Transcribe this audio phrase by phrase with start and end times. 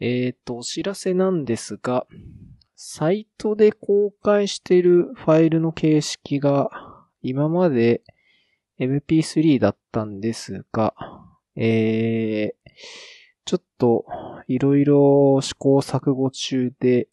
[0.00, 2.06] えっ、と、お知らせなんですが、
[2.76, 6.70] サイトで公開しているファイルの形式が、
[7.22, 8.02] 今まで
[8.78, 10.94] MP3 だったんですが、
[11.56, 12.58] えー、
[13.44, 14.04] ちょっと、
[14.46, 17.08] いろいろ試行錯誤中で、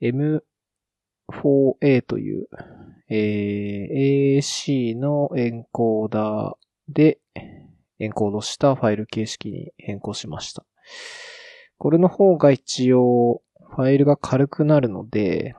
[0.00, 2.48] M4A という、
[3.08, 6.56] えー、AC のエンコーダー
[6.88, 7.20] で
[8.00, 10.64] エンコードしたファイル形式に変更しました。
[11.78, 13.42] これの方が一応、
[13.76, 15.54] ファイルが軽くなるので、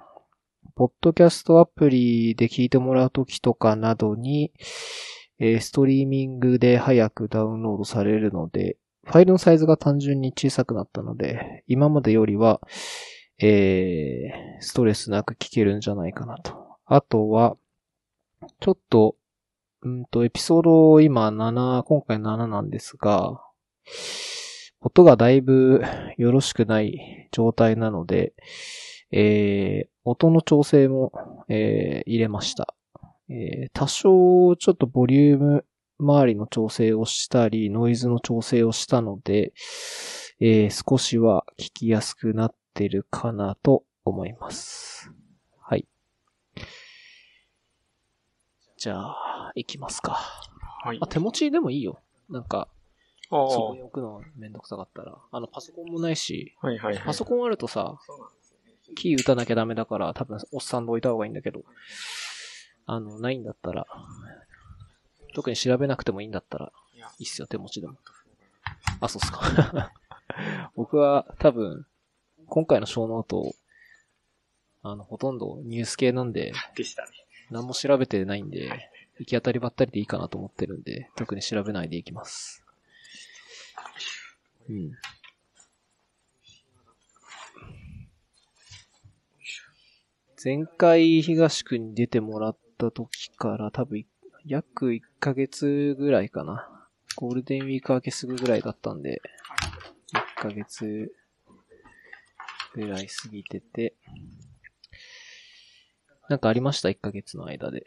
[0.76, 4.52] ポッドキャストアプリで聞いてもらうときとかなどに、
[5.40, 12.60] ストリーミングで早くダウンロードされるので、ファイルのサイズが単純に小さくなったので、今までよりは、
[13.40, 16.54] えー、ストレスなく聞けるんじゃないかなと。
[16.86, 17.56] あとは、
[18.60, 19.16] ちょっと、
[19.82, 23.42] うんと、エピソード今7、今回7なんですが、
[24.82, 25.82] 音がだいぶ
[26.18, 28.34] よろしくない状態なので、
[29.12, 31.12] えー、音の調整も、
[31.50, 32.74] えー、入れました。
[33.30, 35.66] えー、多少ちょっとボリューム
[36.00, 39.54] 周りの調整をしたり、ノイズの調整をしたので、
[40.40, 45.12] えー、少しは聞きやすくなってるかなと思います。
[45.60, 45.86] はい。
[48.78, 50.18] じゃあ、行きますか。
[50.84, 51.00] はい。
[51.02, 52.00] あ、手持ちでもいいよ。
[52.30, 52.70] なんか、
[53.30, 55.18] そこに置くのめんどくさかったら。
[55.32, 58.00] あの、パソコンもないし、はいはい、はい、パソコンあるとさ、
[58.96, 61.64] キー打たなきゃダメだから、多分、おっさんで置いた方がいいんだけど、
[62.88, 63.86] あの、ないんだったら、
[65.36, 66.72] 特に調べなくてもいいんだったら、
[67.20, 67.98] いいっすよ、手持ちでも。
[69.00, 69.92] あ、そうっすか。
[70.76, 71.86] 僕は多分、
[72.48, 73.54] 今回の小ノート、
[74.82, 77.12] あの、ほとんどニュース系なんで、でしたね。
[77.52, 78.70] 何も調べてないんで、
[79.20, 82.64] 行き当たりばったりでいいかなと思ってるんで、特に調べないでいきます。
[84.70, 84.92] うん。
[90.42, 94.06] 前回東区に出てもらった時から多分
[94.46, 96.70] 約1ヶ月ぐらいかな。
[97.16, 99.22] ゴールデンウィーク明けすぐぐらいだったんで、
[100.38, 101.12] 1ヶ月
[102.74, 103.96] ぐらい過ぎてて、
[106.30, 107.84] なんかありました ?1 ヶ月の間で。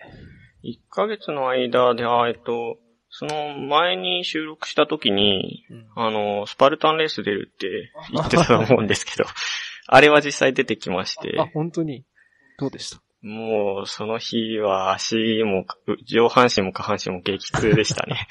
[0.65, 2.79] 1ヶ月の間で、あえっと、
[3.15, 9.29] その前に収録した時に、うん、あの、スパルタンレース出るって言ってたと思うんですけど、
[9.87, 11.37] あれは実際出てきまして。
[11.39, 12.05] あ、本当に？
[12.59, 13.03] どうでした？
[13.21, 15.67] もう、その日は足も、
[16.07, 18.27] 上半身も下半身も激痛でしたね。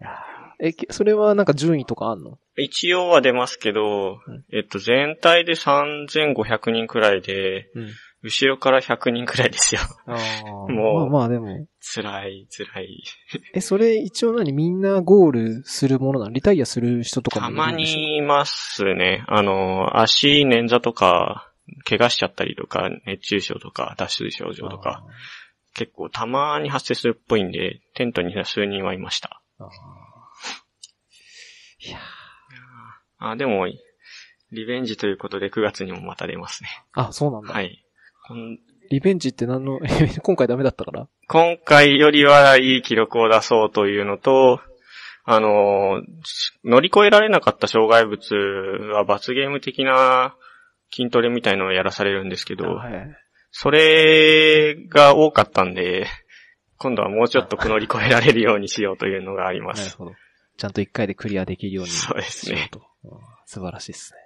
[0.60, 2.38] え、それはなんか順位とかあんの？
[2.56, 7.88] 一応は出ますけど、うん、えっと、全体で3500人くらいで、うん、
[8.24, 9.82] 後ろから100人くらいですよ。
[10.06, 11.66] もう、まあまあでも。
[11.78, 13.04] 辛い、辛い。
[13.52, 14.52] え、それ一応何？
[14.52, 16.32] みんなゴールするものなの？
[16.32, 19.24] リタイアする人とかもいるたまにいますね。
[19.28, 21.52] あの、足、捻挫とか、
[21.84, 25.04] 怪我しちゃったりとか、熱中症とか、脱出症状とか、
[25.74, 29.42] 結構たまに発生するっぽいんで、テントに数人はいました。
[31.78, 31.98] いや
[33.18, 33.66] あ、でも、
[34.50, 36.70] リベンジということで9月にもまた出ますね。
[36.94, 37.52] あ、そうなんだ。
[37.52, 37.83] はい。
[38.90, 39.80] リベンジって何の、
[40.22, 44.60] 今回ダメだったから今回よりはいい記録を出そうというのと、
[45.24, 46.02] あの、
[46.64, 48.34] 乗り越えられなかった障害物
[48.92, 50.36] は罰ゲーム的な
[50.92, 53.16] 筋トレみたいのをやらされるんですけど、はい、
[53.50, 56.06] それが多かったんで、
[56.76, 59.84] 今度はもうちょっと乗り越えられるようにしようというのがあります。
[59.84, 60.12] なるほど。
[60.56, 62.70] ちゃんと一回でクリアできるようにそうですね。
[63.46, 64.18] 素晴らしいですね。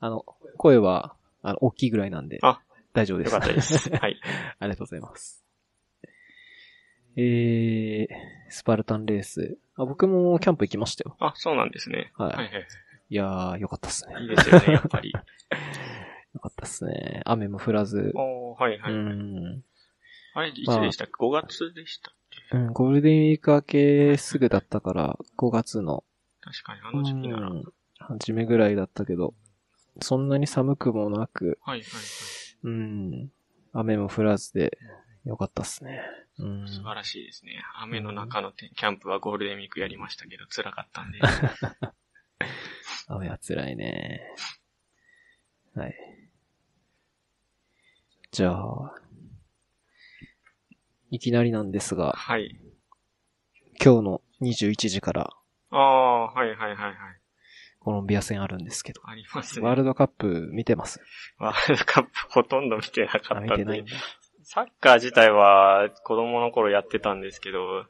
[0.00, 0.24] あの、
[0.56, 2.38] 声は、あの、大きいぐらいなんで。
[2.42, 2.60] あ、
[2.92, 3.34] 大丈夫です。
[3.34, 3.90] よかったです。
[3.96, 4.20] はい。
[4.58, 5.44] ありがとうございます。
[7.16, 8.06] えー、
[8.50, 9.58] スパルタンレース。
[9.76, 11.16] あ、僕もキャンプ行きましたよ。
[11.20, 12.12] あ、そうなんですね。
[12.16, 12.36] はい。
[12.36, 12.66] はいはい、
[13.10, 14.14] いやー、よかったっすね。
[14.20, 15.12] いいですよね、やっぱり。
[16.34, 17.20] よかったっすね。
[17.26, 18.12] 雨も降らず。
[18.14, 19.02] おはいはい、はい。
[19.02, 19.64] うん。
[20.34, 22.14] あれ、いつでしたっけ、まあ、?5 月でしたっ
[22.50, 22.56] け？
[22.56, 26.04] うん、ゴールデンウィーク明けすぐだったから、5月の。
[26.40, 27.48] 確かに、あの時期なら。
[27.48, 27.64] うん。
[27.98, 29.34] 初めぐらいだったけど、
[30.00, 31.58] そんなに寒くもなく。
[31.62, 32.41] はいはいはい。
[32.64, 33.30] うん。
[33.72, 34.78] 雨も降らずで、
[35.24, 36.02] よかったっすね。
[36.38, 36.68] うん。
[36.68, 37.62] 素晴らしいですね。
[37.80, 41.20] 雨の中のキャンプはゴールデンウィークやりましたけど、辛かったんで。
[43.06, 44.20] 雨は辛いね。
[45.74, 45.94] はい。
[48.30, 48.94] じゃあ、
[51.10, 52.58] いきなりなんですが、はい。
[53.84, 55.30] 今日の21時から、
[55.70, 56.96] ああ、はいはいはいはい。
[57.82, 59.02] コロンビア戦あるんですけど。
[59.04, 59.66] ありますね。
[59.66, 61.00] ワールドカップ見てます？
[61.38, 63.50] ワールドカップほとんど見てなかったんで。
[63.50, 63.92] 見てないんだ。
[64.44, 67.86] サッカー自体は子供の頃やってたんですけど、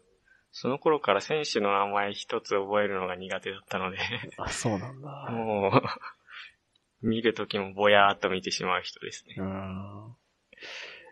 [0.50, 3.96] その頃から選手の名前一つ覚えるのが苦手だったので、
[4.36, 5.28] あ、そうなんだ。
[5.30, 5.72] も
[7.02, 9.36] う、見るときもぼやーっと見てしまう人ですね。
[9.38, 10.14] うん。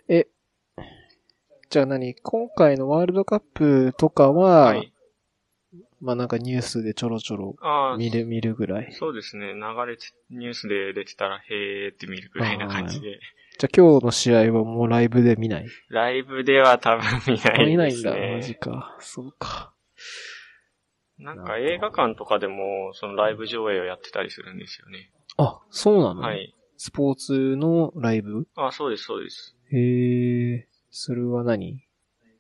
[0.09, 0.29] え、
[1.71, 2.15] じゃあ何？
[2.15, 4.93] 今回のワールドカップとかは、はい。
[6.01, 8.93] まあなんかニュースでちょろちょろああ、見る、見るぐらい。
[8.93, 9.53] そうですね。
[9.53, 13.21] 流れて、ニュースで出てたら、へーって見るぐらいな感じで。
[13.59, 15.67] じゃあ今日の試合はもうライブで見ない？
[15.91, 18.15] ライブでは多分見ない見ないんだ。
[18.15, 18.35] ですね。
[18.37, 18.97] マジか。
[19.01, 19.75] そうか。
[21.19, 25.11] なんか映画館とかでも、そのライブ上映をやってたりするんですよね。
[25.37, 26.23] あ、そうなの？
[26.23, 26.57] はい。
[26.79, 28.47] スポーツのライブ？
[28.57, 29.55] あ、そうです、そうです。
[29.71, 31.85] へえ、それは何？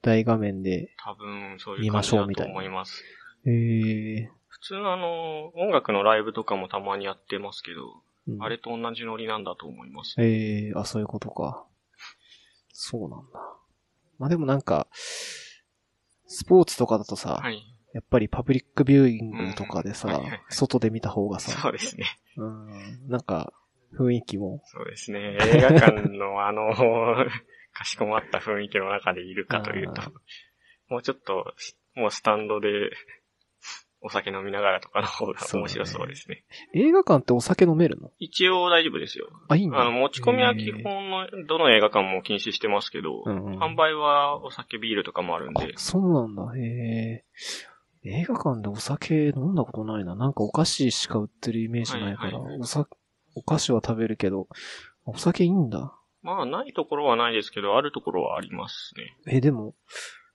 [0.00, 0.94] 大画面で。
[1.04, 3.04] 多分、そうい見う感じだとましょうみたいな思います。
[3.46, 10.20] へえ、普通のあの、音楽のライブとかもたまにやってますけど、うんあれと同じノリなんだと思います。
[10.20, 11.66] へえ、あ、そういうことか。
[12.72, 13.40] そうなんだ。
[14.18, 14.86] まあでもなんか、
[16.26, 17.60] スポーツとかだとさ、はい。
[17.92, 22.06] やっぱりパブリックビューイングとかでさ、うんはいはいはい外で見た方がさ、そうですね。
[22.36, 23.52] うん、なんか、
[23.98, 25.36] 雰囲気も、そうですね。
[25.40, 26.72] 映画館のあの、
[27.72, 30.02] かしこまった雰囲気の中でいるかというと
[30.88, 31.54] もうちょっと、
[31.94, 32.68] もうスタンドで、
[34.02, 36.44] お酒飲みながらとかの方が面白そうですね。
[36.74, 38.10] 映画館ってお酒飲めるの？
[38.18, 39.28] 一応大丈夫ですよ。
[39.48, 39.80] あ、いいんだ。
[39.80, 46.56] あの、持ち込みは基本の、どの映画館も禁止してますけど、うんうん販売はお酒ビールとかもあるんあで、、そうなんだ。
[46.56, 47.24] へえ。
[48.02, 50.14] 映画館でお酒飲んだことないな。
[50.14, 52.88] なんかお菓子しか売ってるイメージないから、はいはいおさ、
[53.34, 54.48] お菓子は食べるけど、
[55.04, 55.94] お酒いいんだ。
[56.22, 59.16] まあ、ないところはないですけど、あるところはありますね。
[59.26, 59.74] え、でも、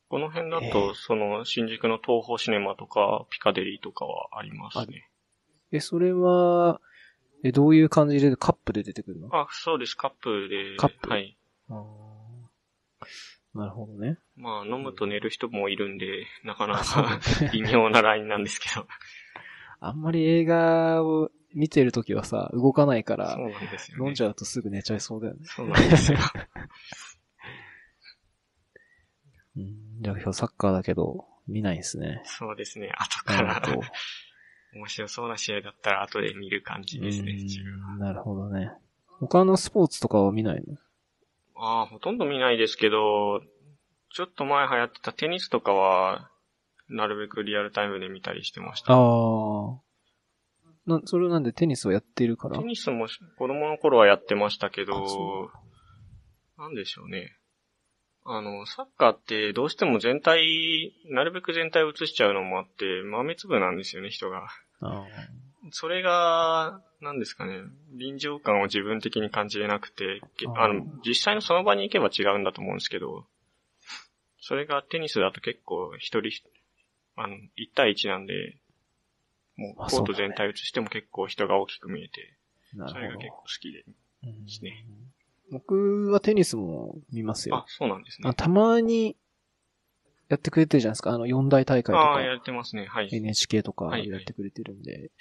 [0.08, 5.10] この辺だへえと、その、新宿の東宝シネマとか、ピカデリーとかはありますね。
[5.72, 6.80] え、それは、
[7.44, 9.30] え、どういう感じでカップで出てくるの？
[9.32, 10.78] あ、そうです、カップで。
[10.78, 11.38] カップはい。
[13.54, 14.18] なるほどね。
[14.36, 17.20] まあ、飲むと寝る人もいるんで、なかなか
[17.54, 18.86] 微妙なラインなんですけど。
[19.80, 24.06] あんまり映画を見てるときはさ、動かないからそう、なんですよね。
[24.06, 25.40] 飲んじゃうとすぐ寝ちゃいそうだよね。
[25.46, 26.18] そうなんですよ。
[29.98, 32.22] うん、じゃあ今日サッカーだけど、見ないんですね。
[32.26, 32.92] そうですね。
[32.98, 33.88] 後なからるほど。
[34.76, 37.98] 面白そうな試合だったら後で見る感じですね、うん自分は。
[37.98, 38.72] なるほどね。
[39.20, 40.78] 他のスポーツとかは見ないの？
[41.56, 43.42] ああ、ほとんど見ないですけど、
[44.12, 46.30] ちょっと前流行ってたテニスとかは、
[46.90, 48.94] なるべくリアルタイムで見たりしてました。
[48.94, 49.80] ああ。
[50.86, 52.58] な、それなんでテニスをやってるから？
[52.60, 53.08] テニスも
[53.38, 55.52] 子供の頃はやってましたけあそど、
[56.58, 57.38] なんでしょうね。
[58.28, 64.48] あの、サッカーってどうしても全体、なるべく全体を映しちゃうのもあって、豆粒なんですよね、人が。
[64.82, 65.06] あ
[65.72, 67.62] それが、なんですかね、
[67.94, 73.28] 臨場感を自分的に感じれなくて、けあの、実際のその場に行けば違うんだと思うんですけど、
[74.40, 76.32] それがテニスだと結構一人、
[77.16, 77.40] あの、1
[77.76, 78.58] 対1なんで、
[79.56, 82.38] もうあコート全体映しても結構人が大きく見えて、
[82.74, 83.84] なそれが結構好きで。
[83.84, 83.86] で
[84.48, 84.86] すね
[85.52, 88.30] 僕はテニスも見ますよあ。、そうなんですね。
[88.30, 89.16] あたまに
[90.28, 91.12] やってくれてるじゃないですか。
[91.12, 92.88] あの、四大大会とああ、かやってますね。
[92.88, 93.10] はい。
[93.12, 95.12] NHK とかはいはいやってくれてるんで、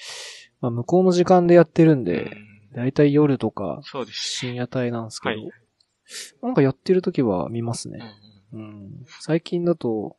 [0.61, 2.31] まあ、向こうの時間でやってるんうで、
[2.73, 4.19] んだいたい夜とかそうです。
[4.39, 5.51] 深夜帯なんですけど、はい
[6.43, 7.99] なんかやってる時は見ますね。
[8.53, 9.07] うんうん。
[9.21, 10.19] 最近だと、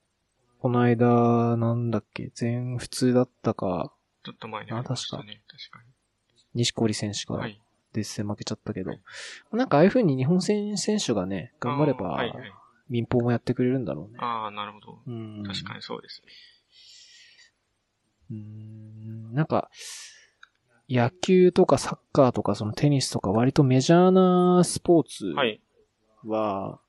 [0.59, 3.93] この間、なんだっけ、全普通だったか、
[4.23, 5.43] ちょっと前にありましたね。
[5.47, 5.85] 確か
[6.55, 7.37] 西堀選手に。
[7.37, 7.61] がはい。
[7.95, 9.01] デッセン負けちゃったけど、はい
[9.51, 12.53] なんかああいう風に日本選選手がね、頑張れば、はいはい。
[12.89, 14.19] 民放もやってくれるんだろうね。
[14.19, 14.99] ああ、なるほど。
[15.07, 15.43] うん。
[15.45, 16.31] 確かにそうですね。
[18.31, 19.33] うん。
[19.33, 19.69] なんか、
[20.87, 25.61] 野球とかサッカーとかそのテニスとか割とメジャーなスポーツはい。
[26.25, 26.79] は、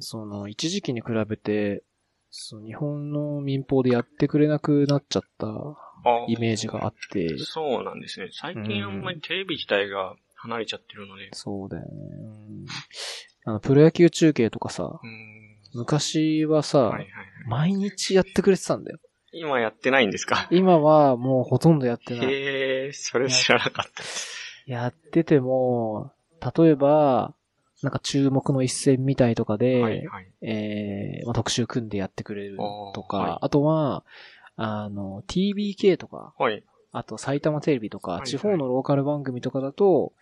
[0.00, 1.84] その一時期に比べて、
[2.30, 5.76] その日本の民放でやってくれなくなっちゃったあ
[6.28, 8.28] イメージがあって、そうなんですね。
[8.32, 11.30] 最近あんまりテレビ自体が離れちゃってるので。
[11.32, 11.88] そうだよね。
[11.90, 12.24] う
[12.64, 12.66] ん
[13.44, 15.56] あの、プロ野球中継とかさ、うん。
[15.74, 17.24] 昔はさ、はいはいはい。
[17.48, 18.98] 毎日やってくれてたんだよ。
[19.32, 20.48] 今やってないんですか？
[20.50, 22.26] 今はもうほとんどやってない。
[22.26, 24.02] へえ、それ知らなかった。
[24.66, 26.12] やってても、
[26.56, 27.34] 例えば、
[27.82, 30.26] なんか注目の一戦みたいとかで、はいはい。
[30.42, 32.56] えーまあ、特集組んでやってくれる
[32.94, 34.04] とか、あーはいあとは、
[34.60, 36.62] あの、TBK とか、はい。
[36.90, 40.12] あと埼玉テレビとか、はいはい地方のローカル番組とかだと、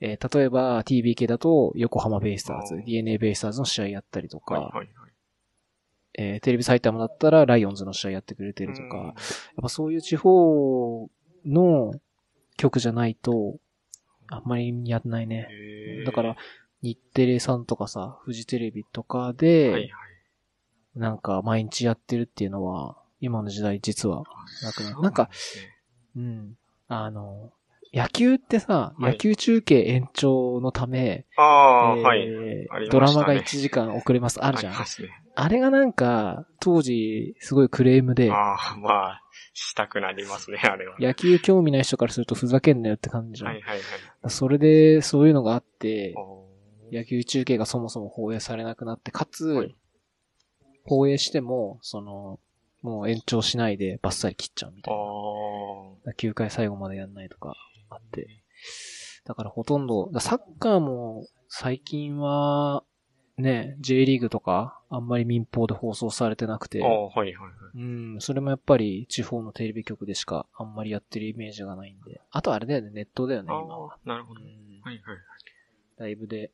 [0.00, 4.88] えー例えば TBK だと横浜ベイスターズあー、DNA ベイスターズの試合やったりとか、はいはいはい。
[6.18, 9.14] えーテレビ埼玉だったらライオンズの試合やってくれてるとか、うんやっ
[9.62, 11.08] ぱそういう地方
[11.44, 11.92] の
[12.56, 13.58] 曲じゃないと、
[14.28, 15.48] あんまりやんないね。
[16.04, 16.36] だから、
[16.82, 19.90] 日テレさんとかさ、フジテレビとかで、はいはい。
[20.96, 24.24] なんか毎日やってるっていうのは、今の時代実は
[24.62, 25.00] なくなる。
[25.02, 25.30] なんか、
[26.16, 26.56] うん。
[26.88, 27.52] あの、
[27.92, 32.28] 野球ってさ、はい野球中継延長のため、ああ、えーはい。
[32.84, 34.72] ねドラマが1時間遅れます、あるじゃん。
[34.72, 35.08] りますね。
[35.34, 40.96] あれがなんか、当時、すごいクレームで、ああ、まあ、したくなりますね、 あれは。
[40.98, 43.52] 野球興味ない人からするとふざけんなよって感じじゃん。
[43.52, 44.30] はいはいはい。
[44.30, 46.46] それで、そういうのがあって、お
[46.92, 49.74] 野球中継がそもそも放映されなくなって、かつ、はい
[50.88, 52.38] 放映しても、その、
[52.82, 55.00] もう延長しないでバッサリ切っちゃうみたいな。
[55.00, 55.04] あ
[56.16, 57.54] 9回最後までやんないとか
[57.90, 58.42] あって。
[59.24, 62.84] だからほとんど、だサッカーも最近は、
[63.38, 67.52] ね、J リーグとか、あんまり民放で放送されてなくてあ、あ、あ、はいはいはい。
[67.74, 67.80] う
[68.16, 72.20] ん、それもやっぱり地方のテレビ局でしかあんまりやってるイメージがないんで。
[72.30, 73.94] あとあれだよね、ネットだよね、あ今は。
[73.94, 74.40] あ、なるほど。
[74.40, 74.46] うん
[74.82, 75.02] はいはい
[75.98, 76.50] ライブで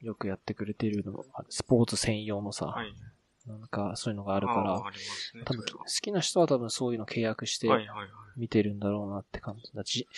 [0.00, 2.94] よくやってくれてるのスポーツ専用のさ、はい。
[3.46, 5.44] なんかそういうのがああるから、ね。
[5.44, 7.68] 多分好きな人は多分そういうの契約して。
[8.36, 10.08] 見てるんだろうなって感じだし、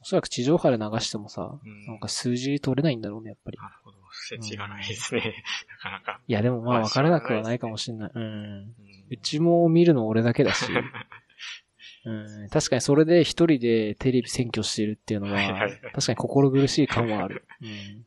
[0.00, 3.58] おそらく地上波で流してもさ、うんなんか数字取れないんだろうね、やっぱり。
[3.58, 3.98] なるほど。
[4.28, 5.44] 設置がないですね。
[5.82, 6.20] なかなか。
[6.26, 8.10] いや、でもまあまあ分からなくはないかもしれない。
[8.14, 8.22] うん。
[8.22, 8.74] うん
[9.10, 10.64] うちも見るの俺だけだし、
[12.06, 17.44] うん、確かにそれで一人でテレビ占拠してるっていうのは確かに心苦しい感はある。
[17.62, 18.06] うん。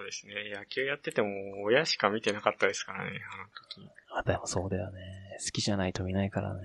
[0.00, 0.32] そうですね。
[0.54, 1.28] 野球やってても
[1.64, 3.90] 親しか見てなかったですからね、あの時。
[4.16, 5.36] あ、でもそうだよね。
[5.44, 6.62] 好きじゃないと見ないからね。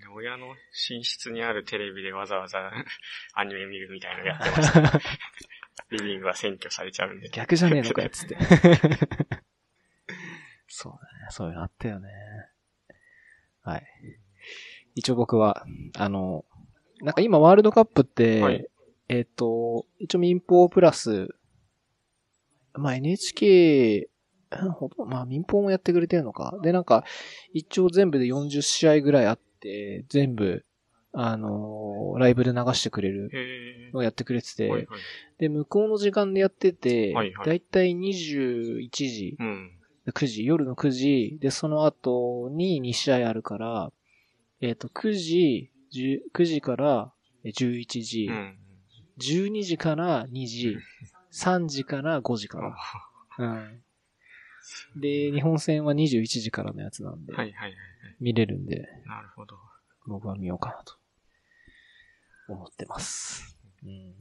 [0.00, 0.54] で親の
[0.88, 2.70] 寝室にあるテレビでわざわざ
[3.34, 5.00] アニメ見るみたいなのやってました。
[5.90, 7.28] リビングは占拠されちゃうんで。
[7.30, 8.36] 逆じゃねえのかよ、つって。
[10.68, 11.26] そうだね。
[11.30, 12.08] そういうのあったよね。
[13.62, 13.86] はい。
[14.94, 16.44] 一応僕は、あの、
[17.00, 18.64] なんか今ワールドカップって、はい
[19.12, 21.34] えっ、と、一応民放プラス、
[22.74, 24.08] まあ NHK、
[24.52, 26.58] うんほとんどまあ民放もやってくれてるのか。
[26.62, 27.04] で、なんか、
[27.52, 30.64] 一応全部で40試合ぐらいあって、全部、
[31.12, 33.30] あのライブで流してくれる。
[33.92, 35.00] のをやってくれてて、はいはい。
[35.38, 39.70] で、向こうの時間でやってて、はいはいだいたい21時、うん。
[40.08, 43.92] 9時、夜の9時、で、その後に2試合あるから、
[44.60, 47.12] えっ、と、9時、10 9時から
[47.44, 48.58] え11時、うん。
[49.18, 50.76] 12時から2時、
[51.32, 52.62] 3時から5時かあ
[53.38, 53.46] ら。
[53.46, 53.56] う
[54.96, 55.00] ん。
[55.00, 57.76] で、日本戦は21時からのやつなんで、はいはいはい
[58.20, 58.88] 見れるんで、はい。
[59.06, 59.56] なるほど。
[60.06, 60.94] 僕は見ようかなと、
[62.48, 63.56] 思ってます。
[63.84, 64.14] うん。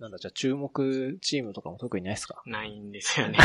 [0.00, 2.42] なんだ、じゃあ注目チームとかも特にないですか？
[2.46, 3.38] ないんですよね。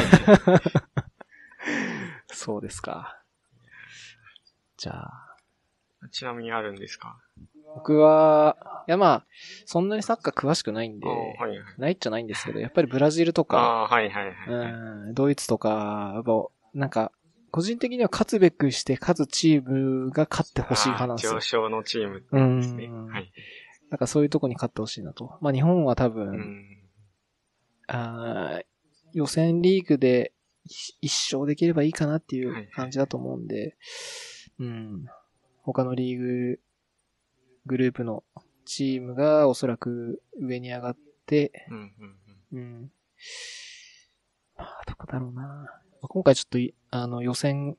[2.32, 3.22] そうですか。
[4.78, 5.38] じゃあ、
[6.12, 7.20] ちなみにあるんですか？
[7.78, 9.26] 僕は、いやまあ、
[9.66, 11.60] そんなにサッカー詳しくないんであ、はいはい。
[11.78, 14.72] ないっちゃないんですけど、やっぱりブラジルとあか、あ、はいはいはい。
[15.08, 16.32] うん、ドイツとか、やっぱ、
[16.74, 17.12] なんか、
[17.52, 21.42] 個人的には勝つべくして勝つチームが勝ってほしい派なんですよ上。
[21.42, 22.88] 昇のチームうんですね。
[22.90, 23.32] はい。
[23.90, 25.38] なんかそういうとこに勝ってほしいなと。
[25.42, 26.66] まあ日本は多う分、ん。
[27.88, 28.64] あー
[29.14, 30.34] 予選リーグで
[30.66, 33.78] 一一勝できればいいかなっていはいう感じだと思うんで、
[34.60, 35.06] うん。
[35.64, 36.60] 他のリーグ、
[37.68, 38.24] グループの
[38.66, 42.16] チームがおそらく上に上がって、うんうん
[42.54, 42.60] うん。
[42.60, 42.92] うん。
[44.58, 45.82] まあ、どこだろうな。
[46.02, 47.78] 今回ちょっとい、あの、予選、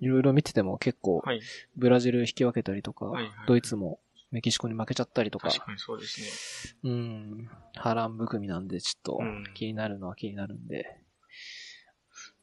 [0.00, 1.40] いろいろ見てても結構、はい。
[1.76, 4.00] ブラジル引き分けたりとか、はいはいドイツも
[4.32, 6.90] メキシコに負けちゃったりとか、確かにそうですね。
[6.90, 10.98] うん、波乱含みなんで、ちょっとうん気になるのは気になるんで、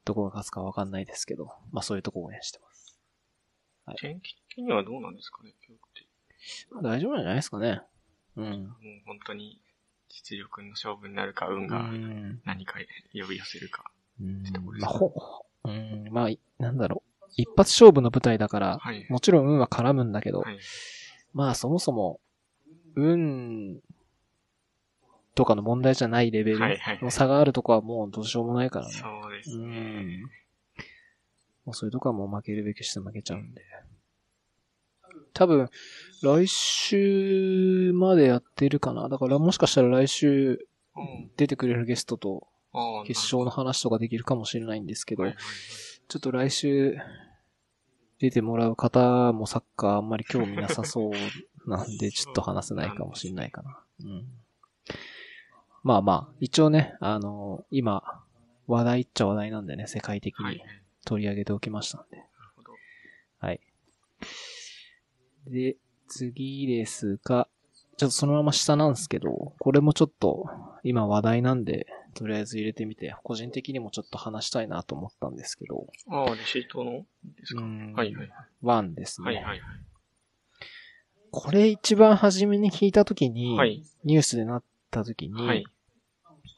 [0.05, 2.95] どこが勝つかわかんないですけど、まあそういうとこを応援してます。
[3.97, 6.08] 天気的にはどうなんですかね、今日って。
[6.71, 7.81] まあ大丈夫なんじゃないですかね。
[8.35, 8.45] うん。
[8.45, 8.69] もう
[9.05, 9.61] 本当に
[10.09, 12.41] 実力の勝負になるか、運うがん。
[12.45, 12.79] 何か
[13.13, 13.91] 呼び寄せるか。
[14.21, 15.13] うんてとこですまあ、ほ、
[15.65, 17.31] うん、まあ、いなんだろう。
[17.35, 19.05] 一発勝負の舞台だから、はい。
[19.09, 20.59] もちろん運は絡むんだけど、はい。
[21.33, 22.19] まあそもそも、
[22.95, 23.81] 運
[25.35, 26.59] とかの問題じゃないレベル
[27.01, 28.93] の差があるとこはもうどうしようもないからね。
[28.93, 30.01] そうですうね。
[30.01, 30.21] ん。
[31.65, 33.61] もうそういうとこはもう負けるべきして負けちゃうんで。
[35.33, 35.69] 多分、
[36.21, 39.09] 来週までやってるかな。
[39.09, 42.47] だからもしかしたら来週うん出てくれるゲストと
[43.05, 45.23] 決勝の話とかできるかもしれないんですけど、
[46.07, 46.97] ちょっと来週
[48.19, 53.79] 出てもらう方もサッカーあんまり興味なさそうなんで、 ちょっと話せないかもしれないかな。
[54.03, 54.27] うん。
[55.83, 58.03] まあまあ、一応ね、あの今、
[58.67, 60.55] 話題っちゃ話題なんでね、世界的はい。
[60.55, 62.23] になる取り上げておきましたんで。
[62.55, 62.73] ほど。
[63.39, 63.61] はい。
[65.49, 65.77] で、
[66.07, 67.47] 次ですが、
[67.97, 70.49] ちょっとそのまま下なんですけど、これもちょっと
[70.83, 75.87] 今話題なんで、とりあえず入れてみて、個人的にもちょっと話したいなと思ったんですけど。
[76.09, 77.05] ああ、レシートの
[77.37, 77.61] ですか？
[77.61, 78.29] うんはいはい。
[78.61, 79.25] ワンですね。
[79.25, 79.59] はいはいはい。
[81.31, 83.83] これ一番初めに聞いたときに、はい。
[84.03, 85.63] ニュースでなったときに、はい。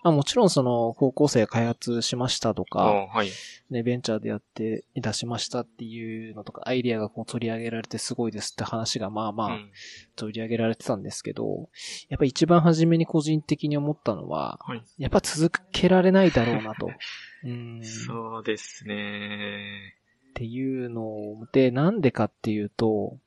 [0.04, 3.30] まあもちろんその高校生が開発しましたとあか、あはい。
[3.70, 9.72] ね、ベンチャーでやって出しましたっていうのとか、アイディアがこう取り上げられてすごいですって話がまあまあうん
[10.16, 11.70] 取り上げられてたんですけど、
[12.10, 14.84] やっぱ一番初めに個人的に思ったのは、はい。
[14.98, 16.90] やっぱ続けられないだろうなと。
[17.44, 19.96] うんそうですね。
[20.32, 23.18] っていうので、なんでかっていうと、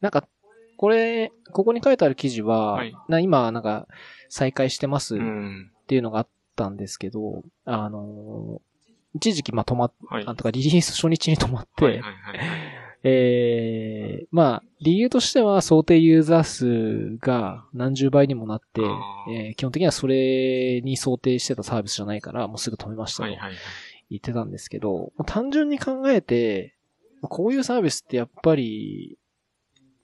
[0.00, 0.26] なんか、
[0.76, 3.88] これ、ここに書いてある記事は、はいな今、なんか、
[4.28, 5.72] 再開してますっうん。
[5.88, 8.68] ていうのがあったんですけど、あのー
[9.14, 10.24] 一時期、まあ、止まっ、はい。
[10.26, 12.12] なんとかリリース初日に止まって、はいはいはい。
[13.04, 18.82] えー、まあ、理由としては想定ユーザー数が何十倍にもなって
[19.30, 23.56] えー基本的にはそれに想定してたサービスじゃないから、もうすぐ止めましたとはいはいはい。
[24.10, 26.74] 言ってたんですけど、もう単純に考えて、
[27.22, 29.18] こういうサービスってやっぱり、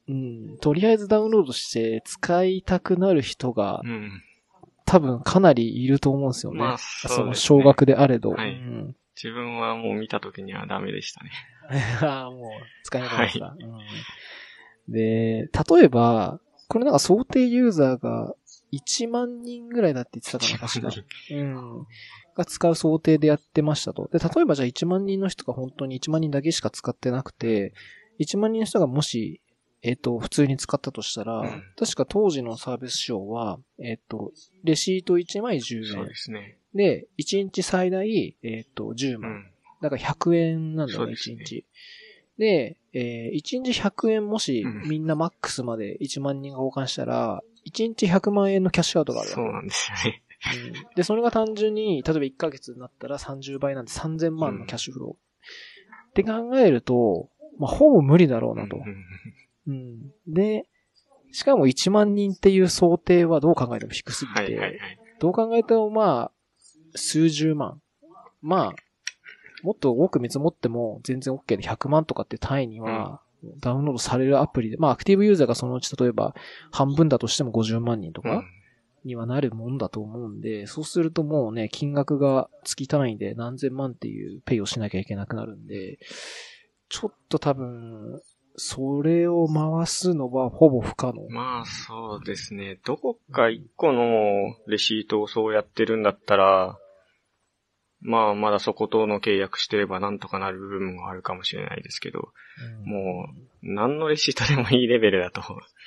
[0.09, 4.23] うん、とりあえずダウンロードして使いたくなる人がうん。
[4.94, 6.58] 多分かなりいると思うんですよね。
[6.60, 8.30] まあ、そうそのですね少額であれど。
[8.30, 11.30] はいうん自分はもう見た時にはダメでしたね。
[12.02, 12.50] ああ、もう、
[12.82, 14.92] 使えなくなりました、うん。
[14.92, 15.48] で、
[15.78, 18.34] 例えば、これなんか想定ユーザーが
[18.72, 20.90] 1万人ぐらいだって言ってたかな、確か。
[21.30, 21.86] うん。
[22.34, 24.10] が使う想定でやってましたと。
[24.12, 27.72] で、例えばじゃあ1万人の人が本当に1万人だけしか使ってなくて、
[28.18, 29.40] 1万人の人がもし、
[29.87, 34.33] えっ、と、普通に使ったとしたら、うん確か当時のサービス賞は、えっ、と、
[34.64, 36.14] レシート1枚10そう円で。
[36.14, 36.57] すね。
[36.75, 39.31] で、1日最大、えっ、と、10万。
[39.31, 39.47] うん。
[39.83, 41.64] だから100円なんだよね、1そうですね日。
[42.38, 50.23] で、えー、1日100円もしうんみんなマックスまで1万人が交換したら、1日100万円のキャッシュアウトがあるそうなんですよね。
[50.25, 56.11] うんで、それが単純に、例えば1ヶ月になったら30倍なんで3000万のキャッシュフロー。
[56.11, 58.76] って考えると、まあ、ほぼ無理だろうなと
[59.66, 60.12] うん。
[60.26, 60.66] で、
[61.33, 64.99] しかも1万人っていう想定はどう考えても低すぎて、はいはいはい。
[65.21, 66.31] どう考えてもまあ、
[66.94, 67.81] 数十万。
[68.40, 68.72] まあ、
[69.62, 73.20] もっと多く見積もっても全然 OK で100万とかって単位には、
[73.61, 76.35] ダウンロードされるアプリで、まあ、アクティブユーザーがそのうち例えば
[76.70, 78.44] 半分だとしても50万人とかうん
[79.05, 85.98] にはなるもんだと思うんで、そうするともうね、金額が月単位で何千万っていうペイをしなきゃいけなくなるんで、
[86.88, 88.20] ちょっと多分、
[88.57, 91.29] それを回すのはほぼ不可能。
[91.29, 92.79] まあ、そうですね。
[92.85, 96.79] どこか一個のレシートをそうやってるんだったら、
[98.01, 102.29] まあ、まだそことの契約してればなんとかなる部分もあるかもしれないですけど、
[102.83, 105.43] うんもう、何のレシートでもいいレベルだと、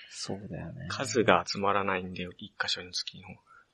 [0.10, 0.88] そうだよね。
[0.90, 3.28] 数が集まらないんで、一箇所につきの。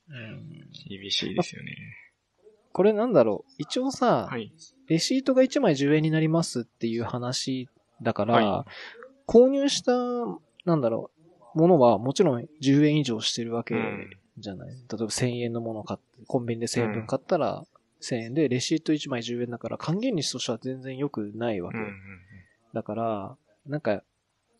[0.09, 0.43] うん
[0.89, 1.75] 厳しいですよね。
[2.73, 3.53] これなんだろう。
[3.57, 4.51] 一応さ、はい。
[4.87, 7.69] レシートが1枚10円になりますっていう話
[8.03, 8.65] だから、は
[9.27, 9.93] 購入した、
[10.65, 11.11] なんだろ
[11.55, 14.69] う、ものはもちろん10円以上してるわけうんじゃない。
[14.69, 17.63] 例えば1000円のものを買って、コンビニで1000円分買ったら
[18.01, 21.77] 1000円で、レシート1枚10円だから還元率としては全然良くないわけ。
[21.77, 21.93] うんうん
[22.73, 23.37] だから、
[23.67, 24.03] なんか、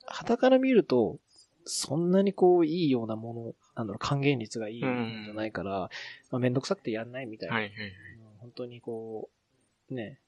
[0.05, 1.17] 旗から見ると、
[1.65, 5.89] そんなにこう、いいようなもの、なんだろう、還元率がいいんじゃないから、
[6.29, 7.55] まあ、めんどくさくてやんないみたいな。
[7.55, 7.87] はいはいはい。
[7.87, 7.93] うん
[8.39, 9.29] 本当にこ
[9.89, 10.19] う、ね、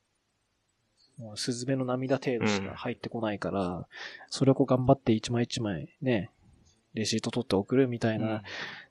[1.18, 3.88] もう、スズメの涙程度しか入ってこないから、
[4.30, 6.32] それをこう頑張って一枚一枚ね、
[6.94, 8.42] レシート取って送るみたいな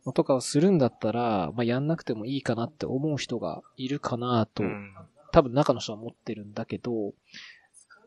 [0.04, 4.94] のとかをするんだったら、まあ、やんなくてもいいかなって思う人がいるかなと、うん。
[5.32, 7.12] 多分中の人は思ってるんだけど、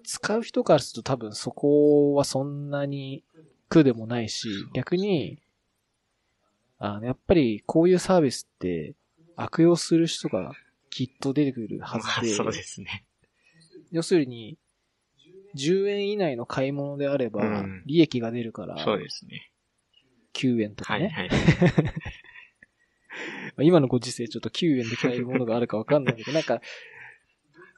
[0.04, 3.24] 使う人からすると多分そこはそんなに
[3.70, 5.42] 苦でもないし、逆に、
[6.80, 8.96] あの、やっぱりこういうサービスって
[9.36, 10.54] 悪用する人が
[10.90, 13.04] きっと出てくるはまあ、ずで、そうですね。
[13.92, 14.58] 要するに、
[15.56, 19.52] 10円以内の買い物であればうん、利益が出るから、そうですね。
[20.34, 21.10] 9円とかね。
[21.10, 21.40] はいはい。
[21.84, 21.92] ま
[23.60, 26.62] あ今のご時世ちょっと9円で買えるものがあるかわかんないけど、なんか、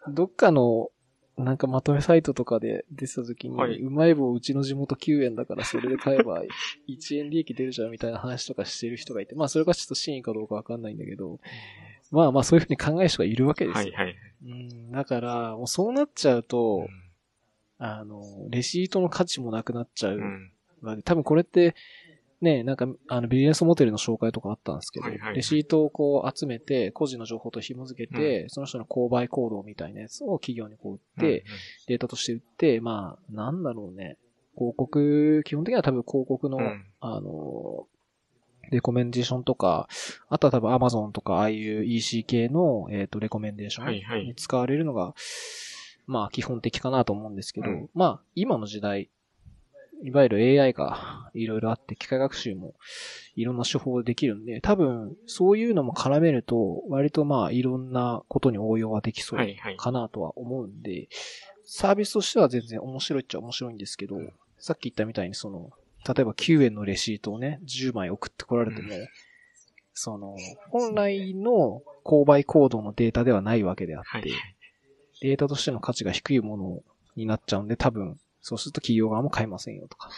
[0.10, 0.90] どっかの、
[1.38, 6.44] なんかまとめサイトとかで出てた時に、はいうまい棒うちの地元9円だからそれで買えば
[6.90, 11.40] 1円利益出るじゃんみたいな話とかしてる人がいて、まあそれがちょっと真意かどうかわかんないんだけど、
[12.12, 13.94] まあまあそういうふうに考える人がいるわけですよ。
[13.94, 14.16] はいはい。
[14.46, 16.88] うん、だから、もうそうなっちゃうと、
[17.78, 20.18] あの、レシートの価値もなくなっちゃう
[20.82, 21.02] うん。
[21.04, 21.76] 多分これって、
[22.42, 31.44] ね、なんか、あの、ビジネスモデルの紹介とかあったんですけど、はいはいはいレシートをこう集めて、個人の情報と紐付けて、その人の購買行動みたいなやつを企業にこう売って、
[31.88, 34.18] データとして売って、まあ、なんだろうね。
[34.58, 36.86] 広告、基本的には多分広告の、うん、うん。
[37.02, 37.88] あの、
[38.72, 39.88] レコメンデーションとか、
[40.30, 44.24] あとは多分 Amazon とかああいう EC 系の、えっ、と、レコメンデーショはいはい。
[44.24, 45.14] ンに使われるのが、
[46.06, 47.90] まあ基本的かなと思うんですけど、うん。
[47.94, 49.10] まあ今の時代、
[50.02, 52.74] いわゆる AI がいろいろあって、機械学習も
[53.36, 59.78] いろんな手法でできるんで、多分そういうのも絡めると、割とまあいろんなことに応用はできそうはいはい。
[59.78, 61.10] かなとは思うんで、
[61.66, 64.16] サービスとしては全然面白いっちゃ面白いんですけど、
[64.58, 65.70] さっき言ったみたいにその、
[66.08, 69.08] 例えば9円のレシートをね、10枚送ってこられても、う
[69.94, 70.36] その、
[70.70, 74.32] 本来の購買行動のデータではないわけであって、はいはい。
[75.22, 76.80] データとしての価値が低いもの
[77.16, 80.10] になっちゃうんで、多分、そうすると企業側も買いませんよとか。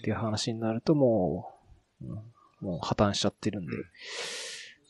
[0.00, 1.50] っていう話になるとも
[2.02, 2.18] う、うん
[2.64, 3.76] もう破綻しちゃってるんで、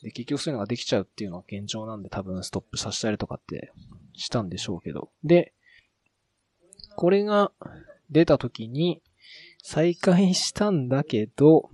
[0.01, 3.71] で、結局そういうのができちゃうっていうのは現状なんで多分ストップさせたりとかって
[4.13, 5.09] したんでしょうけど。
[5.23, 5.53] で、
[6.95, 7.51] これが
[8.09, 9.01] 出た時に
[9.67, 11.71] 再開したんだけど、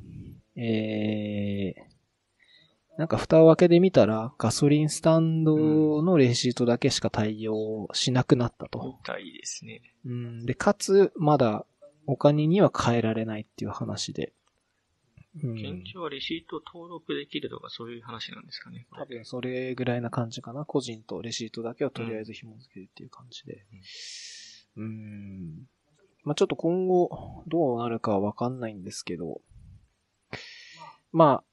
[0.55, 8.95] えー、なんか蓋を開けてみたらガソリンスタンドのレシートだけしか対応しなくなったと。
[8.97, 9.81] みたいですね。
[10.05, 11.65] うん、で、かつ、まだ
[12.07, 14.31] お金には変えられないっていう話で。
[15.43, 18.87] うん現状はレシート登録できるとかそういう話なんですかね。
[18.97, 20.63] 多分それぐらいな感じかな。
[20.63, 23.65] 個人とレシートだけをとりあえず紐付けるっていう感じで。
[24.77, 25.67] うん。
[26.23, 29.41] まあちょっと今後どうなるかはわかんないんですけど、
[31.11, 31.43] ま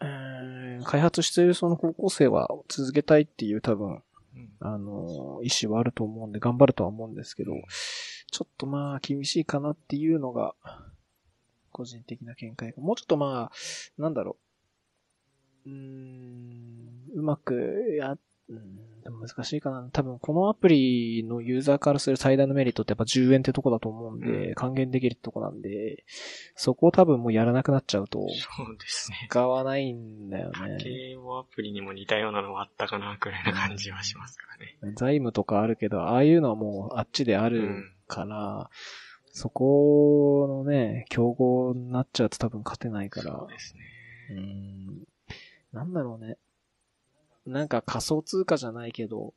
[0.00, 4.02] あ、うーん開発しているその高校生は続けたいっていう多分、
[4.36, 7.52] うんあの、意思はあると思うんで頑張るとは思うんですけど、
[8.30, 10.54] ちょっとまあ厳しいかなっていうのが、
[11.72, 12.82] 個人的な見解が。
[12.82, 14.36] もうちょっとまあ、なんだろ
[15.66, 15.70] う。
[15.70, 18.16] うーん、うまくや、
[18.50, 19.88] うん、でも難しいかな。
[19.92, 26.04] 多分このアプリのユーザーからする最大のメリットってやっぱ10円ってとこだと思うんで、う還元できるとこなんで、
[26.56, 28.26] そこを多分もうやらなくなっちゃうと、そ
[28.64, 29.28] うですね。
[29.30, 30.78] 使わないんだよね。
[30.80, 34.46] 家計簿アプリにも似たようなのがあったかな、くらいな感じはしますか
[34.82, 34.94] らね。
[34.96, 37.92] 財務とかあるけど、ああいうのはもうあっちであるうん。
[38.10, 38.68] から、
[39.32, 43.80] そこのね、競合になっちゃうと多分勝てないからそう、ですね。
[44.30, 45.04] うーん、
[45.72, 46.36] なんだろうね。
[47.46, 49.34] なんか仮想通貨じゃないけど、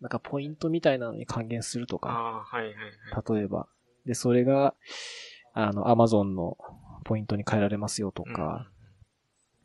[0.00, 3.36] なんかポイントみたいなのに還元するとか、ああ、はいはいはい。
[3.36, 3.68] 例えば。
[4.06, 4.74] で、それが、
[5.52, 6.56] あの、アマゾンの
[7.04, 8.70] ポイントに変えられますよとか、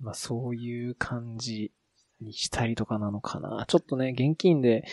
[0.02, 1.71] まあそういう感じ
[2.21, 3.65] にしたりとかなのかな。
[3.67, 4.86] ちょっとね、現金で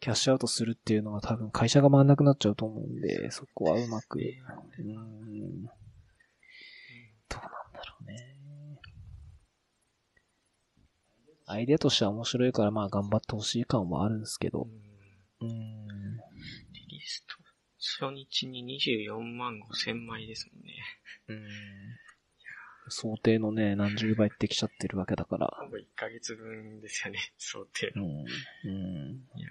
[0.00, 5.02] キャッシュアウトするっていうのは多分会社が回んなくなっちゃうと思うんで、そこはうまく、うーん、どうなん
[7.72, 8.34] だろうね。
[11.52, 14.68] アイデアとしては面白いからまあ頑張ってほしい感はあるんですけど、
[15.40, 17.36] うんリリースと
[18.08, 20.74] 初日に24万5千枚ですもんね。
[21.28, 21.46] うん
[22.88, 25.46] 想定のね、何十倍ってきちゃってるわけだから。
[25.60, 28.04] ほぼ1ヶ月分ですよね、想定の。
[28.04, 28.10] うん。
[28.10, 29.28] うん。
[29.38, 29.48] いや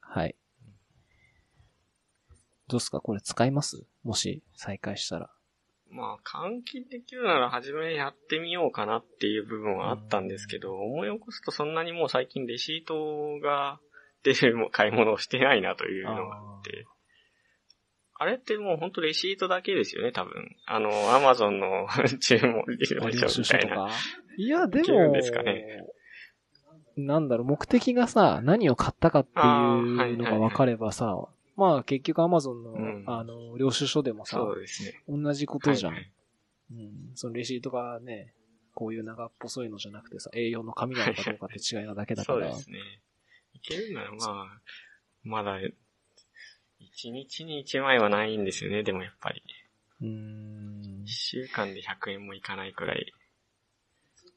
[0.00, 0.36] はい。
[2.68, 3.00] どうっすか？
[3.00, 3.86] これ使います？
[4.02, 5.30] もし再開したら。
[5.92, 13.80] ーまあ、換金できるなら初めやってみようかなっていう部分はあったんですけど、思い起こすとそんなにもう最近レシートが
[14.22, 16.86] 出る買い物をしてないなというのがあって。
[18.22, 20.54] あれってもうほんとレシートだけですよね、多分。
[20.66, 21.86] あの、アマゾンの
[22.20, 23.88] 注文履領歴書収みたいな。
[24.36, 25.86] いや、でも、ですかね
[26.98, 29.42] なんだろう、目的がさ、何を買ったかってい
[30.10, 31.28] いうのが分かればさ、
[31.60, 35.02] まあ結局 Amazon の、うんあの、領収書でもさ、そうですね。
[35.06, 36.12] 同じことじゃん、はいはい
[36.72, 36.90] うん。
[37.16, 38.32] そのレシートがね、
[38.74, 42.48] こういう長っぽそいのじゃなくてさ、A4 の紙なのかどうかって違いなだけだから。
[42.48, 42.78] そうですね。
[43.52, 44.60] いけるならまあ、
[45.22, 45.70] まだ、1
[47.10, 49.42] 日に1枚はないんですよね、でもやっぱり。
[50.00, 51.06] うーん1。
[51.06, 53.12] 週間で100円もいかないくらい。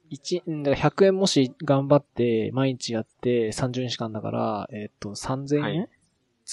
[0.10, 5.90] 一、んだから100円もし頑張って、毎日やって30日間だから、えっ、と、3000円、はい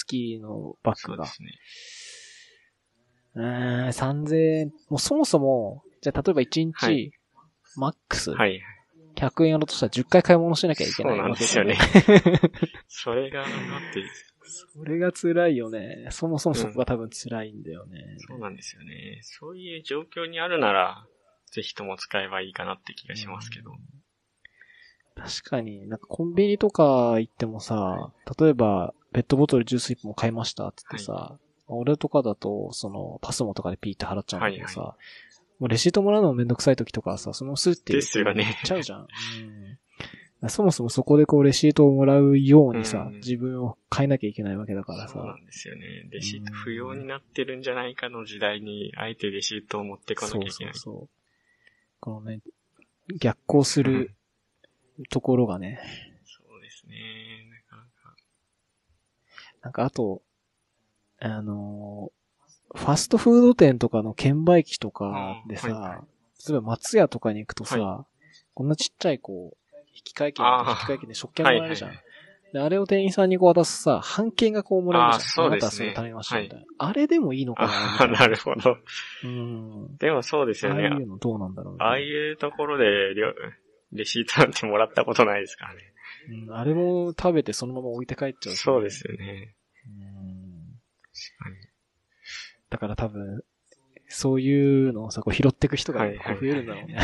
[0.00, 1.26] 月のバッグが。
[1.26, 1.48] そうですね。
[3.34, 4.72] うーん、3000円。
[4.88, 7.12] もうそもそも、じゃあ例えば1日、はい
[7.76, 8.60] マックス、はい。
[9.14, 11.78] 100円やろうとしたら10回買い物しなきゃいけないそうなんですよね。
[12.88, 13.50] それが、だっ
[13.94, 14.02] て、
[14.74, 16.08] それが辛いよね。
[16.10, 18.16] そもそもそこが多分辛いんだよね。
[18.18, 19.20] そうなんですよね。
[19.22, 21.06] そういう状況にあるなら、
[21.52, 23.76] ぜひとも使えばいいかなって気がしますけど。
[25.20, 34.96] 確かに、なんかコンビニとか行ってもさ、例えば、ペットボトルジュース1本買いましたって言ってさ、俺とかだと、その、パスモとかでピーって払っちゃうんだけどさ、は
[35.58, 39.00] もうレシートもらうのもめんどくさい時とかはさ、そのスーって言っちゃうじゃん。
[39.00, 39.78] うん
[40.48, 45.26] そもそもそこでこうレシートをもらうようにさ、うん自分を変えなきゃいけないわけだからさそう。
[45.26, 46.08] なんですよね。
[46.10, 50.74] レシート不要になってるんじゃないかの時代に、あえてレシートを持ってこなきゃいけない。
[50.74, 51.08] そうそうそう。
[52.00, 52.40] このね、
[53.18, 54.14] 逆行する
[55.08, 55.80] ところがね、
[56.24, 56.96] そうですね。
[57.50, 58.16] なかなか。
[59.62, 60.22] なんかあと、
[61.20, 62.20] あのー
[62.72, 66.00] ファストフード店とかの券売機とかでさ、うんはいはい
[66.48, 68.06] 例えば松屋とかに行くとさ、は
[68.54, 71.90] こんなちっちゃいこう、引換券、あー引換券で食券もらえるじゃん。
[71.90, 72.04] はいはい
[72.52, 75.46] で、あれを店員さんにこう渡すさ、半券がこうもらえるじゃん。
[75.46, 76.64] あーそうですねあなたれ食べましたみたいな。
[76.78, 78.18] あれでもいいのかなみあな。
[78.20, 78.76] なるほど。
[79.24, 79.96] うん。
[79.98, 80.88] でもそうですあよね。
[80.88, 82.84] あいうのどうなんだろうねああいうところで
[83.92, 85.80] レシートなんてもらったことないですからね。
[86.46, 89.54] うん、あれも食べてそのまま置いて帰っちゃう、そうですよね。
[89.86, 90.80] うん。
[91.12, 91.56] 確かに。
[92.70, 93.42] だから多分、
[94.08, 96.98] そういうのをさ、こう拾っていく人が増えるんだろうね。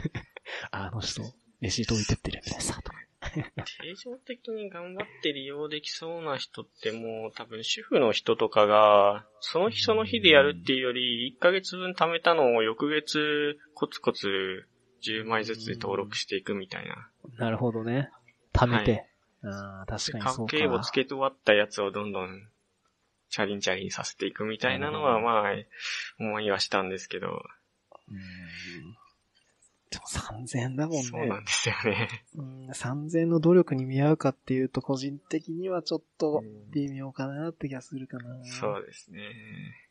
[0.70, 1.22] あの人、
[1.60, 2.98] レシート置いてってるみたいなさ、とか。
[3.20, 14.66] 定常的に頑張って利用できそうな人ってもう多分主婦の人とかが、その日その日でやるっていうより、1ヶ月分貯めたのを翌月コツコツ
[15.02, 17.08] 10枚ずつで登録していくみたいな。
[17.38, 18.10] なるほどね。
[18.52, 19.06] 貯めて。
[19.42, 20.56] ああ、確かにそうか。
[20.56, 22.48] 家計簿つけて終わったやつをどんどん
[23.30, 25.52] チャリンチャリンさせていくみたいなのはまあ、
[26.18, 27.42] 思いはしたんですけど、
[28.08, 28.18] うん
[29.90, 31.02] でも3000円だもんね。
[31.02, 32.08] そうなんですよね。
[32.36, 38.44] うん、3000円の努力に見合うかっていうと、個人的にはちょっとうん微妙かなって気がするかな。
[38.44, 39.20] そうですね。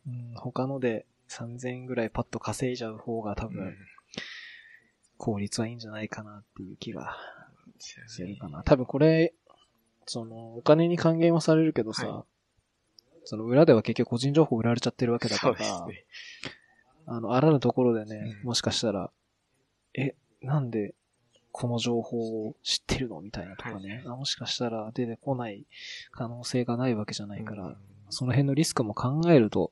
[0.08, 3.76] うん、他ので3000円ぐらいパッと稼いじゃう方が多うん分、
[5.18, 7.18] 効率はいいんじゃないかなっていう気が
[7.78, 8.64] でするかな。
[8.64, 9.34] 多分これ、
[10.06, 12.26] その、お金に還元はされるけどさ、は
[13.24, 16.06] その裏では結局個人情報売られちゃってるわけだから、ね。
[17.06, 19.12] あの、あらぬところでね、うんもしかしたら、
[19.94, 20.94] え、なんで
[21.52, 25.66] この情報を知ってるのみたいなとかね、あもしかしたら出てこない
[26.12, 27.78] 可能性がないわけじゃないから、うん
[28.10, 29.72] その辺のリスクも考えると、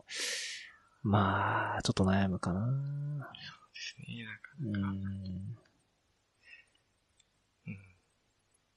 [1.03, 2.67] まあ、ちょっと悩むかな。
[3.85, 4.25] ですね。
[4.25, 5.05] なんかうん。
[7.67, 7.85] うん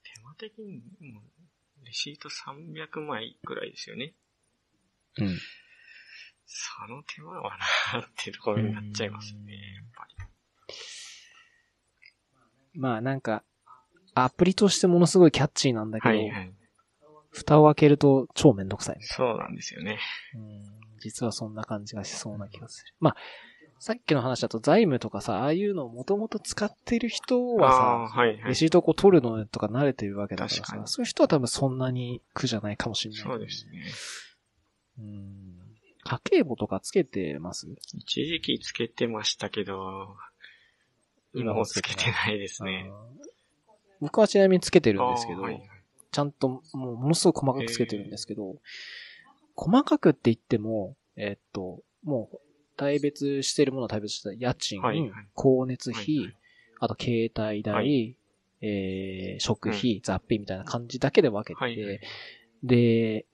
[0.04, 4.14] 手間的に、もう、レシート300枚くらいですよね。
[5.18, 5.38] うん。
[6.46, 7.56] その手間は
[7.92, 10.14] なっていうところになっちゃいますね、やっぱり。
[12.74, 13.42] まあなんか、
[14.14, 16.52] アプリとしてものすごいキャッチーなんだけど、はいはい。
[17.30, 19.98] 蓋を開けると超めんどくさいそうなんですよね。
[20.34, 20.40] な。
[20.40, 20.78] うん。
[21.00, 22.94] 実はそんな感じがしそうな気がする。
[23.00, 23.16] まあ、
[23.80, 28.44] さっきの話だと財務とかさ、ああいうのをもともと使ってる人はさ、はいはい。
[28.48, 33.82] レシートをこう取るのとか慣れてるわけだからさ、そういう人は多分そんなに苦じゃないかもしれないそうですね。
[34.98, 35.58] うん。
[36.04, 37.68] 家計簿とかつけてます？
[37.94, 40.16] 一時期つけてましたけど、
[41.34, 42.90] 今もつけてないですね。
[44.00, 45.62] 僕はちなみにつけてるんですけど、はいはい
[46.10, 46.62] ちゃんとも
[46.94, 48.56] うものすごく細かくつけてるんですけど、
[49.54, 52.38] 細かくって言っても、えっと、もう、
[52.78, 56.34] 対別してるものは対別した家賃、はいはい光熱費、はいはい
[56.80, 58.16] あと携帯代、はい
[58.60, 62.00] えー食費、雑費みたいな感じだけで分けて、はいはい
[62.62, 63.26] で、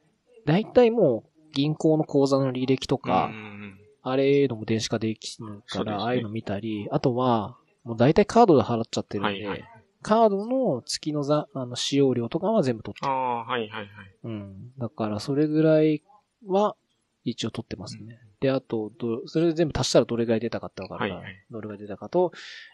[0.46, 9.64] 大体もう銀行の口座の履歴とか、うんうんあれのも電子化できるから、ねああいうの見たり、あとは、もう大体カードで払っちゃってるんで、はいはい。
[10.02, 13.88] カードの月のざあの使用料とかは全部取ってああ、はいはいはい。
[14.24, 14.72] うん。
[14.76, 16.02] だから、それぐらい
[16.46, 16.76] は、
[17.24, 18.18] 一応取ってますね。
[18.44, 22.30] で、あと、ど、それで全部足したらどれぐらい出たかってわかるから、はいはいどれぐらい出たかと、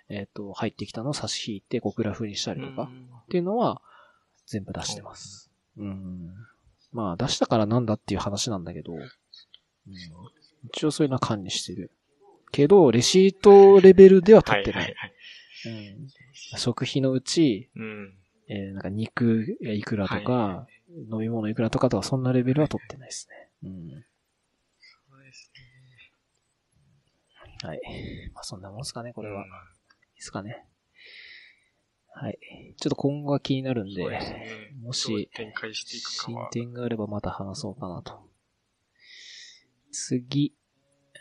[0.08, 3.80] えっ、と、入ってきたのを差し引いて、こうグラフにしたりとか、うんっていうのは、
[4.46, 5.52] 全部出してます。
[5.76, 6.34] うん。
[6.90, 9.00] まあ、出したからなんだっていう話なんだけど、うん、
[10.64, 11.92] 一応そういうのは管理してる。
[12.50, 14.82] けど、レシートレベルでは取ってない。
[14.82, 15.92] はいはいはい。
[15.92, 18.14] うん、食費のうち、うん。
[18.48, 20.66] えーなんか肉がいくらとか、は
[21.12, 23.48] 飲み物いくらとかとか、そんなレベルは取ってないですね。
[23.62, 23.90] うん。
[23.90, 25.52] そうです
[27.62, 27.80] はい。
[28.34, 29.28] まあそんなもんすかね、こね。
[29.28, 29.42] れは。
[29.42, 29.52] いうんい
[30.16, 30.66] ですかね。
[32.12, 32.38] はい。
[32.76, 34.72] ちょっと今後が気になるんで、ですね。
[34.82, 35.30] もし
[35.74, 36.48] 進は。
[36.50, 38.28] 展があればまた話そうかなと。
[39.92, 40.54] 次。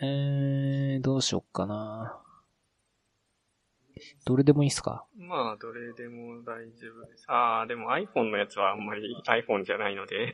[0.02, 2.22] えー、どうしよっかな。
[4.26, 5.06] どれでもいいっすか？
[5.18, 7.26] まあ、どれでも大丈夫です。
[7.28, 10.34] ああ、でも iPhone のやつはあんまり iPhone じゃないので。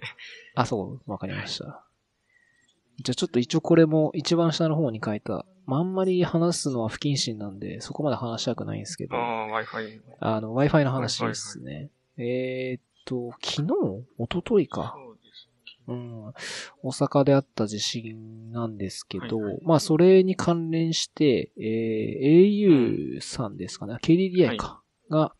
[0.53, 1.83] あ、そう、わかりました。
[2.99, 9.99] じゃあちょっと一応これも一番下の方に書いた、まあ、あんまり話すのは不謹慎なんで、そこまで話したくないんですけど、ああ、Wi-Fi。
[10.19, 11.89] あの、Wi-Fi の話ですね。
[12.17, 13.73] えーっと、昨日？
[14.19, 14.95] 一昨日か。
[15.87, 16.23] そうん。
[16.81, 19.59] 大阪であった地震なんですけど、はいはい。
[19.63, 25.35] まあそれに関連して、えー au さんですかね、KDDI か、が、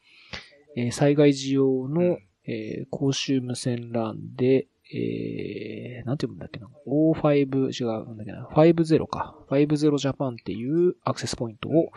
[0.76, 2.20] えー災害時用の、うん。
[2.48, 6.68] えー公衆無線 LAN で、えー、なんて読むんだっけな。
[6.88, 8.48] O5、違う、なんだっけな。
[8.54, 9.36] 50か。
[9.50, 11.92] 50ジャパンっていうアクセスポイントを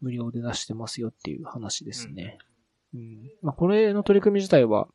[0.00, 2.38] 無料で出してますよっていう話ですね。
[2.94, 3.30] うん。
[3.42, 4.88] まあ、これの取り組み自体は、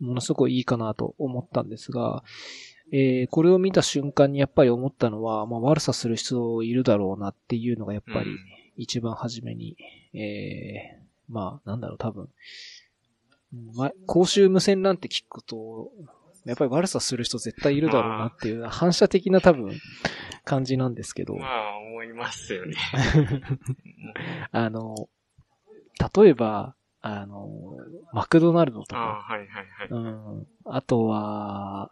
[0.00, 2.22] ものすごくいいかなと思ったんですが、
[2.92, 8.38] えー、これを見た瞬間にやっぱり思ったのは、まあ、悪さする人いるだろうなっていうのがやっぱりうん
[8.76, 9.76] 一番初めに、
[10.12, 12.28] えー、まあ、なんだろう、多分。
[13.54, 15.90] うんま、公衆無線なんて聞くと、
[16.46, 19.72] やっぱり悪さする人絶対いるだろうなっていう、反射的な多分、
[20.46, 22.76] 感じなんですけど、まあ、思いますよね。
[24.52, 25.08] あの、
[26.16, 27.48] 例えば、あの、
[28.12, 29.88] マクドナルドとああ、か、はいはいはい。
[29.90, 29.98] う
[30.40, 31.90] ん、あとは、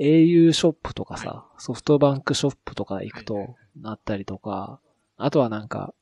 [0.00, 4.80] au ショップとかさ、ソフトバンクショップとか行くはいと、なったりとか、
[5.16, 5.94] あとはなんか、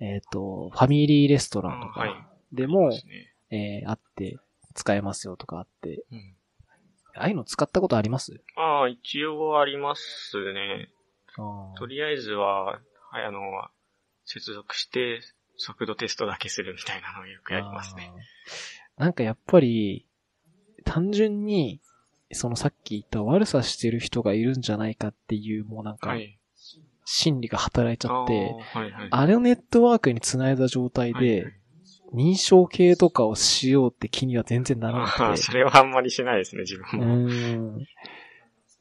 [0.00, 3.34] えっ、と、ファミリーレストランとか、でも、そうですね。
[3.50, 4.38] えーあって、
[4.74, 6.34] 使えますよとかあって、うん
[7.18, 8.40] ああいうの使ったことあります？
[8.56, 10.90] ああ、一応ありますね。
[11.36, 12.78] あとりあえずは、は
[13.20, 13.40] い、あの、
[14.24, 15.20] 接続して、
[15.56, 18.10] 速度テストだけするみたいなのをよくやりますね。
[18.96, 20.06] なんかやっぱり、
[20.84, 21.80] 単純に、
[22.32, 26.38] そのさっき言った悪さしてる人がいるんじゃないかっていう、もうなんかは、い。
[27.04, 29.08] 心理が働いちゃって、ああはいはい。
[29.10, 31.54] あれをネットワークに繋いだ状態で
[32.14, 35.36] 認証系とかをしようって気には全然ならなくて。
[35.42, 37.30] それはあんまりしないですね、自う分も。
[37.30, 37.86] ーん。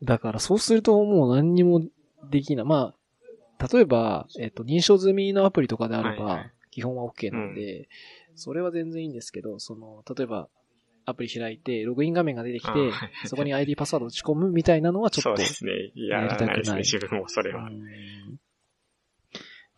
[0.03, 1.81] だからそうするともう何にも
[2.29, 2.65] できない。
[2.65, 2.93] ま
[3.59, 7.89] あ、例えば、えっと、認証済みのアプリとかであればはいはい、基本は OK なんで、
[8.35, 10.47] それは全然いいんですけど、その、例えば、
[11.05, 12.91] アプリ開いて、ログイン画面が出てきて
[13.25, 15.71] そこに ID パスワード打ち込むみたいなのはちょっとそうで、すね。
[15.95, 17.63] やらないですね、自分もそれは。
[17.63, 18.39] うん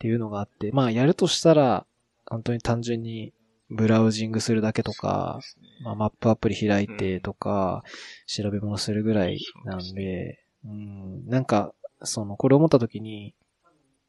[0.00, 1.86] ていうのがあって、まあやるとしたら、
[2.24, 3.34] 本当に単純に
[3.70, 5.40] ブラウジングするだけとか、
[5.82, 7.84] まあ、マップアプリ開いてとか、
[8.26, 13.34] 調べ物するぐらいなんで、うん、なんか、その、これ思った時に、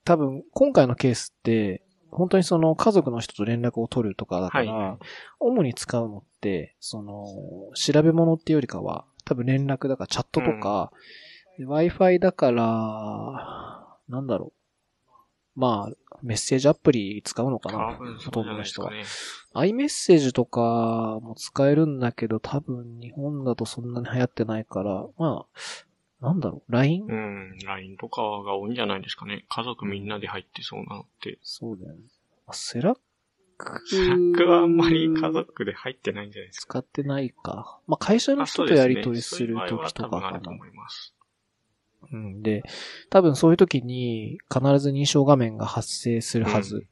[0.04, 4.98] 多分、今回のケースって、本当にその家族の人と連絡を取るとかだから、
[5.40, 7.26] 主に使うのって、その、
[7.76, 10.92] 調べ物っていうよりかは、多分連絡だからチャットとか、
[11.58, 14.61] で Wi-Fi だから、なんだろう。
[15.62, 17.96] まあ、メッセージアプリ使うのかな
[18.26, 18.90] ほとんどの人は。
[18.90, 19.04] かね。
[19.54, 27.06] iMessage とかも使えるんだけど、多分日本だとそんなに流行ってないから、まあ、なんだろう、LINE?
[27.06, 29.46] うん、LINE とかが多いんじゃないですかね。
[29.50, 31.38] 家族みんなで入ってそうなのって。
[31.44, 32.00] そうだよね。
[32.48, 32.98] あスラッ
[33.60, 36.80] クスラックはあんまり家族で入ってないんじゃないですか。
[36.80, 37.80] 使ってないか。
[37.86, 40.56] まあ会社のあ人とやり取りするそういう場合はときと多分あるとかかな。
[40.56, 41.14] 思います。
[42.12, 42.44] うん。
[42.44, 42.64] で、
[43.10, 46.76] 多分そういう時に必ず認証画面が発生するはず。
[46.76, 46.88] うん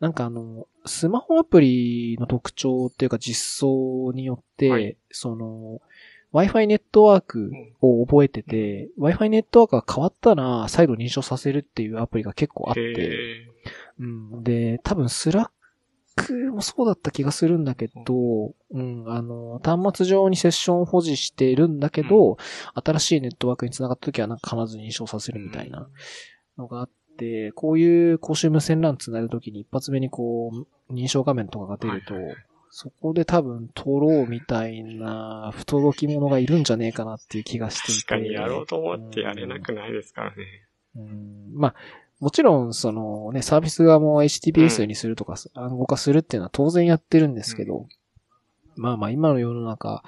[0.00, 5.80] なんかあの、スマホアプリの特徴っていうか実装によって、はいその、
[6.32, 7.50] Wi-Fi ネットワーク
[7.80, 13.46] を覚えてて、Wi-Fi ネットワークが変わったら再度認証させるっていうアプリが結構あって、へ
[14.00, 14.44] うん。
[14.44, 15.52] で、多分スラック
[16.50, 22.36] もそうだった気がするんだけど、うん、あの、端末上にセッションを保持してるんだけど、
[22.74, 25.88] 新しいネットワークに繋がった時はなんか必ず認証させるみたいな
[26.56, 30.50] のがあって、こういう公衆無線 LAN 繋いだ時に一発目にこ
[30.88, 38.02] う、認証画面とかが出るとはいはいはい、そこで多分取ろうみたいな不届き者がいるんじゃねえかなっていう気がしていて。
[38.02, 40.36] 確かにやろうと思ってやれなくないですからね。
[40.96, 41.52] うん。
[41.54, 41.74] まあ、
[42.20, 47.86] もちろん、そのね、サービス側も HTTPS にするとか、暗号化するっていうのは当然やってるんですけど、
[48.76, 50.02] まあまあ今の世の中、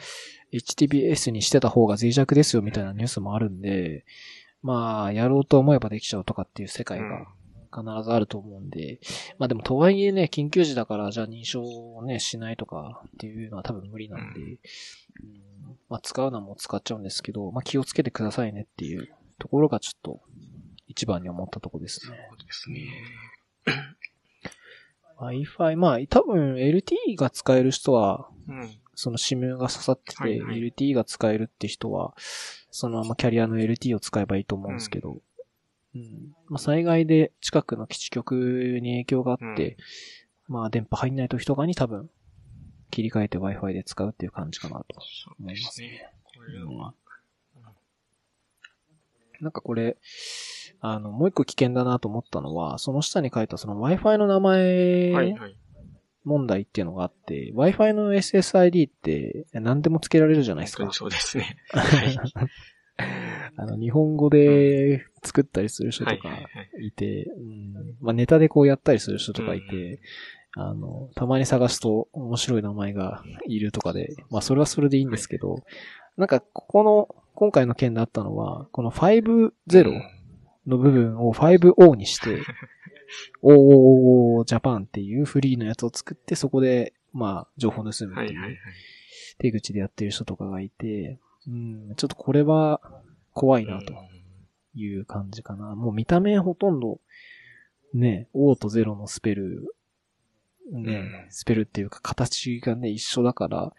[0.52, 4.04] HTTPS にしてた方が脆弱ですよみたいなニュースもあるんで、
[4.62, 7.26] まあ、やろうと思えばできちゃうとかっていう世界が
[7.72, 9.00] 必ずあると思うんで、
[9.38, 14.58] まあでもとはいえね、緊急時だからじゃあ認証をね、しないとかっていうのは多分無理なんで、うん。
[15.88, 20.20] まあ使うのはもう使っちゃうんですけど、まあ気をつけてくださいねっていうところがちょっと
[20.90, 22.16] 一番に思ったとこですね。
[22.28, 22.88] そうですね。
[25.20, 28.70] Wi-Fi、まあ多分 LTE が使える人は、うん。
[28.94, 32.12] その SIM が刺さってて、はいはい LTE が使えるって人は、
[32.70, 35.22] そのままキャリアの LTE を使えばいいと思うんですけど、
[35.94, 39.76] うんまあ、災害で近くの基地局に影響があって、
[40.48, 42.10] まあ電波入んない時とかに多分
[42.90, 46.12] 切り替えて Wi-Fi で使うっていう感じかなとそう思いでますすね。。
[46.24, 46.94] こういうのは。
[49.40, 49.96] なんかこれ、
[50.80, 55.56] あの、もう一個危険だなと思ったのは、その下に書いたその Wi-Fi の名前はいはい。
[56.24, 60.88] 問題っていうのがあって、Wi-Fi の SSID って何でもつけられるじゃないですか。
[60.92, 61.56] そうですね。
[61.70, 62.16] はい。
[63.56, 70.00] あの、日本語で作ったりする人とかはいはいはいいて、うんまあネタでこうやったりする人とかいて、
[70.54, 75.62] あの、たまに探すと面白い名前がいるとかで、まあそれはそれでいいんですけど、
[76.16, 79.52] なんかここの、今回の件であったのは、この50
[80.66, 82.42] の部分を 5O にして、
[83.42, 88.58] OOO ジャパンっていうフリーのやつを作って、そこで、まあ、情報を盗むっていう
[89.38, 92.80] 手口でやってる人とかがいて、うん、ちょっとこれは
[93.32, 93.94] 怖いなと
[94.74, 95.74] いう感じかな。
[95.74, 97.00] もう見た目ほとんど、
[97.94, 99.74] ね、O と0のスペル、
[100.72, 103.72] ね、スペルっていうか形がね、一緒だから、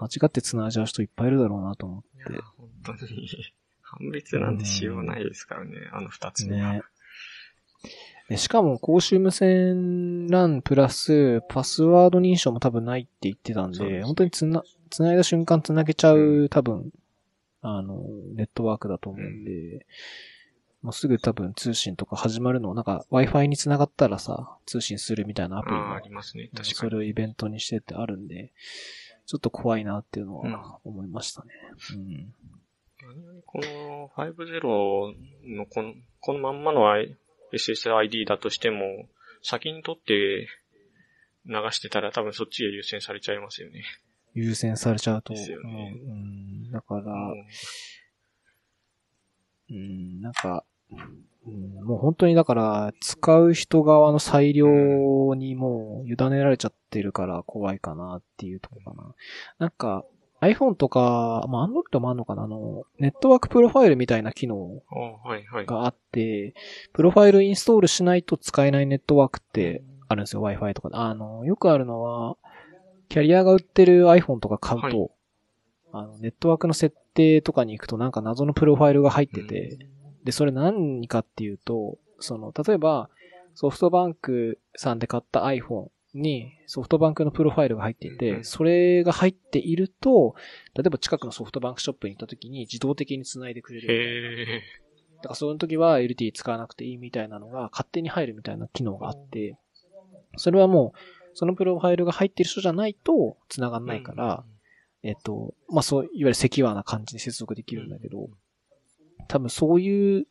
[0.00, 2.98] 間違って繋いじゃう人いっぱいいるだろうなと思いや、本当に、
[3.98, 6.74] 判別なんてしようがないですからね、あの二つには。
[6.74, 6.82] ね。
[8.28, 16.90] でしかも、公衆無線 LAN プラス、パスワード認証も多分ないって言ってたんで、そうです本当につな、つないだ瞬間つなげちゃう、多分、
[17.60, 18.02] あの、
[18.34, 19.86] ネットワークだと思うんで、
[20.80, 26.92] もうすぐ多分通信とか始まるのを、なんか Wi-Fi に繋がったらさ、通信するみたいなアプリああ、もありますね、確かそに。
[26.92, 28.52] れをイベントにしてってあるんで、
[29.26, 31.50] ちょっと怖いなっていうのは思いましたね。
[31.94, 32.06] うん。
[32.06, 32.53] 何々
[33.46, 36.84] この50のこの、このまんまの
[37.52, 39.08] SSID だとしても、
[39.42, 40.48] 先に取って
[41.46, 43.84] 流してたら多分そっちが優先されちゃいますよね。
[44.34, 46.14] 優先されちゃうとですよね思う。
[46.14, 46.70] うん。
[46.72, 47.46] だから、うん
[49.70, 50.64] うん、なんか、
[51.46, 59.14] うん、もう本当にだから、使う人側の裁量にもう委ねられちゃってるから怖いかなっていうところかな。
[59.58, 60.04] なんか、
[60.52, 62.44] iPhone とか、まあ Android もあんのかな？
[62.44, 64.82] あの、ネットワークプロファイルみたいな機能。
[65.66, 66.54] があって、
[66.92, 70.96] プロファイルインストールしないと使えないネットワークってあるんですよ、Wi-Fi とかで。
[70.96, 72.36] あの、よくあるのは、
[73.08, 75.10] キャリアが売ってる iPhone とか買うと、はい
[75.92, 79.78] あの、ネットワークの設定とかに行くとなんか謎のプロファイルが入ってて、
[80.24, 83.10] で、それ何かっていうと、その、例えば、
[83.54, 90.34] ソフトバンクさんで買った iPhone にソフトバンクのプロファイルが入っていて、うんそれが入っていると、
[90.74, 94.62] 例えば近くのソフトバンクショップに行った時に自動的に繋いでくれる。
[95.16, 99.56] だからその時は LTE 使わなくていいみたいなのが勝手に入るみたいな機能があって、
[100.36, 100.98] それはもう、
[101.34, 104.44] そのプロファイルが入ってる人じゃないと繋がんないから、
[105.02, 108.28] えっと、まあそう、いわゆるセキュアな感じに接続できるんだけど、
[109.28, 110.26] 多分そういう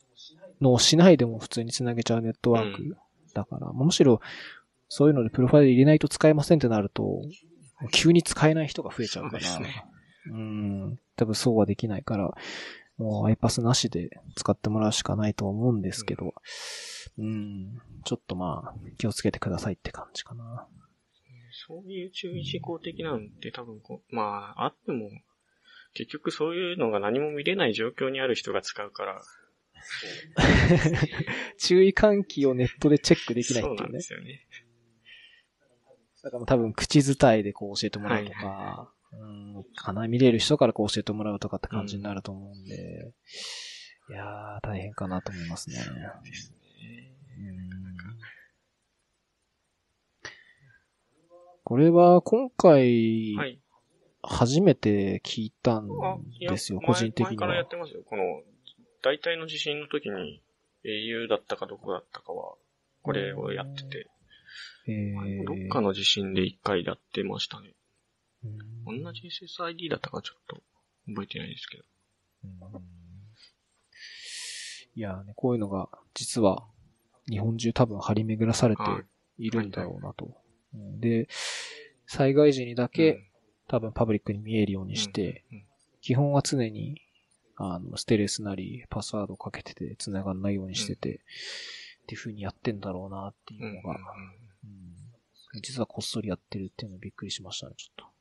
[0.61, 2.97] のをしないでも普通に繋げちゃうネットワーク
[3.33, 4.21] だから、まあむしろ
[4.95, 7.23] そういうのでプロファイル入れないと使えませんってなると、
[7.91, 9.85] 急に使えない人が増えちゃうから、そうですね。
[10.27, 12.31] うん、多分そうはできないから、
[12.97, 16.35] もう iPass なしで使ってもらうしかないと思うんですけど、
[17.17, 20.67] うん、ちょっとまあ気をつけてくださいって感じかな。
[21.67, 25.09] そういう注意事項的なんて多分こう、まあ、あっても、
[25.95, 29.23] 結局そういうのが何も見れない状況にある人が使うから、
[31.57, 33.77] 注意喚起をネットでチェックできないっていうね。
[33.77, 34.01] そうなんで。
[34.01, 34.45] すよね。
[36.23, 43.13] だから多分口伝えでこう教えてもらうとか、はうん、かな見れる人からこう教えてもらうとかって感じになると思うんで、
[44.09, 45.77] いやー、大変かなと思いますね。
[45.77, 47.73] うん
[51.65, 53.59] これは今回、はい。
[54.21, 55.89] 初めて聞いたん
[56.39, 57.69] ですよ、前個人的に前からやっは。
[57.69, 58.03] てますよ。
[58.05, 58.41] この、
[59.01, 60.41] 大体の地震の時に
[60.85, 62.55] au だったかどこだったかは、
[63.01, 64.07] これをやってて、
[64.87, 67.73] えどっかの地震で一回やってましたね。
[68.85, 69.03] うん。
[69.03, 70.61] 同じ SSID だったかちょっと
[71.07, 71.83] 覚えてないですけど。
[74.95, 76.65] いやーね、こういうのが、実は、
[77.27, 79.01] 日本中多分張り巡らされては
[79.39, 79.45] い。
[79.47, 80.37] いるんだろうなと。
[80.75, 80.99] うん。
[80.99, 81.27] で、
[82.05, 83.31] 災害時にだけ、
[83.67, 85.63] 多分パブリックに見えるようにして、うん、うん
[86.03, 87.01] 基本は常に、
[87.55, 91.21] あの、ステレスなり、パスワードをかけてて、繋がんないようにしてて、
[92.03, 94.42] っていう風にやってんだろうなっていうのが、うん
[95.61, 98.05] 実はこっそりやってるっていうのびっくりしましたね、ちょっと。
[98.05, 98.13] うん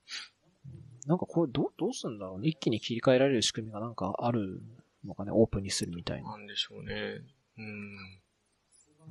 [1.07, 2.49] なんかこれ、どう、どうすんだろうね。
[2.49, 4.63] 一気に切り替えられる仕組みがなんかある
[5.05, 6.31] のかね、オープンにするみたいな。
[6.31, 7.23] なんでしょうね。
[7.59, 7.99] うん。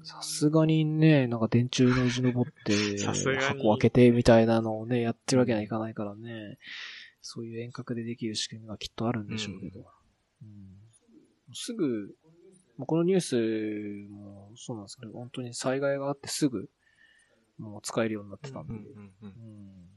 [0.03, 6.57] さすがにね、なんか電柱の字登って、 箱開けてみたいなのをね、やってるわけにはいかないからね。
[7.21, 9.85] そういう遠隔でできる仕組みがきっとあるんでしょうけど。
[10.41, 10.81] うん
[11.53, 12.15] すぐ、
[12.77, 16.69] まあこのニュースもそうなんですけど、本当に災害があってすぐ、
[17.61, 18.73] もう使えるようになってたんで。
[18.73, 19.91] うんうんうん。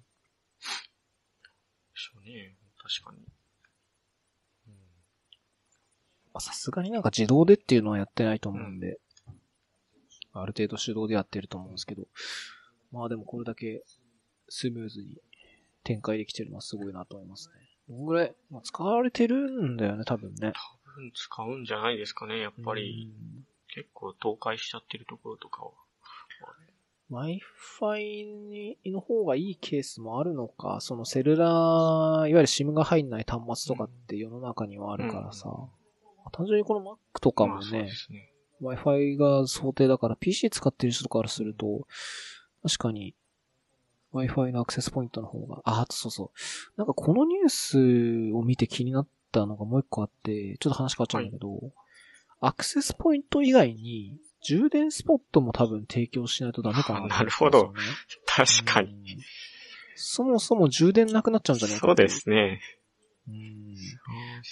[2.15, 2.57] ょうね。
[2.77, 3.25] 確かに。
[6.41, 8.99] さすがになんか自動でっていうのはやってないと思うんで、
[10.33, 12.03] ある程度手動でやってると思うんですけど、
[12.91, 13.85] まあでもこれだけ
[14.49, 15.17] スムーズに
[15.85, 17.55] 展開できてるのはすごいなと思いますね。
[17.89, 20.53] どんぐらい、まあ、使われてるんだよね、多分ね。
[20.55, 22.41] 多分使うんじゃないですかね。
[22.41, 23.13] やっぱり、
[23.69, 25.71] 結構倒壊しちゃってるところとかは。
[27.11, 35.69] Wi-Fi の方がいいケースもあるのか、そのセルラー、いわゆる SIM が入んない端末とかって世の中にはあるからさ、うん
[36.33, 37.91] 単純にこの Mac とかもね。
[38.63, 41.87] Wi-Fi が想定だから PC 使ってる人からすると、
[42.63, 43.15] 確かに
[44.15, 46.73] Wi-Fi のアクセスポイントの方が、あ、そうそう。
[46.77, 51.73] なんかこのニュースを見て気になったのがもう一個あって、ちょっと話変わっちゃうんだけど、
[52.41, 57.73] アクセスポイント以外に充電スポットも多分提供しないとダメかなね、 なるほど
[58.27, 58.91] 確かに。
[58.91, 59.05] うん。
[59.97, 62.61] そもそも充電なくなっちゃうんじゃないかそうですね。
[63.29, 63.75] うん。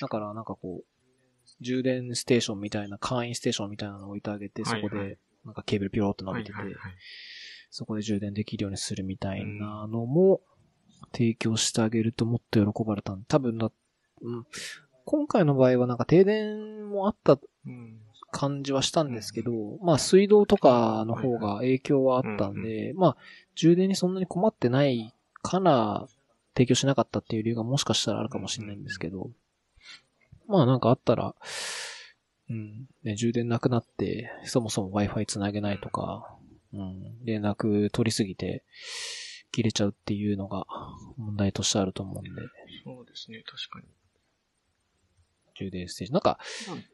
[0.00, 0.84] だからなんかこう、
[1.60, 6.58] 充電ステーションみたいな、簡易ステーションみたいなのを置いてあげて、そこで、なんかケーブルピローっと伸びてて、
[7.70, 10.40] そこで充電できるようにするみたいなのも
[11.12, 13.70] 提供してあげるともっと喜ばれたん多分だ、
[14.20, 14.46] うん。
[15.04, 18.00] 今回の場合はなんか停電もあったうん
[18.32, 19.52] 感じはしたんですけど、
[19.82, 23.16] まあ水道とかの方が影響はあったんで、まあ
[23.54, 26.08] 充電にそんなに困ってないから
[26.54, 29.30] 提供しなかったっていう理由がもしかしたらあるかもしれないんですけど、
[30.48, 31.34] まあなんかあったら、
[32.48, 36.36] うん、ね、充電なくなって、そもそも Wi-Fi つなげないとか、
[36.72, 38.64] うん、連絡取りすぎて
[39.52, 40.66] 切れちゃうっていうのが
[41.16, 42.30] 問題としてあると思うんで、
[42.84, 43.86] そうですね、確かに。
[45.54, 46.12] 充電ステージ。
[46.12, 46.38] なんか
[46.70, 46.84] うん、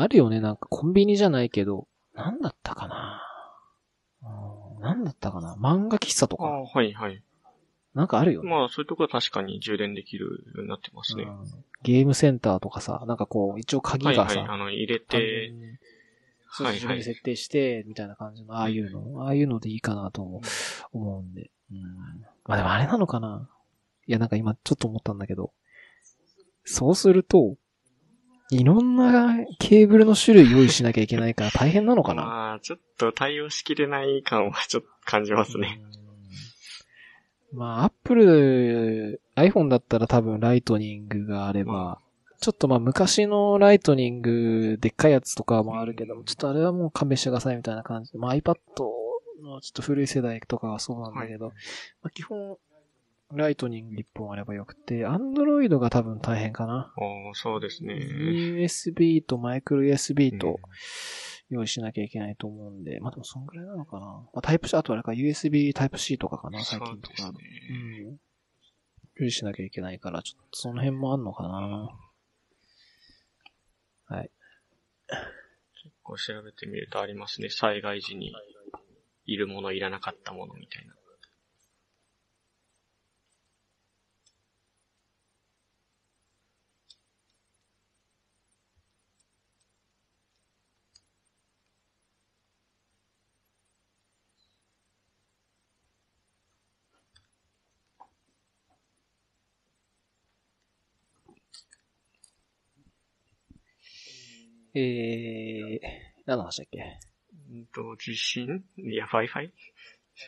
[0.00, 3.22] あるよね、なんかコンビニじゃないけど、なんだったかな。
[4.22, 4.82] うん。
[4.82, 5.56] なんだったかな。
[5.56, 7.22] 漫画喫茶とか、ああ、はいはい。
[7.94, 8.50] なんかあるよね。
[8.50, 11.24] まあ、そういうところは確かに充電できるようになってますね。
[11.24, 11.44] うん。
[11.82, 15.52] ゲームセンターとかさ、なんかこう、一応鍵がさ、はいはい、あの、入れて、
[16.50, 16.74] そうはいはい。
[16.74, 20.40] 自分で設定して、みたいな感じの、ああいうの、ああいうのでいいかなと思う。
[20.92, 21.50] 思うんで。
[21.70, 21.80] うん。
[22.44, 23.48] まあでもあれなのかな。
[24.06, 25.52] いや、なんか今ちょっと思ったんだけど、
[26.64, 27.56] そうすると、
[28.50, 32.22] いろんなケーブルの種類用意しなきゃいけないから大変なのかな？
[32.22, 35.80] まあ、ちょっと対応しきれない感はちょっと感じますね。
[37.52, 37.58] うん。
[37.58, 42.00] まあ、アップル、iPhone だったら多分ライトニングがあれば、
[42.40, 48.54] ちょっとまあ昔のライトニングでっかいやつとかもあるけども、ちょっとあれはもう勘弁してくださいみたいな感じで、まあ iPad
[49.42, 51.54] のちょっと古い世代とかはそうなんだけど、はい。
[52.02, 52.56] まあ基本、
[53.34, 56.92] ライトニング1本あればよくて、Android が多分大変かな。
[56.96, 57.94] おーそうですね。
[57.94, 60.60] USB とマイクロ USB と
[61.50, 64.06] 用意しなきゃいけないと思うんで、まあでもそんぐらいなのかな。
[64.06, 67.16] まあタイプ C、あとあれか USB タイプ C とかかな、最近とか。
[67.16, 67.48] そうですね。
[68.06, 68.18] うん。
[69.16, 71.90] 用意しなきゃいけないから、ちょっとその辺もあんのかな。
[74.06, 74.30] はい。
[75.82, 77.50] 結構調べてみるとありますね。
[77.50, 78.32] 災害時に
[79.26, 80.94] いるもの、いらなかったものみたいな。
[104.78, 107.00] えー、何の話だっけ？
[107.50, 108.64] うんと、地震？
[108.76, 109.50] いや、Wi-Fi?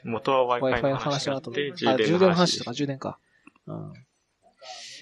[0.05, 3.19] 元は Wi-Fi のの話話の後があって、充電の話とか、充電か。
[3.67, 3.93] うん。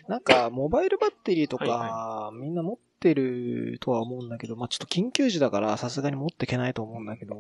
[0.09, 7.37] なんか、モバイルバッテリーとか、はみんな持ってるとは思うんだけど、まあちょっと緊急時だからさすがに持っていけないと思うんだけど、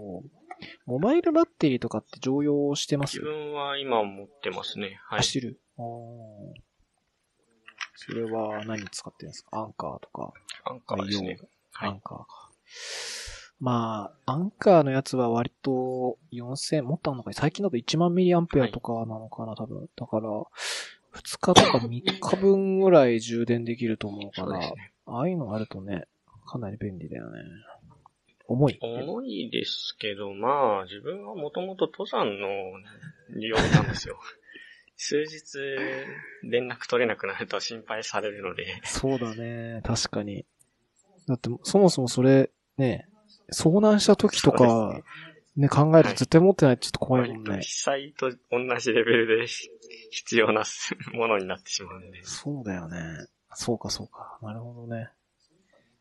[0.86, 3.18] モバイルバッテリーとかって常用してます？
[3.18, 5.00] 自分は今持ってますね。
[5.06, 5.18] はい。
[5.18, 5.60] 走る？
[7.94, 9.58] それは何使ってるんですか？
[9.58, 10.32] アンカーとか。
[10.64, 11.38] アンカーですね。
[11.78, 12.50] はいアンカーか。
[13.60, 19.88] まあ、アンカーのやつは割と4000、もっとあんのか最近だと1万ミリアンペアとかなのかな、多分。
[19.96, 20.28] だから、
[21.14, 24.92] 2日とか3日分ぐらい充電できると思うから、ね。
[25.06, 26.04] ああいうのあるとね、
[26.46, 27.42] かなり便利だよね。
[28.46, 28.78] 重い。
[28.80, 32.48] 重いですけど、まあ、自分はもともと登山の
[33.38, 34.18] 利用なんですよ。
[34.96, 35.58] 数日
[36.42, 40.44] 連絡取れなくなると心配されるので、そうだね、確かに。
[41.28, 43.08] だって、そもそもそれ、ね、
[43.52, 45.00] 遭難した時とか、
[45.56, 47.60] ね、考えると絶対持ってないとちょっと怖いもんね。
[47.60, 49.46] 被災と同じレベルで
[50.10, 50.62] 必要な
[51.12, 52.22] ものになってしまうんで。
[52.24, 53.26] そうだよね。
[53.54, 54.38] そうか、そうか。
[54.42, 55.10] なるほどね。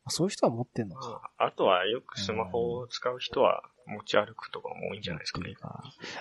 [0.10, 1.32] そういう人は持ってんのか。
[1.38, 5.56] あとはよくスマホを使う人は持ち歩くとかも多いんじゃないですかね。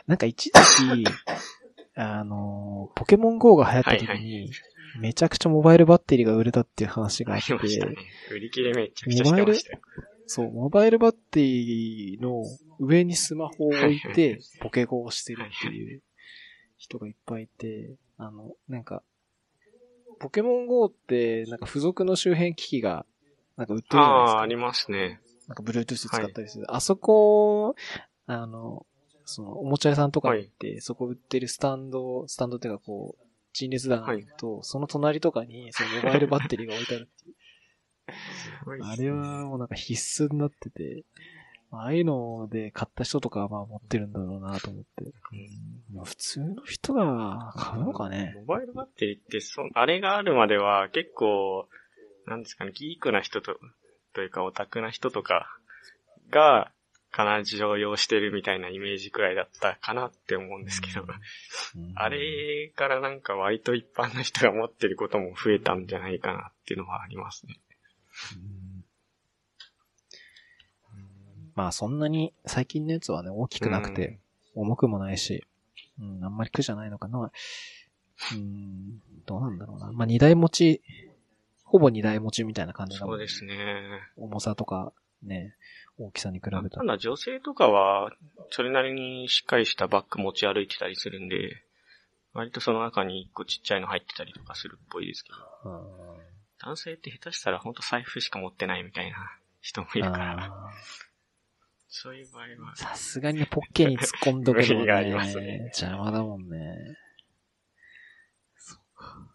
[0.07, 1.11] なんか一時期、
[1.95, 4.47] あの、ポケモン GO が流行った時に、はいは
[5.01, 7.97] めちゃくちゃモバイルバッテリーが売れたっていう話がああって、ね。
[8.31, 9.81] 売り切れめちゃくちゃしてましたよ。
[10.27, 12.45] そう、モバイルバッテリーの
[12.81, 16.03] 上にスマホを置いはいはいて、ポケゴをしてるっていう
[16.77, 19.03] 人がいっぱいいて、あの、なんか、
[20.19, 23.07] ポケモン GO って、なんか付属の周辺機器が、
[23.57, 24.41] なんか売ってるじゃないですああ、か。
[24.43, 25.21] ありますね。
[25.47, 26.75] なんか Bluetooth 使ったりする。
[26.75, 27.75] あそこ、
[28.27, 28.85] あの、
[29.25, 33.26] その、おもちゃ屋さんとかに行って、そこ売ってるスタンド、スタンドっていうかこう、
[33.57, 38.85] 陳列棚に行くと、その隣とかに、 そのモバイルバッテリーが置いてあるっていう。
[38.85, 41.05] あれはもうなんか必須になってて、
[41.71, 45.13] ああいうので買った人とかはまあ持ってるんだろうなと思って。
[45.93, 48.35] まあ普通の人が買うのかね。
[48.37, 51.67] モバイルバッテリーって、そ、あれがあるまでは結構、
[52.27, 53.59] なんですかね、ギークな人と、
[54.13, 55.59] というかオタクな人とか
[56.31, 56.73] が、
[57.17, 67.59] 必ず常用してるみたいなイメージくらいだったかなって思うんですけど、うんあれからなんか割と一般の人が持ってることも増えたんじゃないかなっていうのはありますね。
[68.37, 68.67] うん
[71.57, 74.21] まあそんなに最近のやつはね、大きくなくて、
[74.55, 75.43] 重くもないし、
[75.99, 77.33] うん、あんまり苦じゃないのかな。
[78.33, 79.91] うん、どうなんだろうな。
[79.91, 80.83] まあ二台持ち、
[81.65, 83.55] ほぼ二台持ちみたいな感じなそうですね。
[84.17, 84.93] 重さとか、
[85.23, 85.55] ね、
[85.99, 86.71] 大きさに比べたら。
[86.71, 88.11] ただ女性とかは、
[88.51, 91.63] それなりにしっかりしたバッグ持ち歩いてたりするんで、
[92.33, 95.31] 割とその中に一個ちっちゃいの入ってたりとかするっぽいですけ
[95.65, 96.27] ど、うん
[96.59, 99.17] 男性って下手したらほんと財布しか持ってないみたいな
[99.61, 100.71] 人もいるから、あ
[101.89, 106.97] そういう場合はー、さすがにポッケに突っ込んどくのがありねますね邪魔だもんね。
[108.57, 109.29] そうか。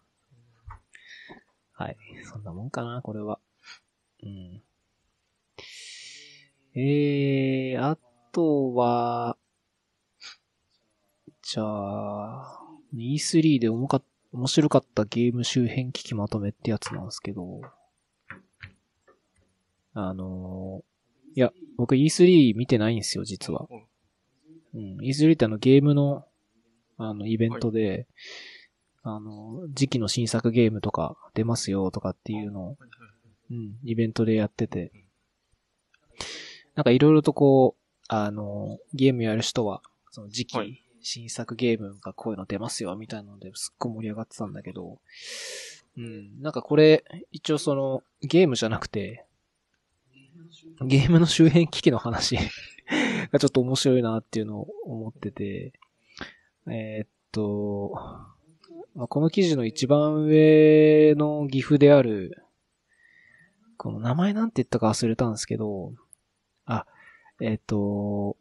[1.72, 1.96] はい。
[2.24, 3.38] そんなもんかな、これは。
[4.22, 4.62] うん。
[6.74, 7.98] えー、あ
[8.32, 9.36] とは、
[11.42, 12.60] じゃあ、
[12.94, 14.02] E3 で重かっ
[14.32, 17.60] 面白かったゲーム周辺機器まとめってやつなんですけど、
[19.94, 20.92] あのー
[21.34, 23.66] いや、僕 E3 見てないんですよ、実は。
[24.74, 26.26] うん、E3 ってあのゲームの、
[26.98, 28.06] あの、イベントで、
[29.02, 32.76] あの、時期の新作ゲームとか出ますよとかっていうのを、
[33.50, 34.92] うん、イベントでやってて、
[36.74, 40.82] なんかいろいろとこう、あの、ゲームやる人は、その時期、はい。
[41.04, 45.00] 新作ゲームがこういうの出ますよみたいなのですっごい盛り上がってたんだけど、
[45.96, 49.26] うん、なんかこれ、一応その、ゲームじゃなくて、
[50.80, 52.36] ゲームの周辺機器の話
[53.30, 55.72] がちょっと面白いなっていうのを思ってて、
[56.66, 57.92] えーっと、
[58.94, 62.42] まあ、この記事の一番上の岐阜である、
[63.76, 66.01] この名前なんて言ったか忘れたんですけど、あ、
[67.44, 68.36] えーっと、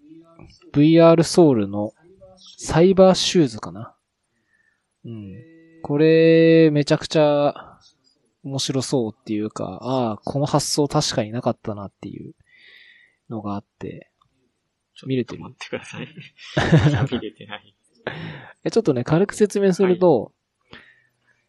[0.74, 1.93] VR ソウルの
[2.58, 3.95] サイバーシューズかな
[5.04, 5.36] うん。
[5.82, 7.80] これ、めちゃくちゃ
[8.43, 12.36] 面白そうっていうか、ああ、この発想確かになかったなっていう
[13.28, 14.12] のがあって、
[15.08, 15.41] 見れてる？
[15.41, 16.08] 待ってください。
[17.12, 17.76] 見れてない。
[18.64, 20.32] えちょっとね、軽く説明すると、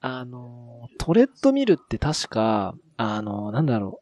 [0.00, 4.00] あの、トレッドミルって確か、あの、なんだろ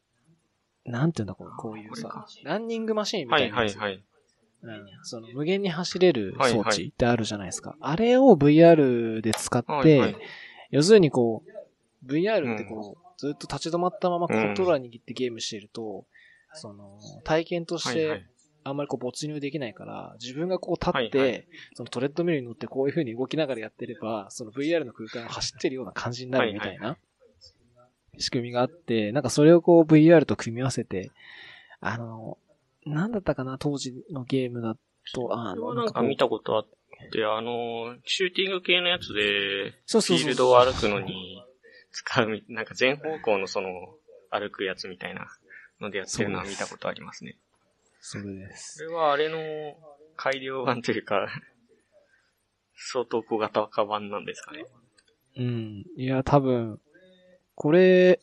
[0.85, 3.77] なんていうんだこうこういうさランニングマシーンみはいたいなやつ。
[3.77, 4.03] はいはい。
[4.63, 7.75] うん、その無限に走れる装はいはい置ってあるじゃないですか。
[7.79, 10.15] あれを VR で使って、はいはい
[10.71, 16.05] 要するにこう、VR ってこう、ずっと立ち止まったままコントローラー握ってゲームしてると、
[16.53, 18.27] その、体験としてはいはい。
[18.63, 26.97] あんまりこう没入できないから、自分がこう立って、はいはいそのトレッドミルに乗ってこういう風に動きながらやってれば、その VR の空間を走ってるような感じになるみたいな
[28.17, 31.11] 仕組みがあって、なんかそれをこう VR と組み合わせて、
[31.79, 32.37] あの、
[32.85, 34.75] なんだったかな、当時のゲームだ
[35.13, 36.67] と、あの、なんか見たことあっ
[37.11, 41.43] て、あの、シューティング系のやつで、フィールドを歩くのに
[41.91, 43.69] 使うみ、なんか全方向のその、
[44.29, 45.27] 歩くやつみたいな
[45.81, 47.35] のでやってるのは見たことありますね。
[47.99, 48.83] それですそ。
[48.83, 49.37] れはあれの
[50.15, 51.27] 改良版というか、
[52.75, 54.65] 相当小型化版なんですかね。
[55.37, 55.85] うん。
[55.95, 56.79] いや、多分、
[57.61, 58.19] これ、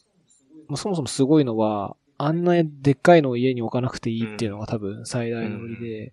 [0.74, 6.12] そもそもすごいのは、あんなでっかいのを家に置かなくていいっていうのが多分最大の売りで、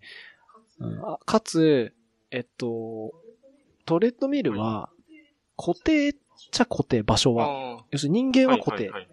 [0.80, 1.96] うんあかつ、
[2.30, 3.16] えっと、
[3.88, 4.92] トレッドミルは、
[5.58, 6.16] 固定っ
[6.52, 7.80] ちゃ固定、場所は。
[7.80, 8.84] あ要するに人あ間は固定。
[8.86, 9.08] いはい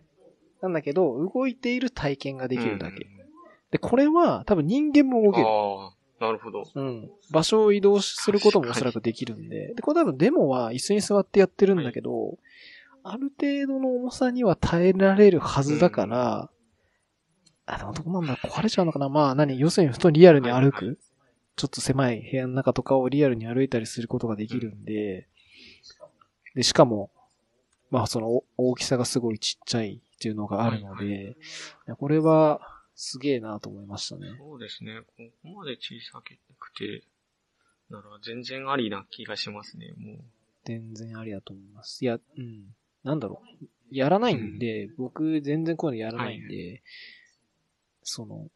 [0.60, 3.06] なんだけど、動いている体験ができるだけ。
[3.06, 3.12] うん
[3.70, 5.46] で、これは多分人間も動ける。
[6.20, 6.64] なるほど。
[6.74, 7.10] うん。
[7.30, 9.72] 場所を移動することもおそらくできるんで。
[9.74, 12.36] で、これ多分デモは椅子に座ってやってるんだけど、
[13.04, 16.50] ある程度の重さには耐えられるはずだから、
[17.66, 20.96] あ、でもどうなんだ壊れちゃうのかなまあ何要するに普通にリアルに歩く、はいは
[21.54, 25.28] ちょっと狭い部屋の中とかをリアルに歩いたりすることができるんで、
[26.54, 27.10] で、しかも、
[27.90, 31.34] まあそのお大きさがすごいちっちゃいっていうのがあるので、はいい
[31.86, 32.60] やこれは
[32.94, 34.28] すげえなと思いましたね。
[34.38, 35.00] そうですね。
[35.00, 37.04] ここまで小さくて、
[37.90, 40.24] なら全然ありな気がしますね、もう。
[40.64, 42.02] 全然ありだと思います。
[42.04, 42.74] いや、うん。
[43.04, 43.66] なんだろう。
[43.90, 46.82] やらないんで、僕全然こういうのやらないんで、
[48.02, 48.48] その、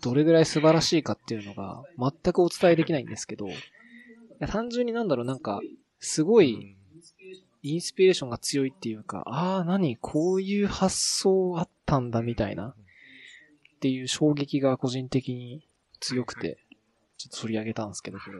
[0.00, 3.48] どれぐらい素晴らしいかっていうのが全くお伝えできないんですけど、
[4.48, 5.60] 単純になんだろう、なんか、
[6.00, 6.76] すごい、
[7.64, 12.74] インスピレーションが強いっていうか、ああ、何こういう発想あったんだみたいな、っ
[13.80, 15.66] ていう衝撃が個人的に
[16.00, 16.58] 強くて、
[17.18, 18.38] ちょっと取り上げたんですけど、これ。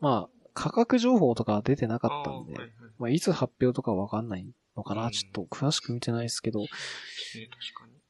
[0.00, 2.54] まあ、価格情報とかは出てなかったんで、
[2.98, 4.46] まあ、いつ発表とかわかんない
[4.76, 6.64] のかな、ちょっと詳しく見てないですけど、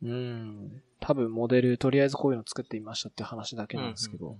[0.02, 0.82] うん。
[1.00, 4.38] 多分モデル、とりあえずこういうの作ってみましたって話だけなんですけど。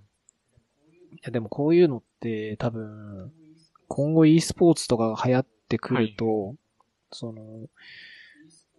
[1.13, 3.33] いや、でもこういうのって多分、
[3.89, 6.57] 今後 e スポーツとかが流行ってくると、はい、
[7.11, 7.69] その、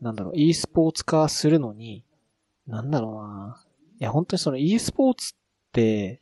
[0.02, 2.04] なんだろう、e スポーツ化するのに、
[2.68, 3.64] なんだろうな。
[4.00, 5.38] いや、本当にその e スポーツっ
[5.74, 6.22] て、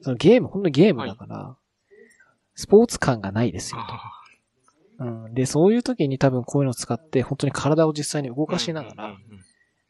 [0.00, 1.61] そのゲーム、本当にゲームだから、はい、
[2.54, 3.80] スポーツ感がないですよ。
[4.98, 5.04] と。
[5.04, 5.34] うん。
[5.34, 9.16] で、そういう時に多分こういうのを使って、本当に体を実際に動かしながら、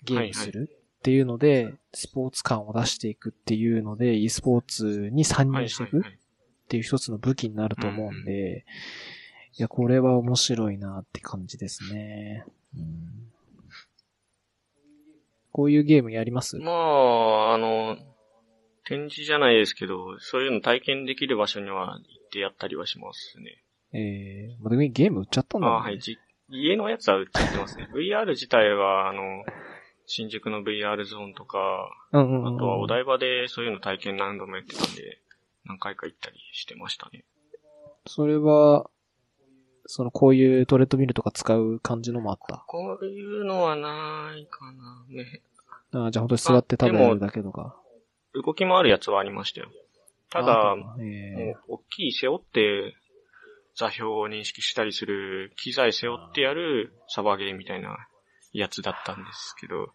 [0.04, 6.02] ゲームするっていうので、スポーツ感を出していくっていうので、e スポーツに参入していくっ
[6.68, 8.64] ていう一つの武器になると思うんで、
[9.58, 12.46] いや、これは面白いなって感じですね。
[12.74, 13.30] うん、
[15.52, 16.56] こういうゲームやります？
[16.56, 17.98] まあ、あの、
[18.84, 23.62] 展示じゃないですけど、そういうの体験できる場所には行ってやったりはしますね。
[23.92, 23.98] え
[24.54, 26.18] えー、まあ、ゲーム売っちゃったんだ、ね、あはい、じ、
[26.48, 27.88] 家のやつは売っちゃってますね。
[27.94, 29.44] VR 自体は、あの、
[30.06, 31.58] 新宿の VR ゾーンとか、
[32.12, 35.20] うんうんうん、あとはお台場でそういうの体験何度もやってたんで、
[35.64, 37.24] 何回か行ったりしてましたね。
[38.06, 38.90] それは、
[39.86, 42.64] その、こういうトレッドミルとか使う感じのもあった？
[42.66, 45.04] こういうのはないかな。
[45.08, 45.42] ね。
[45.92, 47.76] あじゃあ本当に座って食べるだけとか。
[48.34, 49.70] 動き回るやつはありましたよ。
[50.30, 52.94] ただ、えー、大きい背負って
[53.74, 57.96] 座標を認識したりする機材背負ってやるサバゲーみたいな
[58.52, 59.92] やつだったんですけど。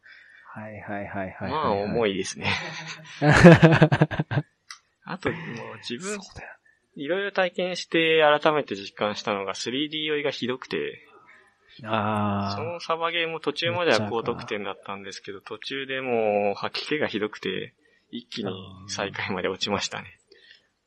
[0.54, 2.48] はいはいはいはい、まあ重いですね。
[5.06, 6.20] あともう自分、
[6.96, 11.08] いろいろ体験して改めて実感したのが 3D 酔いがひどくて。
[11.84, 12.56] ああ。
[12.58, 17.76] そのサバゲーも途中までは高得点だったんですけど、途中でもう吐き気がひどくて、
[18.10, 18.52] 一気に
[18.88, 20.18] 最下位まで落ちましたね。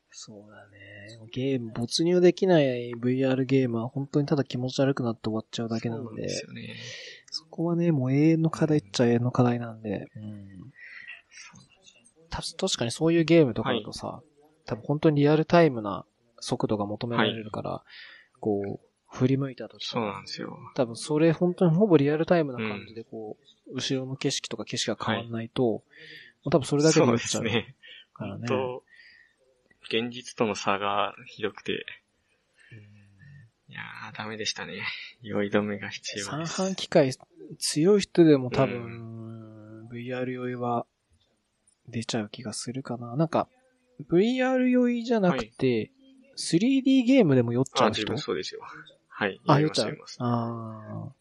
[0.09, 1.29] そうだね。
[1.33, 6.05] ゲーム、没入できない VR ゲームは本当にただ気持ち悪くなって終わっちゃうだけなんで。
[6.05, 6.75] そうですよね。
[7.31, 10.07] そこはね、もう永遠の課題っちゃ永遠の課題なんで。
[10.15, 10.71] うん。
[12.29, 14.25] た確かにそういうゲームとかだとさ、はい、
[14.65, 16.05] 多分本当にリアルタイムな
[16.39, 17.83] 速度が求められるから、は
[18.37, 18.79] い、こう、
[19.11, 20.57] 振り向いた時そうなんですよ。
[20.75, 25.81] 多分それ本当にほぼリアルタイムな感じでこう、うん、後ろの景色とか景色が変わんないと、はい、
[26.45, 27.29] 多分それだけで酔っちゃう。
[27.29, 27.75] そうですね。
[28.13, 28.47] からね。
[29.89, 31.85] 現実との差がひどくて。
[33.67, 34.83] いやー、ダメでしたね。
[35.21, 36.53] 酔い止めが必要です。
[36.55, 37.13] 三半機械
[37.57, 40.85] 強い人でも多分、VR 酔いは
[41.87, 43.15] 出ちゃう気がするかな。
[43.15, 43.47] なんか、
[44.09, 45.91] VR 酔いじゃなくて、
[46.37, 48.13] 3D ゲームでも酔っちゃう人？
[48.13, 48.61] あ、そうですよ。
[49.07, 49.39] はい。
[49.47, 49.97] あ、酔っちゃう？
[50.19, 51.13] ああ、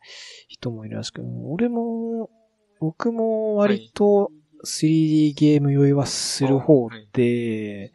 [0.48, 1.22] 人もいるらしく。
[1.44, 2.30] 俺も、
[2.78, 4.32] 僕も割と
[4.64, 7.92] 3D ゲーム酔いはする方で、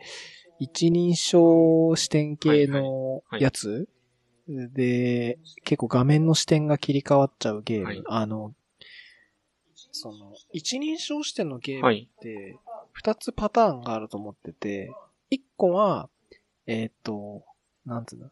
[0.59, 3.87] 一人称視点系のやつ、
[4.47, 7.85] で、結構画面の視点が切り替わっちゃうゲーム。
[7.85, 8.53] はい、あの、
[9.91, 12.57] その、一人称視点のゲームって、
[12.91, 14.93] 二つパターンがあると思ってて、
[15.29, 16.09] 一個は、
[16.67, 17.43] えっ、ー、と、
[17.85, 18.29] なんつうの？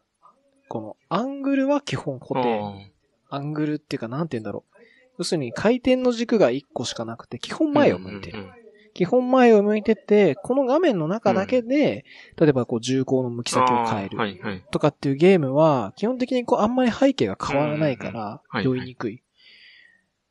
[0.68, 2.92] この、アングルは基本固定。
[3.28, 4.73] アングルっていうか、なんて言うんだろう。
[5.18, 8.46] 要するに回転の軸が一個しかなくて、基本前を向いてる。
[8.94, 12.04] 基本前を向いてて、この画面の中だけで、
[12.38, 14.62] うん、例えばこう銃口の向き先を変える。
[14.70, 19.22] とかっていうゲームは、基本的にこうあんまり背景が変わらないから、酔いにくい。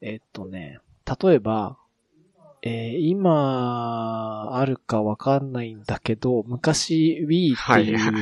[0.02, 0.80] えっとね、
[1.22, 1.78] 例えば、
[2.66, 8.22] えー、今、あるかわかんないんだけど、昔 Wii っていう、はい、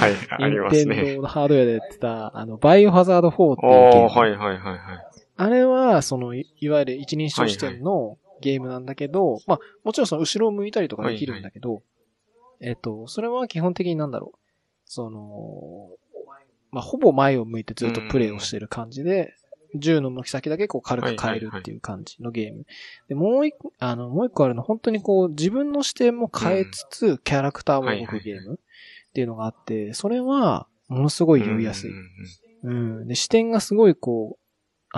[0.00, 1.16] はい、ありますね。
[1.22, 4.08] のハードウェアでやってた、あの、バイオハザード4っていうゲーム。
[4.08, 5.05] はいはいはいはい。
[5.36, 11.78] あれは、その、いわゆる一人称視点の、ゲームなんだけど、まあ、もちろんその後ろを向いたりとかできるんだけど、はい
[12.64, 14.38] はい、えっと、それは基本的になんだろう。
[14.84, 15.88] その、
[16.70, 19.34] まあ、ほぼ前を向いてずっとプレイをしてる感じで、
[19.74, 22.66] 銃の向き先だけこう軽く変えるっていう感じのゲーム。
[23.08, 31.90] で、もう一個、あの、もう一個あるの、本当にこう、自分の視点も変えつつ、キャラクターも動くゲームっていうのがあって、それは、ものすごい酔いやすい。
[32.62, 33.08] うん。
[33.08, 34.45] で、視点がすごいこう、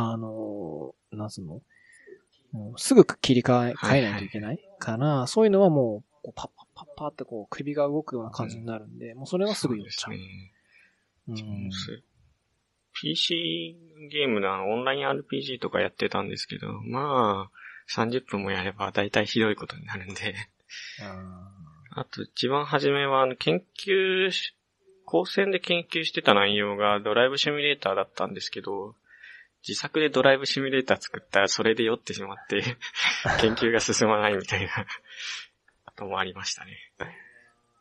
[0.01, 1.61] あの、なんつうの？
[2.77, 10.15] すぐ切り替え、変えないといけないから、そういうのはもう、こうパッパッパッパってこう首が動くような感じになるんで、もうそれはすぐ言っちゃう。
[10.15, 10.25] うね、
[11.29, 11.71] うん、
[12.93, 13.77] PC
[14.11, 20.35] ゲームのあのオンライン RPG とかやってたんですけど、まあ、30分もやれば大体ひどいことになるんで。
[21.03, 24.55] ああと一番初めは、あの、研究し、
[25.05, 28.95] 高専で研究してた内容がドライブシミュレーターだったんですけど、
[29.67, 32.63] 自作でドライブシミュレーター作ったらそれで酔ってしまって、
[33.41, 34.87] 研究が進まないみたいな
[35.87, 36.77] こともありましたね。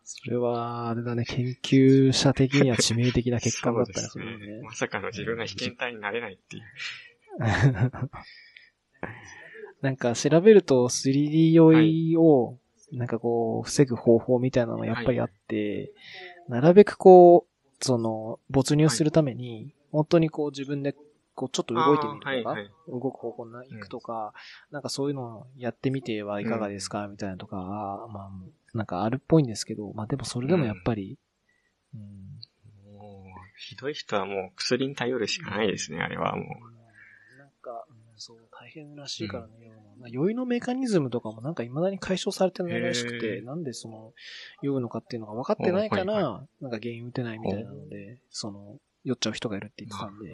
[0.09, 4.61] それは、あれだね、研究者的には致命的な結果だったりすそうですね。
[4.63, 6.63] まさかの自分が被験体になれないっていう。
[9.81, 12.57] なんか調べると 3D 酔いを、
[12.93, 15.91] なんかこう、防ぐ方法みたいなのがやっぱりあって、
[16.47, 20.95] なるべくこう、その、没入するために、本当にこう自分で、
[21.37, 22.71] こうちょっと動いてみるとか、はいはい。
[22.87, 24.33] 動く方向に行くとか、
[24.71, 28.31] なんかそういうのをやってみてはいかがですか、みたいなとか、あーまあ、
[28.73, 31.19] なんかあるっぽいんですけど、まあでもそれでもやっぱり、
[31.93, 32.01] うん。
[32.91, 36.41] もう、ひどい人はもう薬に頼るしかないですね、あれはも
[37.37, 43.45] なんか、うんそう、大変らしいからね、まあ酔いのメカニズムとかもなんか未だに解消されてないらしくへて、ー。
[43.45, 44.13] なんでその、
[44.63, 49.87] 酔うのかっていうのが分かってないから、なんか原因打てないみたいなので、その、酔っちゃう人がいるってう。
[49.87, 50.33] 言ってたんで、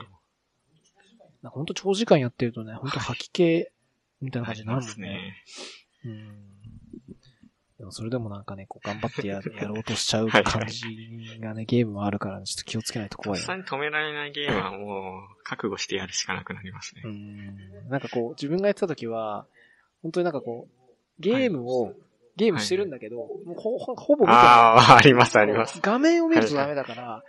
[1.43, 3.67] なんかほんと長時間やってるとね、ほんと吐き気
[4.21, 4.93] みたいどな感じになるもんね。
[4.93, 5.43] ありますね。
[6.05, 6.53] うん。
[7.83, 17.01] でもそれでもなんかね、こう頑張ってや やろうとしちゃうはいはい感じがね、ゲームはあるから、ちょっと気をつけないと怖いよさに止められないゲームはもう、覚悟してやるしかなくなりますね。
[17.03, 19.45] うんなんかこう、自分がやってた時は、
[20.01, 21.93] 本当になんかこう、ゲームを、
[22.37, 24.35] ゲームしてるんだけど、もうほほほぼ見てない。
[24.37, 25.81] ああ、ありますあります。
[25.81, 27.23] 画面を見るとダメだから、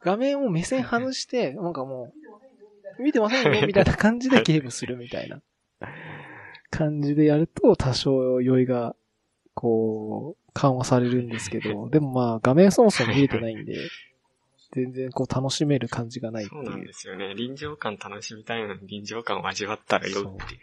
[0.00, 2.21] 画面を目線外して、なんかもう、
[2.98, 5.40] 見てませんよ、みたいな感じでゲームするみたいな
[6.70, 8.96] 感じでやると、多少酔いが、
[9.54, 13.76] こう、緩和されるんですけど、でもまあ、画面そもそも見れてないんで、
[14.74, 16.92] 全然こう楽しめる感じがないってそうなんいうで。
[16.94, 17.34] すよね。
[17.34, 20.60] 臨場感楽しみたいのに臨場感を味わったら酔うっていう。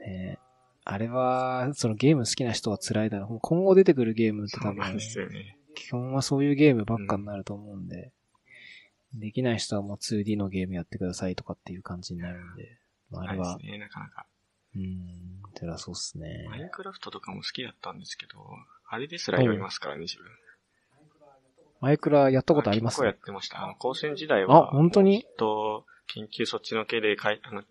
[0.00, 0.38] ね
[0.84, 3.38] あれは、そのゲーム好きな人は辛いだろう。
[3.40, 5.58] 今後出てくるゲームって多分そうなんで、すよね。
[5.74, 8.12] 基本はそういうゲームばっかになると思うんで、
[9.14, 12.78] できない人はもう 2D のゲームやってくださいとかっていう感じになるんで、
[13.10, 14.26] まあ、あれは、ですね、なかなか。
[14.74, 16.46] うーん、辛そうっすね。
[16.48, 18.38] マインクラフトとかも好きだったんですけど、
[18.88, 20.26] あれですら酔いますからね、自分。
[21.80, 22.94] マイクラやったことあります？
[22.94, 23.62] 結構やってました。
[23.62, 25.26] あの、高専時代あは、本当に？
[25.36, 27.64] と、研究そっちの系でかい、あの、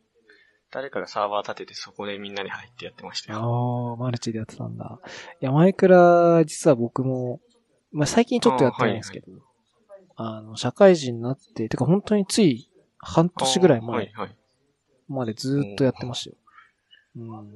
[0.69, 3.39] 誰かがサーバー立ててそこでみんなで入ってやってましたよ。
[3.39, 4.99] ああ、マルチでやってたんだ。
[5.41, 7.39] いや、マイクラ、実は僕も、
[7.91, 9.27] まあ、最近ちょっとやってないんですけど、
[10.38, 14.36] あ,、の、社会人になって、てか本当につい半年ぐらいは前いはい。
[15.07, 16.36] までずーっとやってましたよ。
[17.17, 17.53] うん。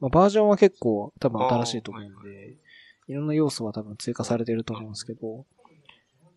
[0.00, 2.56] まあ、バージョンは結構多分新しいと思うんあで、
[3.08, 5.46] いろんな要素は多分追加されてると思うんですけど、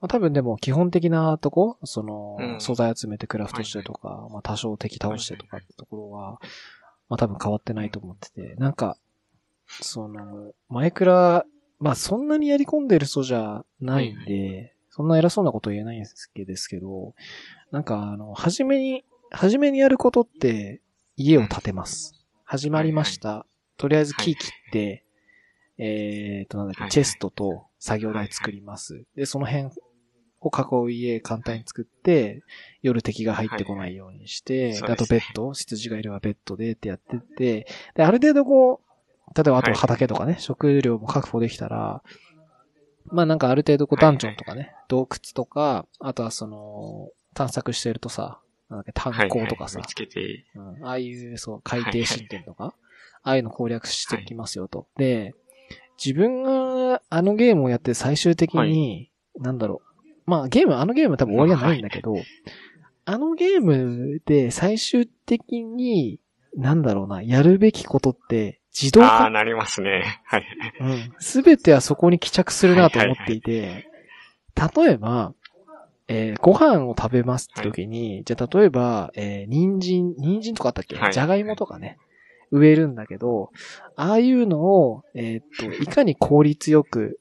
[0.01, 6.39] まあ、多分でも基本的なとこ、その、うん素材集めてクラフトしてとか、まあ多少敵倒してとかってところは、
[7.09, 8.97] まあ多分変わってないと思ってて、なんか、
[9.81, 11.45] その、マイクラ、
[11.79, 16.05] まあそんなにやり込んでる人じゃないんで、そんな偉そうなこと言えないんで
[16.57, 17.13] すけど、
[17.71, 20.81] なんかあの、初めに、初めにやることって、
[21.15, 22.13] 家を建てます。
[22.45, 23.45] 始まりました。
[23.77, 25.05] とりあえず木切って、
[25.77, 29.05] えーと、なんだっけ、チェストと作業台作ります。
[29.15, 29.65] で、その辺
[30.41, 32.43] を囲う家簡単に作って、
[32.81, 38.89] 夜敵が入ってこないようにして、あとベッド、羊がいればベッドでってやってって、で、ある程度こう、
[39.35, 39.79] 例えばあとはい。
[39.79, 42.01] 畑とかね、食料も確保できたら、
[43.11, 48.39] まあなんかある程度こうダンジョンとかね、洞窟とか、あとはその、探索してるとさ、
[48.69, 49.79] なんだっけ、炭鉱とかさ。
[49.79, 49.87] はいはい。
[49.87, 52.75] 見、つけて、うん、ああいう、そう、海底神殿とか、
[53.23, 54.87] ああいうの攻略してきますよと。
[54.97, 55.33] で、
[56.03, 60.29] 自分があのゲームをやって最終的に、なんだろう。
[60.29, 62.15] まあゲーム、あのゲームは多分終わりはないんだけど、
[63.05, 66.19] あのゲームで最終的に、
[66.55, 69.29] なんだろうな、やるべきことって自動ああ、化。
[69.29, 70.21] なりますね。
[70.25, 70.45] はい。
[70.79, 71.13] うん。
[71.19, 73.89] すべてはそこに帰着するなと思っていて、
[74.75, 75.33] 例えば、
[76.07, 80.95] えーご飯を食べますって時に、じゃあ例えば、えー人参、人参とかあったっけ？
[80.95, 81.97] はいじゃがいもとかね、
[82.51, 83.51] 植えるんだけど、
[83.95, 87.19] ああいうのを、えーっと、 いかに効率よく、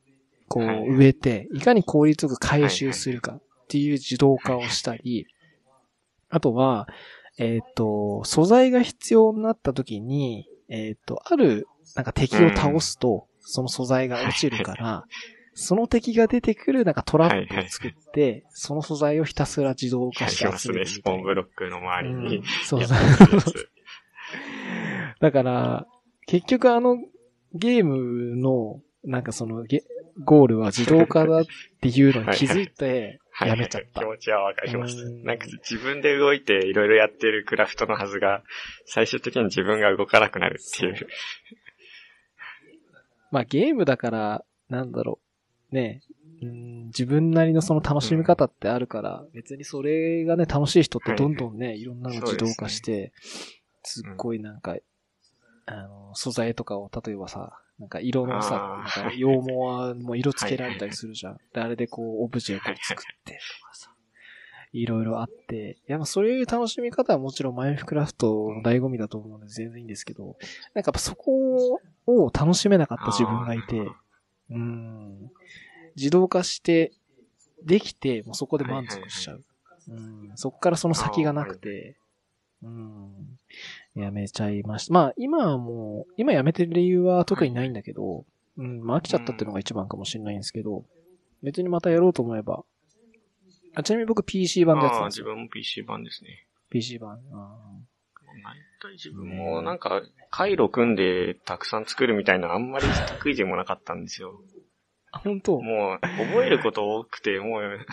[0.49, 5.27] こう、はい植えて、いかに効率よく回収するかっていう自動化をしたり、
[6.31, 6.89] あとは、
[7.39, 15.05] えーっと、素材が必要になった時に、えーっと、ある、なんか敵を倒すと、その素材が落ちるから、
[15.55, 20.59] その敵が出てくるなんかトラップを作って、その素材をひたすら自動化やして。
[20.59, 20.97] 集めるみたいな。
[21.01, 22.37] スポーンブロックの周りに。
[22.37, 22.45] うん。
[22.65, 22.99] そうそう。
[25.21, 25.87] だから、
[26.27, 26.99] 結局あの
[27.55, 29.85] ゲームの、なんかそのゲ、
[30.25, 31.45] ゴールは自動化だっ
[31.81, 34.01] ていうのに気づいて、はいやめちゃった。
[34.01, 34.97] 気持ちはわかります。
[34.97, 35.09] う。
[35.09, 35.25] ん。
[35.25, 38.43] なんか自分で動いていろいろやってるクラフトのはずが、
[38.87, 41.09] 最終的に自分が動かなくなるっていう。
[43.31, 45.21] まあゲームだから、なんだろ
[45.71, 45.75] う。
[45.75, 46.03] ね。
[46.41, 53.13] うん、自分なりのその楽しみ方ってあるから、別にそれがね、楽しい人ってどんどんね、いろんなの自動化して、
[53.83, 54.77] すっごいなんか、
[55.67, 61.39] あの、素材とかを、例えばさ、なんか色のさ、なんか羊毛はもう色つけられたりするじゃん。
[61.55, 63.93] で、あれでこう、オブジェをこう作ってとかさ、
[64.73, 70.39] いろいろあって、いや、まあそういう楽しみ方はもちろんマインクラフトの醍醐味だと思うので全然いいんですけど、なんか
[70.75, 73.81] やっぱそこを楽しめなかった自分がいて、
[74.51, 75.31] うん。
[75.97, 76.93] 自動化して、
[77.65, 79.45] できて、もうそこで満足しちゃう。
[79.89, 80.33] うん。
[80.37, 81.97] そこからその先がなくて、
[82.63, 83.38] うん。
[84.03, 84.95] やめちゃいました。
[84.95, 88.25] まあ、今はもう、今やめてる理由は特にないんだけど、
[88.57, 90.85] うん、まあ飽きちゃったっていうのが一番かもしれないんですけど、
[91.43, 92.65] 別にまたやろうと思えば。
[93.75, 95.09] あちなみに僕 PC 版でやってたああ。
[95.09, 96.47] 自分も PC 版ですね。
[96.71, 97.21] PC 版。
[97.33, 97.59] あ
[98.81, 104.41] 大体自分もなんか、回路組んでたくさん作るみたいなあんまり得意でもなかったんですよ。
[105.11, 105.61] あ、本当？
[105.61, 107.87] もう、覚えること多くて、もう、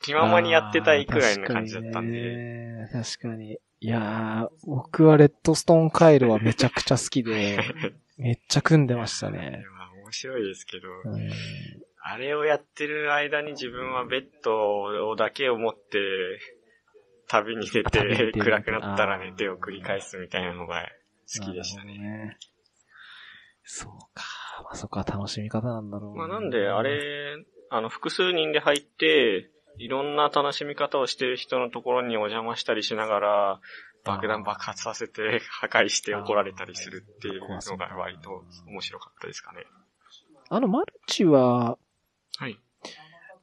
[0.00, 2.20] 気ままにやってたいくらいな感じだったんで。
[2.20, 2.88] で。
[2.92, 3.58] 確かに。
[3.80, 7.58] いやー、僕はレッドストーン回路はめちゃくちゃ好きで、
[8.16, 9.64] めっちゃ組んでましたね。
[9.76, 11.30] まあ面白いですけど、うん
[12.08, 16.38] あれをやってる間に自分はベッドをだけを持って、
[17.26, 20.88] 旅に出て、暗くなったら寝てを繰り返すみたいなのが
[21.36, 21.98] 好きでしたね。
[21.98, 22.38] ね。
[23.64, 24.24] そうか。
[24.62, 33.60] まあ、そこは楽しみ方なんだろうまあなんで、あ、れ、あの、複数人で入って、いろんな楽しみ方をしてる人のところにお邪魔したりしながら、
[34.04, 39.66] 爆弾爆発させて 破壊して怒られたりするっていうのが割と面白かったですかね。
[40.48, 41.76] あの、マルチは、
[42.38, 42.58] はい。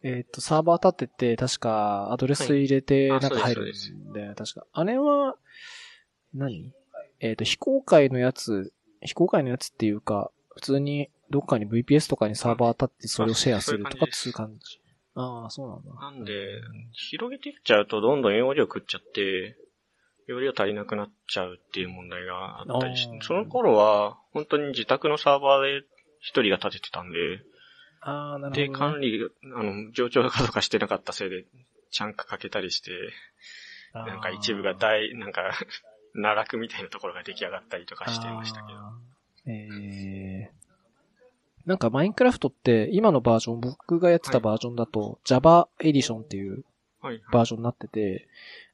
[0.03, 3.73] えっ、と、サーバー立てて、確か、アドレス入れて、はないんか入る
[4.09, 4.65] んで、確か。
[4.71, 5.37] あれは、
[6.33, 6.73] 何？
[7.19, 14.82] えっ、と、非公開のやつ、非公開のやつっていうか、普通に、どっかに VPS とかにサーバー立ってそれをシェアするとかっていう感じ。
[15.15, 15.93] ああ、そうなんだ。
[15.93, 16.61] なんで、
[16.91, 19.55] 広げていっちゃうとどんどん容量食っちゃって、
[20.27, 25.85] 容量足りなくなっちゃうっていう問題があったりして、その頃は本当に自宅のサーバーで
[26.19, 27.17] 一人が立ててたんで、
[28.01, 28.73] ああ、なるほど、で、ね。
[28.73, 31.45] 管理、あの、上長化とかしてなかったせいで、
[31.91, 32.91] チャンクかけたりして、
[33.93, 35.51] なんか一部が大、なんか、
[36.13, 38.79] 奈落みたいなところが出来上がったりとかしてましたけど。
[38.79, 40.62] あーえー、
[41.65, 46.63] なんかマインクラフトって今のバージョン、僕がやってたバージョンだと Java エディションっていう
[47.03, 47.21] はい。
[47.31, 48.27] バージョンになってて、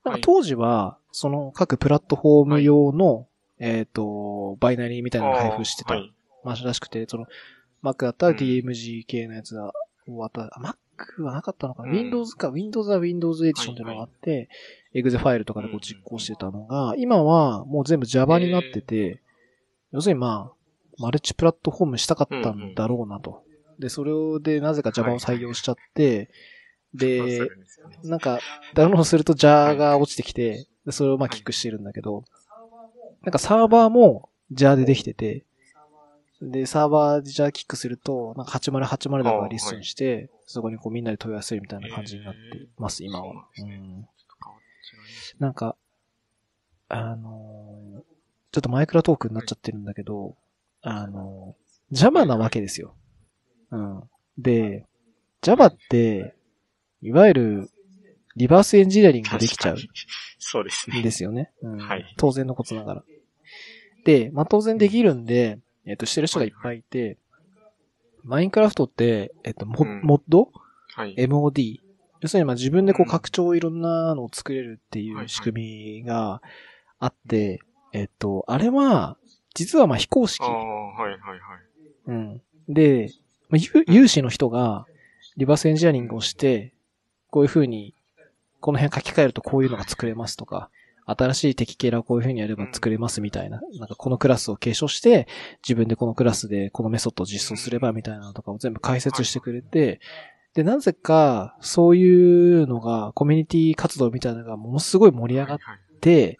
[0.05, 3.27] なんはいか当時はその各プラットフォーム用の、
[3.57, 6.13] えっ、と、バイナリーみたいなのを配布してたはい。
[6.43, 7.25] まあらしくて、その
[7.83, 8.37] Mac だったらうん。
[8.37, 9.73] DMG 系のやつが
[10.05, 11.95] 終わった、あ Mac はなかったのかな、うん。
[11.97, 14.47] Windows か、Windows は Windows エディションっていうのがあって、
[14.93, 19.21] Exe ファイルとかでこう実行してたのが、今はもう全部 Java になってて、
[19.91, 20.58] 要するにまあ、
[20.99, 23.43] マルチプラットフォームしたかったんだろうなと。
[23.79, 26.29] で、それでなぜか Java を採用しちゃって、
[26.93, 27.47] で、そう
[27.89, 28.39] なんでなんか、
[28.73, 32.23] ダウンロードすると JAR が落ちてきて、でそれをまあキックしてるんだけど、
[33.23, 35.45] なんかサーバーも JAR でできてて、
[36.41, 42.39] で、サーバーで JAR キックすると、なんか8080だからリストにして、そこにこうみんなで問い合わせるみたいな感じになって
[42.77, 43.45] ます、今は。
[43.55, 44.07] そうなん
[45.39, 45.75] なんか、
[46.89, 48.01] あのー
[48.51, 50.35] ちょっとマイクラトークになっちゃってるんだけど、
[50.81, 52.93] あのー Java なわけですよ。
[53.71, 54.03] うん。
[54.37, 54.85] で、
[55.41, 56.35] Java って、
[57.01, 57.69] いわゆる、
[58.35, 59.77] リバースエンジニアリングができちゃう
[60.37, 60.99] そうですね。
[60.99, 61.51] んですよね。
[61.63, 63.03] うんはい当然のことながら。
[64.05, 67.17] で、まあ、当然できるんで、えっ、と、してる人がいっぱいいて、
[68.23, 70.51] マインクラフトって、えっ、と、モうんモッド？
[70.93, 71.15] はい。
[71.15, 71.79] MOD。
[72.21, 76.41] 要するに、まあ自分でこううん拡張いろんなのを作れるっていう仕組みが
[76.99, 77.61] あって、
[77.93, 79.17] えっと、あれは、
[79.53, 80.45] 実はまあ非公式あ。
[80.45, 81.39] あ、はいはいはい。
[82.07, 82.41] うん。
[82.67, 83.11] で、
[83.49, 84.85] まあ有有志の人が
[85.37, 86.73] リバースエンジニアリングをして、
[87.29, 87.93] こういう風に、
[88.59, 90.69] この辺書き換えるとこういうのが作れますとか、
[91.05, 95.27] 新しい敵キャラをこういう風にやれば作れますみたいな、なんかこのクラスを継承して、
[95.63, 99.99] 自分でこのクラスでこのメソッドを実装すればみたいなのとかを全部解説してくれて、
[100.53, 105.59] で、なぜか、そういうのが、コミュニティ活動みたいなのがものすごい盛り上がっ
[106.01, 106.39] て、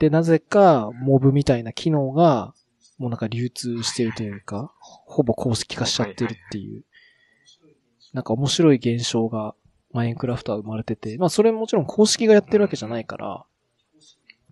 [0.00, 2.54] で、なぜか、モブみたいな機能が、
[2.98, 6.84] もうなんか流通してるというか、ほぼ公式化しちゃってるっていう、
[8.12, 9.54] なんか面白い現象が、
[9.92, 13.44] マインクラフトは生まれてて、まあそれももちろん公式がやってるわけじゃないから、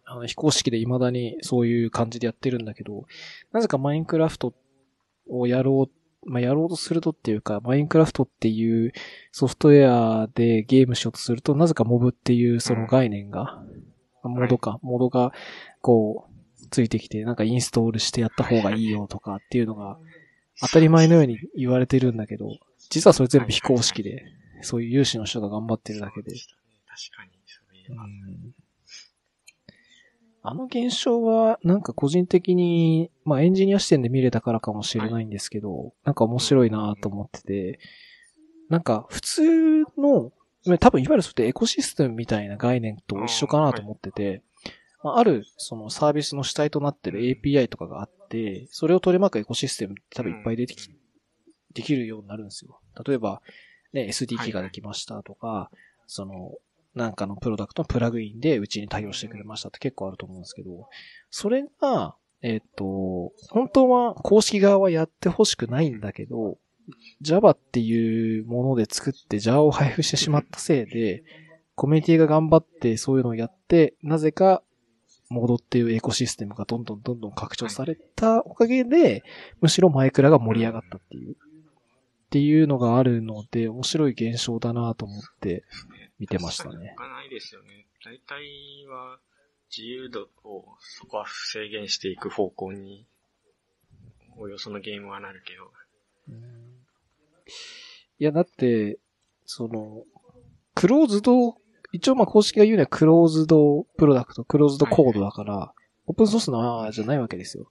[0.04, 3.04] あの非公式で未だにそういう感じでやってるんだけど、
[3.52, 4.54] なぜかマインクラフト
[5.28, 8.92] をやろうまあ、やろうとするとっていうか、マインクラフトっていう
[9.32, 13.84] ソフトウェアでゲームしようとすると、なぜかモブっていうその概念が、うん、
[14.24, 15.32] モードか、はい、モードが、
[15.80, 19.98] こう、ついてきて、なんかインストールしてやった方がいいよとかっていうのが、
[20.60, 22.58] 当たり前のように言われてるんだけど、
[22.90, 24.24] 実はそれ全部非公式で、
[24.62, 26.32] そういう有志の人が頑張ってるだけで。
[26.32, 26.46] 確
[27.16, 28.04] かに、そういう、う
[28.48, 28.54] ん。
[30.42, 37.78] あの現象は、なんか個人的に、まあエンジニア視点で見れたからかもしれないんですけど、なんか面白いなと思ってて、
[38.68, 40.32] なんか普通の、
[40.76, 44.42] 多分いわゆるそうってエコシステムみたいな概念と一緒かなと思ってて、
[45.02, 50.90] まあ、あるそのサービスの主体となってる API とかがあって、それを取り巻くエコシステムって多分いっぱい出てき、
[51.72, 52.80] できるようになるんですよ。
[53.06, 53.40] 例えば、
[53.92, 55.70] ね、SDK ができましたとか、
[56.06, 56.52] その、
[56.94, 60.88] なんかのプロダクトのプラグインでうちに対応してくれましたって結構あると思うんですけど、
[61.30, 66.58] それが、えっ、と、本当は公式側はやってほしくないんだけど、
[67.20, 71.24] Java っていうもので作って Java を配布してしまったせいで、
[71.74, 74.62] コミュニティが頑張ってそういうのをやって、なぜか
[75.28, 79.22] モードっていうエコシステムがどんどんどんどん拡張されたおかげで、
[79.60, 81.36] むしろマイクラが盛り上がったっていう、っ
[82.30, 85.64] ていうのがあるので、面白い現象だなと思って
[86.18, 86.94] 見てましたね。
[86.96, 87.86] かないですよね。
[88.04, 89.18] 大体は
[89.70, 93.06] 自由度をそこは制限していく方向に、
[94.38, 95.70] およそのゲームはなるけど。
[98.18, 98.98] いや、だって、
[99.44, 100.04] その、
[100.74, 101.56] クローズド、
[101.92, 107.70] 一応まあ公式が言うにはクローズドプロダクト、クローズドコードだから、はい、オープンソースのじゃないわけですよ。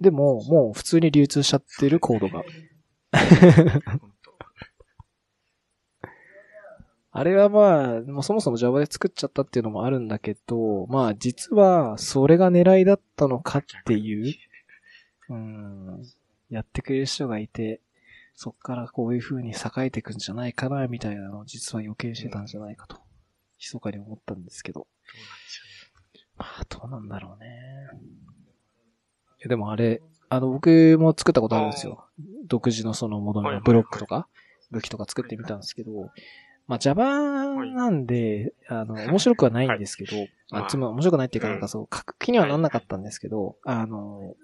[0.00, 2.42] でも、もう普通に流通しちゃってるコードが。
[7.14, 14.34] あれはまあ、もうそもそも Java で作っちゃったっていうのもあるんだけど、まあ実はそれが狙いだったのかっていう、
[15.28, 16.02] うん、
[16.48, 17.82] やってくれる人がいて、
[18.34, 19.54] そっからこういう風に栄
[19.86, 22.96] えていくんじゃないかな、みたいなのを実は予見してたんじゃないかと、
[23.58, 24.86] 密かに思ったんですけど。
[26.36, 27.46] まあ、どうなんだろうね。
[29.38, 32.06] いや、でもあれ、あの、僕も作ったことあるんですよ。
[32.46, 34.28] 独自のそのモードのブロックとか、
[34.70, 36.10] 武器とか作ってみたんですけど、
[36.66, 40.16] まあ Java なんで、あの、面白くはないんですけど、
[40.52, 44.34] あつまり面白くないっていうかなんかそう、書く気にはなんなかったんですけど、あの、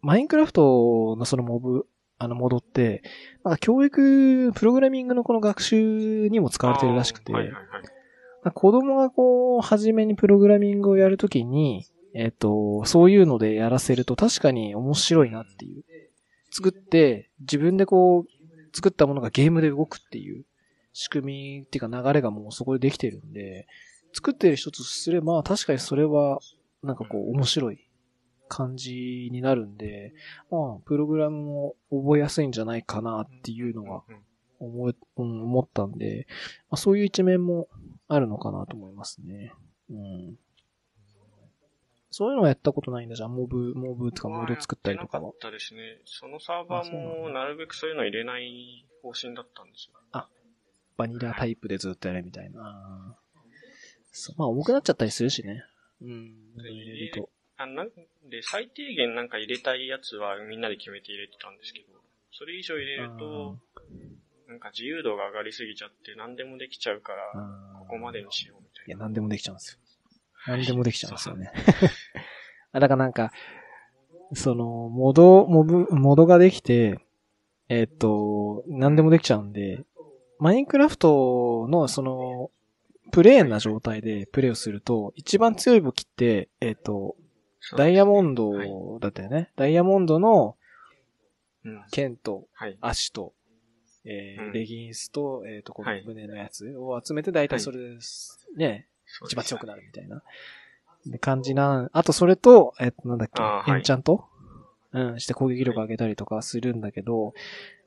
[0.00, 1.86] マインクラフトのそのモブ、
[2.20, 3.02] あの、モードって、
[3.44, 7.32] なんか教育、プログラミングのこの学習にも使われてるらしくて、
[8.54, 15.82] 子供がこう、初めにプログラミングをやるときに、えっ、と、そういうのでやらせると確かに面白いなっていう。
[16.50, 20.44] 作って、自分でこう、作ったものがゲームで動くっていう。
[20.92, 23.66] 仕組みっていうか流れがもうそこでできてるんで、
[24.12, 26.40] 作ってる人とすれば、確かにそれは、
[26.82, 27.78] なんかこう、面白い
[28.50, 30.12] 感じになるんで、
[30.50, 34.02] まあ、プログラムも覚えやすいんじゃないかなっていうのが
[34.58, 36.26] 思、うん、思ったんで、
[36.68, 37.68] まあ、そういう一面も
[38.08, 39.54] あるのかなと思いますね。
[39.88, 40.34] うん。
[42.10, 43.34] そういうのはやったことないんだじゃん。
[43.34, 45.26] モブ、モブとかモード作ったりとかは。
[45.26, 45.80] なかったですね。
[46.04, 50.00] そのサーバーもなるべくそういうの入れない方針だったんですよ。
[50.10, 50.28] あ、
[50.96, 53.16] バニラタイプでずっとやるみたいな。
[54.10, 55.62] そうまあ重くなっちゃったりするしね。
[56.02, 56.34] うん。
[56.58, 57.30] 入れると。
[57.60, 57.88] あなん
[58.30, 61.86] で、最低限なんか入れたいやつはみんなで決めて入れてたんですけど、
[62.32, 63.58] それ以上入れると、
[64.48, 67.20] なんか自由度が上がりすぎちゃって何でもできちゃうから、
[67.80, 68.86] ここまでにしようみたいな。
[68.86, 69.78] いや、何でもできちゃうんですよ。
[70.46, 71.52] 何でもできちゃうんですよね。
[72.72, 73.30] あ、だからなんか、
[74.32, 76.98] その、モード、モブ、モードができて、
[77.68, 79.84] えっ、と、何でもできちゃうんで、
[80.38, 82.50] マインクラフトのその、
[83.12, 87.16] プレーンな状態でプレイをすると、一番強い武器って、えっ、ー、と、
[87.76, 89.36] ダイヤモンドだったよね。
[89.36, 90.56] はい、ダイヤモンドの、
[91.90, 92.48] 剣と、
[92.80, 93.34] 足と、
[94.04, 98.46] えー、レギンスと、えっ、ー、と、この胸のやつを集めて、大体それです。
[98.56, 98.88] ね、
[99.26, 100.22] 一番強くなるみたいな。
[101.06, 104.24] で、感じな、あとそれと、えっ、と、なんだっけ、エンチャント、
[104.92, 107.34] うん、して攻撃力上げたりとかするんだけど、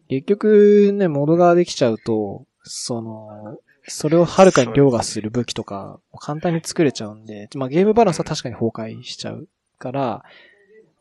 [0.08, 9.48] 結局ね、モードができちゃうと、その、それをはるかに凌駕する武器とか、簡単に作れちゃうんで、まあゲームバランスは確かに崩壊しちゃう
[9.84, 10.24] から、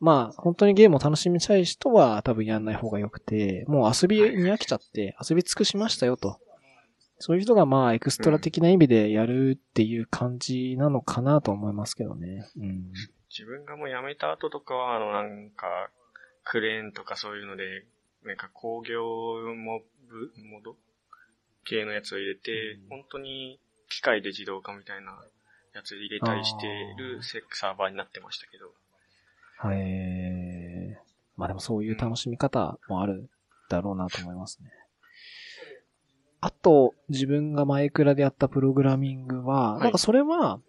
[0.00, 6.40] まあ本当にゲームを楽しみたい人は多分やんない方が良くて、もう遊びに飽きちゃって遊び尽くしましたよと。
[7.20, 12.48] そういう人がまあエクストラ的な意味でやるっていう感じなのかなと思いますけどね。
[12.56, 12.92] うん、
[13.30, 15.90] 自分がもう辞めた後とかは、あのなんか、
[16.42, 17.84] クレーンとかそういうので
[18.24, 19.04] なんか工業
[19.54, 20.74] モブ、モド
[21.64, 25.12] 系のやつを入れて、うん、本当に機械で自動化みたいな
[25.74, 26.66] やつ入れたりして
[26.98, 28.66] るセックサーバーになってましたけど。
[29.70, 30.98] へえ。
[31.36, 33.28] まあでもそういう楽しみ方もある。
[33.72, 34.70] だろうなと思いますね。
[36.40, 40.60] あと、自分がマイクラでやったプログラミングは、はいなんかそれは、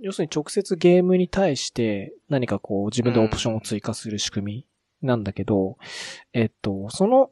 [0.00, 4.66] 要するに直接ゲームに対して何かこう自分でオプションを追加する仕組み
[5.02, 5.78] なんだけど、
[6.32, 7.30] えっと、その、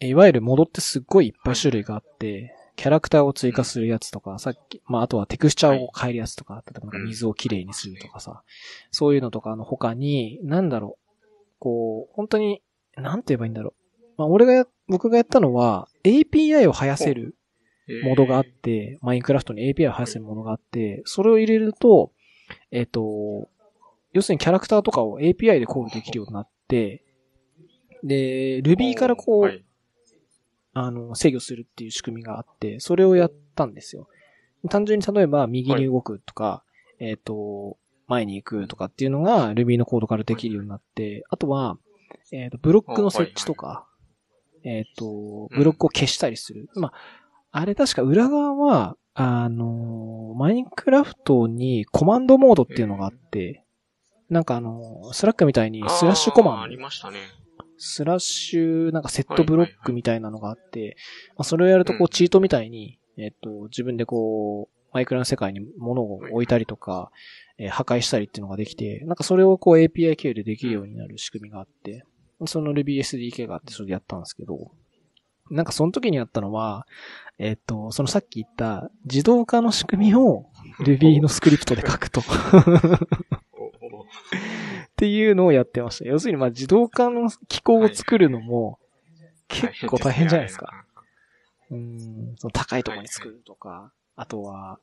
[0.00, 8.44] いわゆるモードってすっごいいっぱい種類があって、キャラクターを追加するやつとか、さっき、まあ、あとはテクスチャーを変えるやつとか、例えば水をきれいにするとかさ、
[8.92, 11.16] そういうのとかの他に、なんだろう、
[11.58, 12.62] こう、本当に、
[12.96, 14.04] なんて言えばいいんだろう。
[14.16, 17.34] まあ、俺がや、僕がやったのは、API を生やせる
[18.04, 22.12] モードがあって、マインクラフトに API を生やせるものがあって、それを入れると、
[22.70, 23.48] えっ、と、
[24.12, 27.02] 要するにキャラクターとかを API でコールできるようになって、
[28.04, 29.64] で、Ruby からこう、はい
[30.84, 34.08] あの、制御するっていう仕組みがあって、それをやったんですよ。
[34.68, 36.62] 単純に例えば右に動くとか、
[36.98, 37.76] えっ、と、
[38.06, 41.76] 前に行くとかっていうのが Ruby のコードからできるようになって、あとは、
[42.32, 43.86] えっ、と、ブロックの設置とか、
[44.64, 46.68] えっ、と、ブロックを消したりする。
[46.74, 46.92] まあ、
[47.50, 53.64] あれ確か裏側は、あの、マインクラフトにコマンドモードっていうのがあって、
[54.30, 57.18] なんかあの、スラックみたいにスラッシュコあーあマンド、りましたね。
[57.78, 60.96] スラッシュ、なんかセットブロックみたいなのがあって、
[61.36, 67.10] まあ、それをやるとこうチートみたいに、えっと、自分でこう、マイクラの世界に物を置いたりとか、
[67.58, 72.04] えー破壊したりっていうのができて、なんかそれをこう API 経由でできるようになる仕組みがあって、
[72.46, 74.70] その Ruby SDK があってそれでやったんですけど、
[75.50, 76.86] なんかその時にやったのは、
[77.38, 80.46] えっと、そのさっき言った自動化の仕組みを
[80.80, 82.22] Ruby のスクリプトで書くと。
[84.98, 86.08] っていうのをやってました。
[86.08, 88.80] 要するに、まあ、自動化の機構を作るのも、
[89.46, 90.84] 結構大変じゃないですか。。
[91.70, 94.80] うん、その高いところに作るとか、あとは、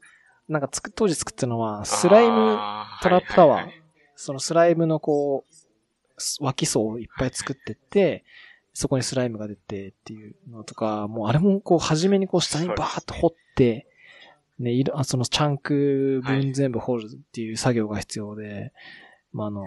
[0.48, 2.58] なんかつく、当時作ったのは、スライム、
[3.04, 3.70] トラップタワー。
[4.16, 5.54] そのスライムのこう、
[6.18, 8.24] す脇層をいっぱい作ってって、
[8.74, 13.86] そこにスライムが出てっていうのとか、もうあれもこう、初めにこう下にバーッと掘って、
[14.60, 18.72] ね、いろあそのチャンク分全部掘るっていう作業が必要で、
[19.34, 19.64] まあ、あの、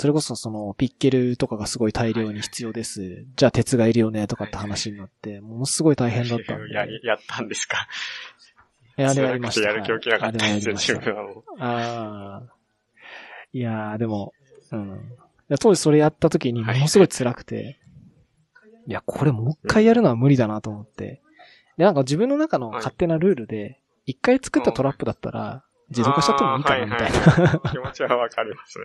[0.00, 3.26] それこそそのピッケルとかがすごい大量に必要です。
[3.36, 6.72] じゃあ鉄がいるよねとかって話になって、ものすごい大変だったんで。
[6.72, 7.86] やりやったんですか？
[8.96, 9.68] いやあれはやりました。
[9.68, 11.44] やる気起きなかったんですよ、自分はもう。
[11.58, 12.54] ああ。
[13.52, 14.32] いやー、でも、
[14.72, 15.00] うん。
[15.60, 17.78] 当時それやった時にものすごい辛くて、
[18.86, 21.20] いや、これもう一回やるのは無理だなと思って。
[21.76, 27.18] で、なんか自分の中の勝手なルールで、一回作ったトラップだったら、自動化しちゃってもいいかな、みたいな。
[27.18, 27.58] な。
[27.70, 28.84] 気持ちはわかりますね。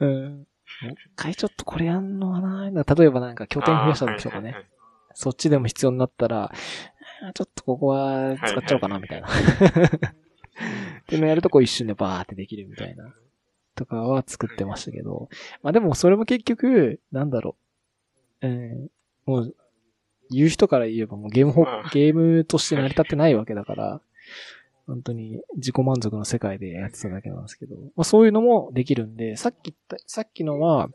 [0.00, 0.46] うん。
[0.82, 4.74] もう一回ちょっとこれやんのはな例えばなんか拠点増やした時とかねあーはいはいはい
[5.14, 6.52] そっちでも必要になったら、
[7.34, 9.28] ちょっとここは使っちゃおうかな、みたいな。
[9.30, 9.30] っ
[11.06, 13.14] ていうのやるとこう一瞬でバーってできるみたいな。
[13.74, 15.28] とかは作ってましたけど。
[15.62, 17.56] まあでもそれも結局、なんだろ
[18.42, 18.46] う。
[18.48, 18.90] うん。
[19.26, 19.54] もう、
[20.30, 21.54] 言う人から言えばもうゲーム
[21.92, 24.00] ゲームとして成り立ってないわけだから、
[24.86, 30.88] 本当に自己満足の世界でやってただけなんですけど、まあそういうのもできるんで、さっき言った、さっきのは、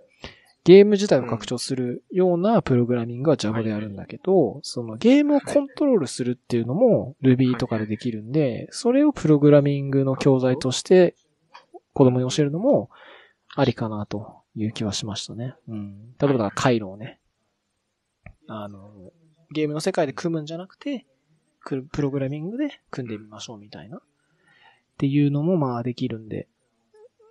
[0.65, 11.15] ゲーム自体を拡張するようなプログラミングは Java でやるんだけど、そのゲームをコントロールするっていうのも Ruby とかでできるんで、それをプログラミングの教材として
[11.93, 12.89] 子供に教えるのも
[13.55, 15.55] ありかなという気はしましたね。
[15.67, 16.11] うん。
[16.19, 17.19] 例えばだから回路をね、
[18.47, 19.11] あの、
[19.51, 21.05] ゲームの世界で組むんじゃなくて、
[21.64, 23.98] プログラミングで組んでみましょうみたいな。
[23.98, 24.02] っ
[24.98, 26.48] ていうのもまあできるんで、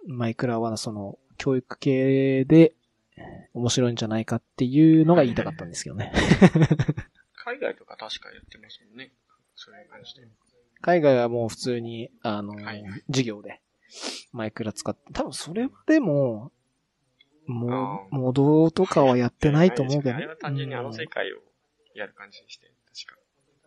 [0.06, 2.72] マイクラはその教育系で
[3.54, 6.12] 面白いんじゃないかっていうのが言いたかったんですけどね。
[7.34, 9.10] 海外とか確かやってますもんね。
[9.56, 10.22] それに関して。
[10.80, 13.60] 海外はもう普通に、あの、はい授業で
[14.32, 16.52] マイクラ使って、多分それはでも、
[17.46, 21.38] もう、モードとかはやってないと思うけどあれは単純にあの世界を
[21.94, 22.70] やる感じにして。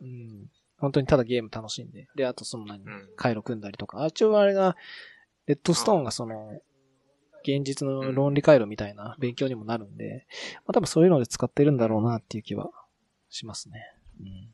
[0.01, 0.49] うん。
[0.77, 2.07] 本当にただゲーム楽しんで。
[2.15, 4.01] で、あとその何、うん回路組んだりとか。
[4.01, 4.75] あ、一応あれが、
[5.45, 6.61] レッドストーンがその、
[7.43, 10.27] 現実の論理回路みたいな勉強にもなるんで、
[10.65, 12.71] まあ多分そういうので使ってるんだろうなっていう気は
[13.29, 13.95] しますね。
[14.19, 14.49] うん。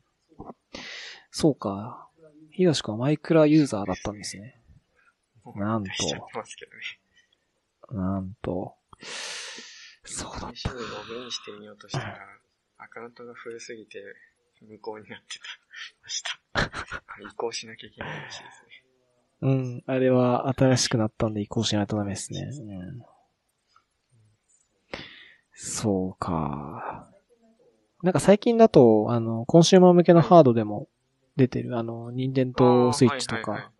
[1.30, 2.08] そうか。
[2.50, 4.60] 東君はマイクラユーザーだったんですね。
[5.54, 5.90] なんと。
[7.94, 8.74] なんと。
[10.04, 12.18] そうだっすぐログインしてみようとしたら、
[12.78, 14.02] アカウントが古すぎて、
[14.66, 15.44] 無効になってた、
[16.02, 16.38] ました。
[17.22, 18.78] 移行しなきゃいけないらしいですね。
[19.40, 19.82] うん。
[19.86, 22.40] あれは新しくなったんで移行しないとダメですね。
[22.42, 23.02] うん。
[25.54, 27.08] そうか。
[28.02, 30.88] なんか最近だと、あの、コンシューマー向けのハードでも
[31.36, 33.72] 出てる、あの、ニンテンドースイッチとあーはいはいはか、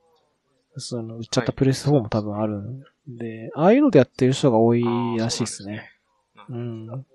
[0.77, 4.83] その、売っちゃったプレス4も多分あるんで、ああいうのでやってる人が多い
[5.19, 5.91] らしいですね。
[6.37, 7.07] あうん。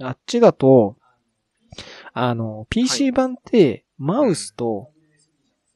[0.00, 0.96] あっちだと、
[2.18, 4.90] あの、PC 版って、マウスと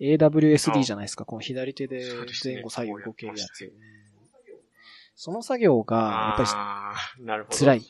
[0.01, 1.27] AWSD じゃないですか。
[1.27, 2.03] この左手で
[2.43, 3.71] 前後左右動けるやつ。
[5.15, 7.57] その作業が、やっぱり。
[7.59, 7.83] 辛い。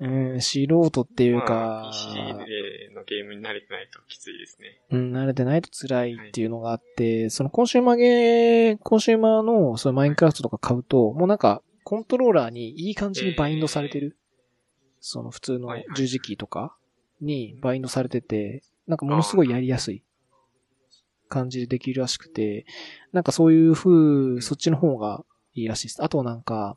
[0.00, 4.82] うん、素人っていうまあか、PC でのゲームに慣れてないときついですね。
[4.90, 14.18] うん、慣れてないと辛いっていうのがあって、そのコンシューマーゲー、コンシューマーのそのマインクラフトとか買うと、もうなんか、コントローラーにいい感じにバインドされてる。
[15.00, 16.76] その普通の十字キーとか
[17.20, 20.02] にバインドされてて、なんかものすごいやりやすい
[21.28, 22.66] 感じでできるらしくて、
[23.12, 25.24] なんかそういう風、そっちの方が
[25.54, 26.02] いいらしいです。
[26.02, 26.76] あとなんか、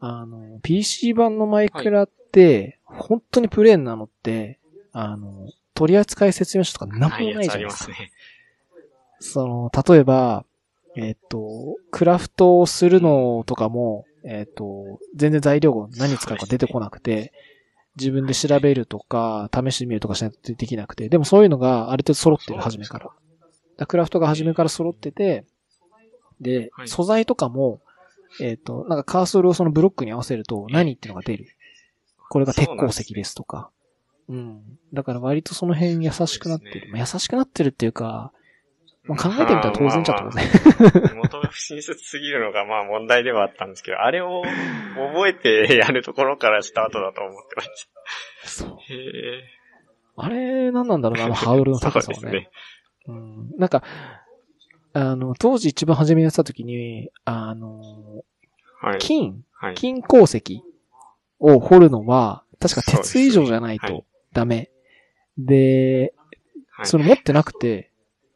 [0.00, 4.58] あの、PC 版のマイクラって、本当にプレーンなのって、
[4.92, 8.12] あの、取扱説明書とか何もないじゃないですすね。
[9.18, 10.44] その、例えば、
[10.96, 17.32] えっ、と、クラフトをするのとかも、えっ、と、全然材料が何使うか出てこなくて、
[17.96, 23.86] 自分で調べるとか、試してみるとかしないとできなくて、でもそういうのがある程度揃ってる、初めから。
[23.86, 25.44] クラフトが初めから揃ってて、
[26.40, 27.80] で、はい素材とかも、
[28.40, 31.46] えっ、と、なんかカーソルをそのブロックに合わせると何っていうのが出る。
[32.30, 33.70] これが鉄鉱石ですとか。
[34.28, 34.62] うん。
[34.92, 36.90] だから割とその辺優しくなってる。
[36.90, 38.32] まあ優しくなってるっていうか、
[39.06, 40.48] まあ、考えてみたら当然じゃ当然。
[41.02, 41.16] 然。
[41.16, 44.42] 元が不親切すぎるのがまあ問題ではあったんですけど、あれを
[44.96, 47.88] 覚えてやるところからスタートだと思ってまし
[48.44, 48.68] そう。
[48.70, 48.94] た。
[48.94, 49.44] へえ。
[50.16, 52.20] あれ、何なんだろうな、あの ハードルの高さはね。
[52.20, 52.50] そうですね。
[53.08, 53.50] うん。
[53.58, 53.82] なんか、
[54.94, 57.82] あの、当時一番初めにやってた時に、あの、
[58.80, 58.98] はい。
[59.00, 59.74] 金、はい。
[59.74, 60.62] 金鉱石
[61.40, 64.70] を掘るのは、確か鉄以上じゃないとダメ。
[65.36, 66.14] で、
[66.70, 67.92] はいそれ持ってなくて、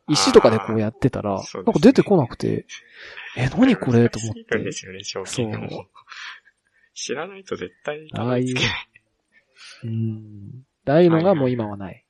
[0.09, 2.67] 石とかでこうやってたら、なんか出てこなくて、
[3.37, 4.09] え、何これ？
[4.11, 4.73] と思っ難しいんでて。
[4.73, 5.87] すよね、証券でそうも。
[6.95, 8.55] 知らないと絶対ああいう。
[9.85, 10.65] うん。
[10.87, 12.05] ああいうのがもう今はない。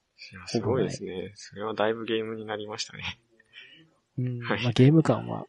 [0.47, 1.33] すごいですね。
[1.35, 3.19] それはだいぶゲームになりましたね。
[4.19, 4.39] うん。
[4.41, 5.47] はいまあ、ゲーム感は。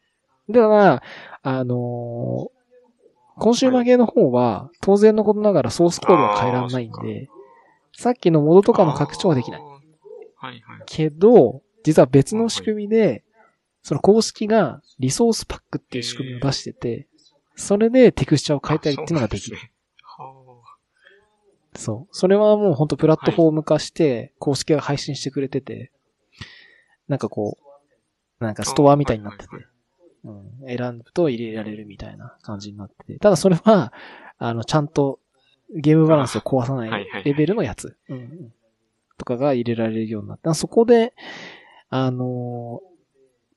[0.48, 1.02] だから、
[1.42, 2.60] あのー
[3.38, 7.30] コンシューマーゲーの方は、当然のことながらソースコードは変えらんないんで、
[7.92, 9.60] さっきのモードとかの拡張はできない。
[9.62, 10.82] はいはい。
[10.84, 13.24] けど、実は別の仕組みで、
[13.82, 17.06] その公式がリソースパックっていう仕組みを出してて、
[17.56, 19.58] それでテクスチャーを変えたりっていうのができる。
[20.18, 20.32] あ
[21.76, 25.92] そうそれはもう本当プラットフォーム化して、公式が配信してくれてて、
[27.08, 27.58] なんかこ
[28.40, 29.64] う、なんかストアみたいになっててはい、
[30.24, 33.18] うん、選ぶと入れられるみたいな感じになってて。
[33.18, 33.92] ただそれは、
[34.38, 35.20] あの、ちゃんと
[35.74, 38.54] ゲームバランスを壊さなはいレベルのやつ、うんうん。
[39.18, 40.54] とかが入れられるようになった。
[40.54, 41.14] そこで、
[41.90, 42.90] あのー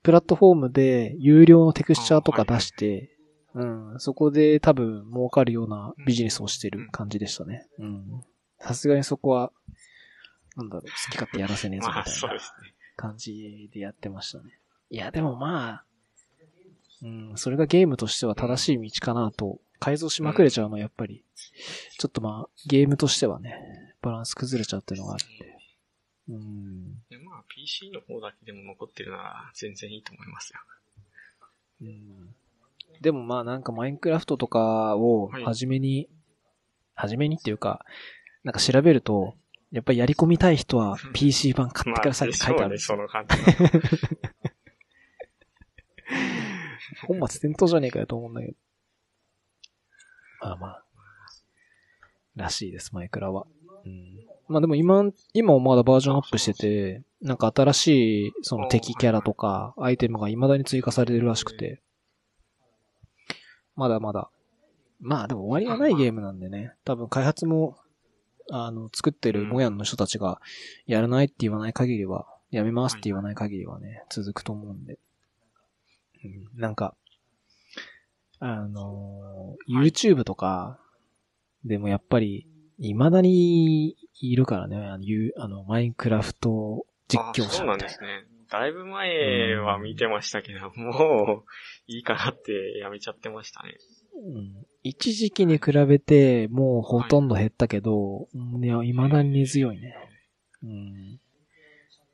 [0.04, 3.10] プラットフォームで有料のテクスチャーとか出して、
[3.54, 7.66] うん、そこで多分儲かるようなビジネスをしてる感じでしたね。
[7.78, 8.24] うん。
[8.58, 9.50] さすがにそこは、
[10.56, 12.40] なんだろう、好き勝手やらせねえぞみまあたいな。
[12.96, 14.60] 感じでやってましたね。
[14.90, 15.84] いや、でもまあ、
[17.02, 21.24] うん、それがゲームとしては正しい道かなと、改造しまくれちゃうのはやっぱり、
[21.98, 25.53] ちょっとまあ、ゲームとしてはね、バランス崩れちゃうっていうのがあるんで。
[26.28, 26.94] うん。
[27.10, 30.60] でまあ PC の方だけでも残ってるなら全然いいと思いますよ。
[31.82, 32.34] うん
[33.00, 36.08] でもまあなんかマインクラフトとかをはい初めに、
[36.94, 37.84] 初めにっていうか、
[38.44, 39.34] なんか調べると、
[39.72, 43.26] やっぱりやり込みたい人は PC 版買ってくださいって書いてあるんでしょうね、ですよ。
[43.26, 44.34] その感じ。
[47.06, 48.54] 本末転倒じゃねえかよと思うんだけど。
[50.40, 50.84] まあまあ。
[52.36, 53.46] らしいです、マイクラは。
[53.84, 54.18] うん。
[54.48, 61.80] まあでも今、今もまだバージョンアップしてて、なんか新しい、その敵キャラとか、アイテムが未だに追加されてるらしくて。
[63.76, 64.30] まだまだ。
[65.00, 66.72] まあでも終わりがないゲームなんでね。
[66.84, 67.76] 多分開発も、
[68.50, 70.40] あの、作ってるモヤンの人たちが、
[70.86, 74.98] やらないって言わない限りは、やめますって言わない限りはね、続くと思うんで。
[76.24, 76.94] うん、なんか、
[78.38, 80.78] あの YouTube とか、
[81.64, 82.46] でもやっぱり、
[82.78, 87.88] 未だにいるからね、あの、ゆあのマインクラフト実況あそうなん者みたいな。
[87.88, 88.26] ですね。
[88.50, 91.50] だいぶ前は見てましたけど、もう、
[91.86, 93.76] いいかなってやめちゃってましたね。
[94.14, 99.96] うん一時期に比べて、もうほとんど減ったけど、うんいや、未だに根強いね。
[100.62, 101.20] うん。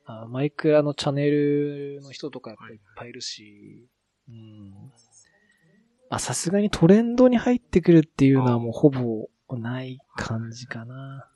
[0.05, 3.89] あマイクラのチャンネルの人とかやっぱりいっぱいいるし、
[4.29, 4.73] うん。
[6.09, 11.29] あ、さすがにトレンドに入ってくるっていうのはもうほぼない感じかな。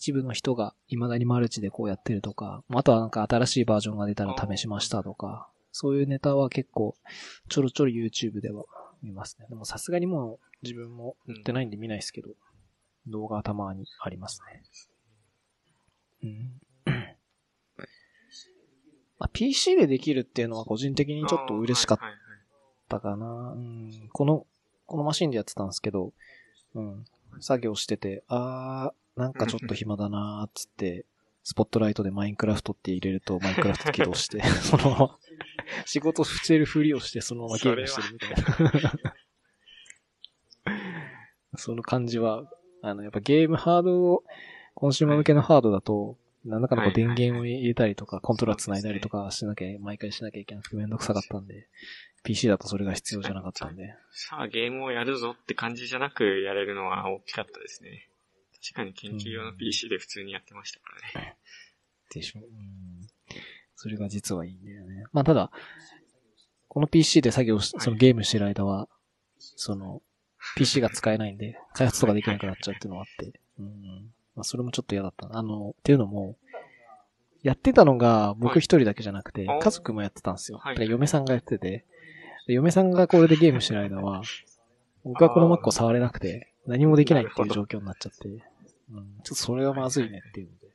[0.00, 6.96] 一部の人が未だにマルチでこうやってるとか、あとはなんか新しいバージョンが出たら試しましたとか、そういうネタは結構
[7.50, 8.64] ちょろちょろ YouTube では
[9.02, 9.46] 見ますね。
[9.50, 12.30] でもさすがにもう自分もうんやってないんで見ないですけど、
[13.08, 14.62] 動画はたまにありますね。
[16.22, 16.60] うん。
[19.18, 21.98] まあ、PC でできるっていうのは個人的にちょっと嬉しかっ
[22.88, 23.52] たかな。
[23.54, 24.08] うん。
[24.14, 24.46] この、
[24.86, 26.14] このマシンでやってたんですけど、
[26.74, 27.04] うん。
[27.40, 31.04] 作業してて、あー、なんかちょっと暇だなーっつって、
[31.42, 35.18] スポットライトでマインクラフトって入れるとマインクラフト起動して、 そのまま、
[35.84, 39.14] 仕事してるふりをしてそのままゲームしてるみたいな。
[41.56, 42.44] その感じは、
[42.82, 44.24] あの、やっぱゲームハードを、
[44.74, 51.68] コンシューマー向けのハードだと、なんだかのこう電源を入れたりとか、コントローラー繋いだりとかしなきゃ、毎回しなきゃいけなくてめんどくさかったんで、
[52.22, 53.94] PC だとそれが必要じゃなかったんで。
[54.10, 58.09] さあ、ゲームをやるぞって感じじゃなくやれるのは大きかったですね。
[58.62, 61.36] 確かに研究用の PC で普通にやってましたからね。
[62.12, 62.40] でしょ。
[62.40, 63.06] うん。
[63.76, 65.04] それが実はいいんだよね。
[65.12, 65.50] まあただ、
[66.68, 68.88] この PC で作業し、そのゲームしてる間は、
[69.38, 70.02] その、
[70.56, 74.12] PC が使えないんで、開発とかできなくなっちゃうっていうのがあって、うん。
[74.34, 75.38] まあそれもちょっと嫌だったな。
[75.38, 76.36] あの、っていうのも、
[77.42, 80.58] やってたのが僕一人だけじゃなくて、はい家族もやってたんですよ。
[80.58, 81.84] はい嫁さんがやってて、
[82.46, 84.22] で嫁さんがこれでゲームしてる間は、
[85.04, 90.66] 僕はこの Mac を触れなくて、何もできないっていう状況になっちゃって、うん、ちょっとそれはまずいねっていうので、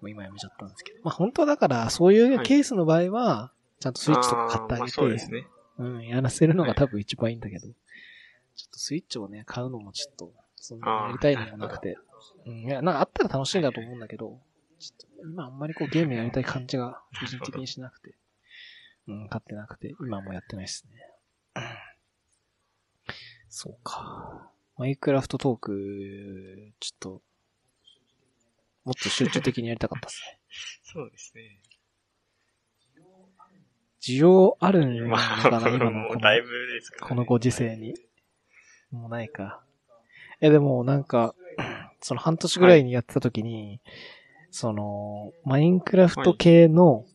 [0.00, 1.00] もう今やめちゃったんですけど。
[1.02, 5.46] まあ本当はだから、そういうケースの場合は、ちゃんとスイッチとか買ってあげて、そうですね。
[5.78, 7.72] うん、やらせるのが多分一番いいんだけど、ちょっ
[8.72, 11.96] とスイッチをね、買うのもちょっと、そんなにやりたいのもなくて、
[12.46, 14.40] うん、いや、なんかあったら楽しいんだと思うんだけど、
[14.78, 18.14] ちょっと今あんまりこうゲームやりたい感じが個人的にしなくて、
[19.08, 20.86] うん、買ってなくて、今はもうやってないです
[21.56, 21.64] ね。
[23.48, 24.51] そうか。
[24.78, 27.22] マイクラフトトーク、ちょっと、
[28.84, 30.38] もっと集中的にやりたかったですね。
[30.82, 31.60] そうですね。
[34.00, 37.08] 需要あるのまかな、あ、今のこのだいぶですから、ね。
[37.10, 37.94] このご時世に。
[38.90, 39.62] もうないか。
[40.40, 41.34] え、でもなんか、
[42.00, 43.80] その半年ぐらいにやってた時に、
[44.50, 47.06] その、マインクラフト系の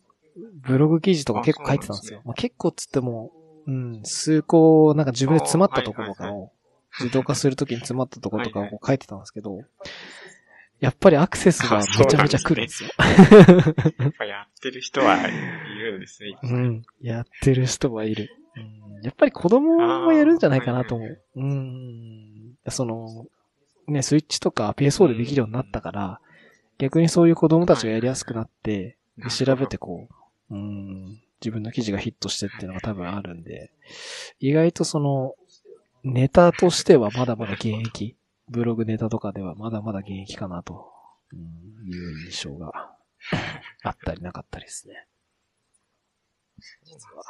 [0.54, 2.20] ブログ記事とか結構書いてたんですよ。
[2.20, 3.32] あまあ、結構っつっても、
[3.66, 6.52] うん、数個、なんか自分で詰まったところを、
[7.00, 9.60] 自動化するときに詰まったところとかを書いてたんですけど、
[10.80, 12.90] やっぱりアクセスがめちゃめちゃ来るんですよ。
[13.98, 15.32] やっぱやってる人はい
[15.78, 16.36] るんですね。
[16.42, 16.82] うん。
[17.00, 18.30] やってる人はいる。
[18.56, 18.60] う
[19.00, 21.20] ん、やっぱり子供もやるんじゃないかなと思う。
[21.36, 22.54] うん。
[22.68, 23.26] その、
[23.88, 26.20] ね、スイッチとか PS4 でできるようになったから、
[26.78, 30.08] 逆にそういう子供たちがやりやすくなって、で調べてこ
[30.50, 33.72] う、うん、自分の記事がヒットしてっていうのが多分あるんで、
[34.38, 35.34] 意外とその、
[36.04, 38.16] ネタとしてはまだまだ現役。
[38.50, 40.90] ブログネタとかではまだまだ現役かなと、
[41.32, 42.72] うん、いう印象が
[43.82, 45.06] あったりなかったりですね。
[46.84, 47.22] 実は。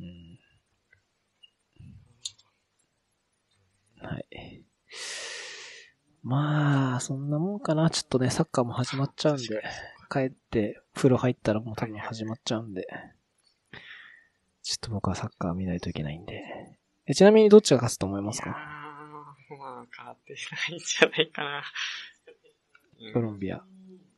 [0.00, 0.38] うん。
[4.06, 4.64] はい。
[6.22, 7.90] まあ、そんなもんかな。
[7.90, 9.62] ちょっとね、サッカーも始まっちゃうんで、
[10.10, 12.86] 帰って風呂入ったらもう多分始まっちゃうんで、
[14.62, 16.42] ちょっと僕はサッカー見ないといけないんで。
[17.06, 18.50] えちなみにどっちが勝つと思いますか？
[18.50, 20.34] まあ、変わって
[20.70, 21.62] ないんじゃないかな。
[23.12, 23.62] コロンビア。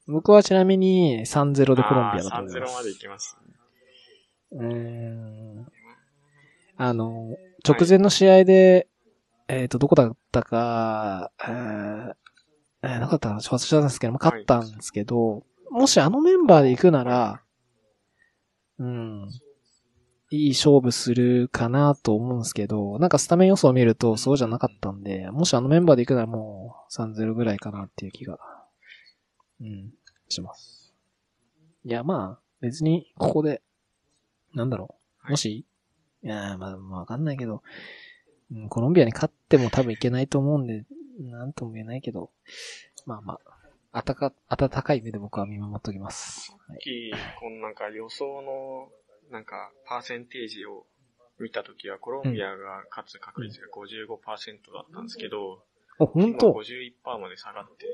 [0.06, 2.66] 僕はちなみに3-0でコロンビアだと思い3-0ま。
[2.66, 3.36] ますでいきます。
[4.52, 5.66] うーん。
[6.76, 7.36] あの、
[7.66, 8.86] 直前の試合で、
[9.48, 12.14] えっ、と、どこだったか、えー、
[12.82, 17.42] えーなかったかなちょっと忘れたんですけど、まあ、勝ったんですけど、もしあのメンバーで行くなら、
[18.78, 19.28] うん、
[20.36, 28.38] いい勝負するかなと思うんですけど、なんかスタメン予想を見るとそうじゃなかったんで、もしあのメンバーで行くならもう3-0ぐらいかなっていう気が、
[29.60, 29.92] うん、
[30.28, 30.94] します。
[31.84, 33.62] いや、まあ、別にここで、
[34.54, 34.96] なんだろ
[35.26, 35.30] う。
[35.30, 35.66] もし、
[36.22, 37.62] いやーまあ、まあわかんないけど、
[38.52, 40.84] うん、コロンビアに勝っても多分いけないと思うんで、
[41.20, 42.30] なんとも言えないけど、
[43.04, 43.40] まあまあ、
[43.92, 46.54] あたか、温かい目で僕は見守っておきます。
[46.68, 48.88] はい、き、このなんか予想の、
[49.30, 50.86] なんか、パーセンテージを
[51.38, 55.64] 見たときは、コロンビアが勝つ確率が55%だったんですけど、
[55.98, 57.86] お、本今当51%まで下がって、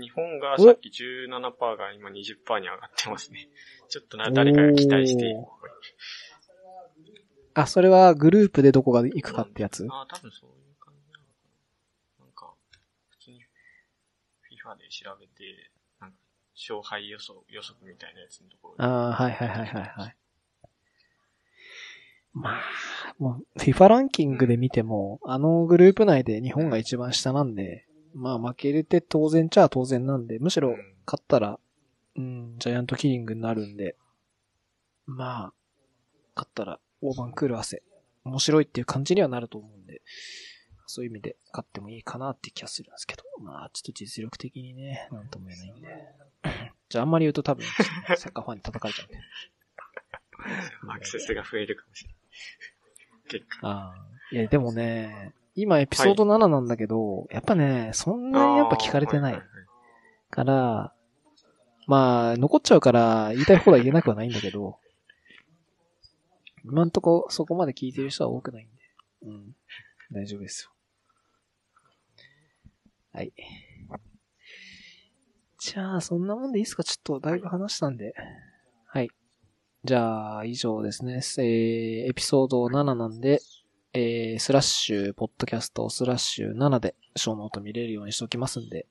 [0.00, 3.48] 日本がさっき17%が今20%に上がってますね。
[3.88, 5.34] ちょっとな、誰かが期待して
[7.54, 9.86] あ、それはグループでどこが行くかってやつ？
[9.90, 11.30] ああ、多分そういう感じなのか
[12.20, 12.24] な。
[12.26, 12.54] なんか、
[13.08, 16.18] 普通に FIFA で調べて、なんか、
[16.54, 20.16] 勝敗予想、予測みたいなやつのところにああ、はいはいはいはいはい。
[22.40, 22.62] まあ、
[23.18, 30.76] もう、FIFA ランキングで見ても、あのグループ内で日本が一番下なんで、まあ負けれて当然ちゃ当然なんで、むしろうん
[31.08, 31.58] 勝ったら、
[32.16, 33.96] うん、ジャイアントキリングになるんで、
[35.06, 35.52] まあ、
[36.36, 37.82] 勝ったら大盤クール汗、
[38.24, 40.02] 面白いっていう感じにはなると思うんで、
[40.86, 45.88] そういう意味で買ってもいいかなって気がするんですけど、まあ、ちょっと実力的にね、なんとも言えないんで。
[46.90, 47.64] じゃああんまり言うと多分、
[48.18, 49.18] サッカーファンに叩かれちゃうんで。
[50.92, 52.17] アクセスが増えるかもしれない。
[53.28, 53.68] 結果。
[53.68, 54.08] ああ。
[54.30, 59.42] いや、でもね、今エピソード7なんだけど、やっぱね、そんなにやっぱ聞かれてない
[60.30, 60.94] から、
[61.86, 64.78] まあ、残っちゃうから言いたい放題言えなくはないんだけど、
[66.64, 68.72] 今んとこそこまで聞いてる人は多くないんで、
[69.22, 69.56] うん。
[70.12, 70.70] 大丈夫ですよ。
[73.12, 73.32] はい。
[75.58, 76.84] じゃあ、そんなもんでいいですか？
[76.84, 78.14] ちょっとだいぶ話したんで。
[78.86, 79.10] はい。
[79.84, 81.14] じゃあ、以上ですね。
[81.38, 83.40] えーエピソード7なんで、
[83.92, 88.86] えースラッシュ、ポッドキャスト、スラッシュ7で、ショーノート見れるようにしておきますんで、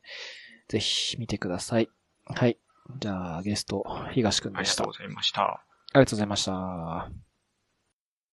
[0.69, 1.89] ぜひ見てください。
[2.25, 2.57] はい。
[2.99, 3.83] じゃあ、ゲスト、
[4.13, 4.83] 東くんでした。
[4.83, 5.41] ありがとうございました。
[5.43, 5.63] あ
[5.95, 7.26] りがとうございました。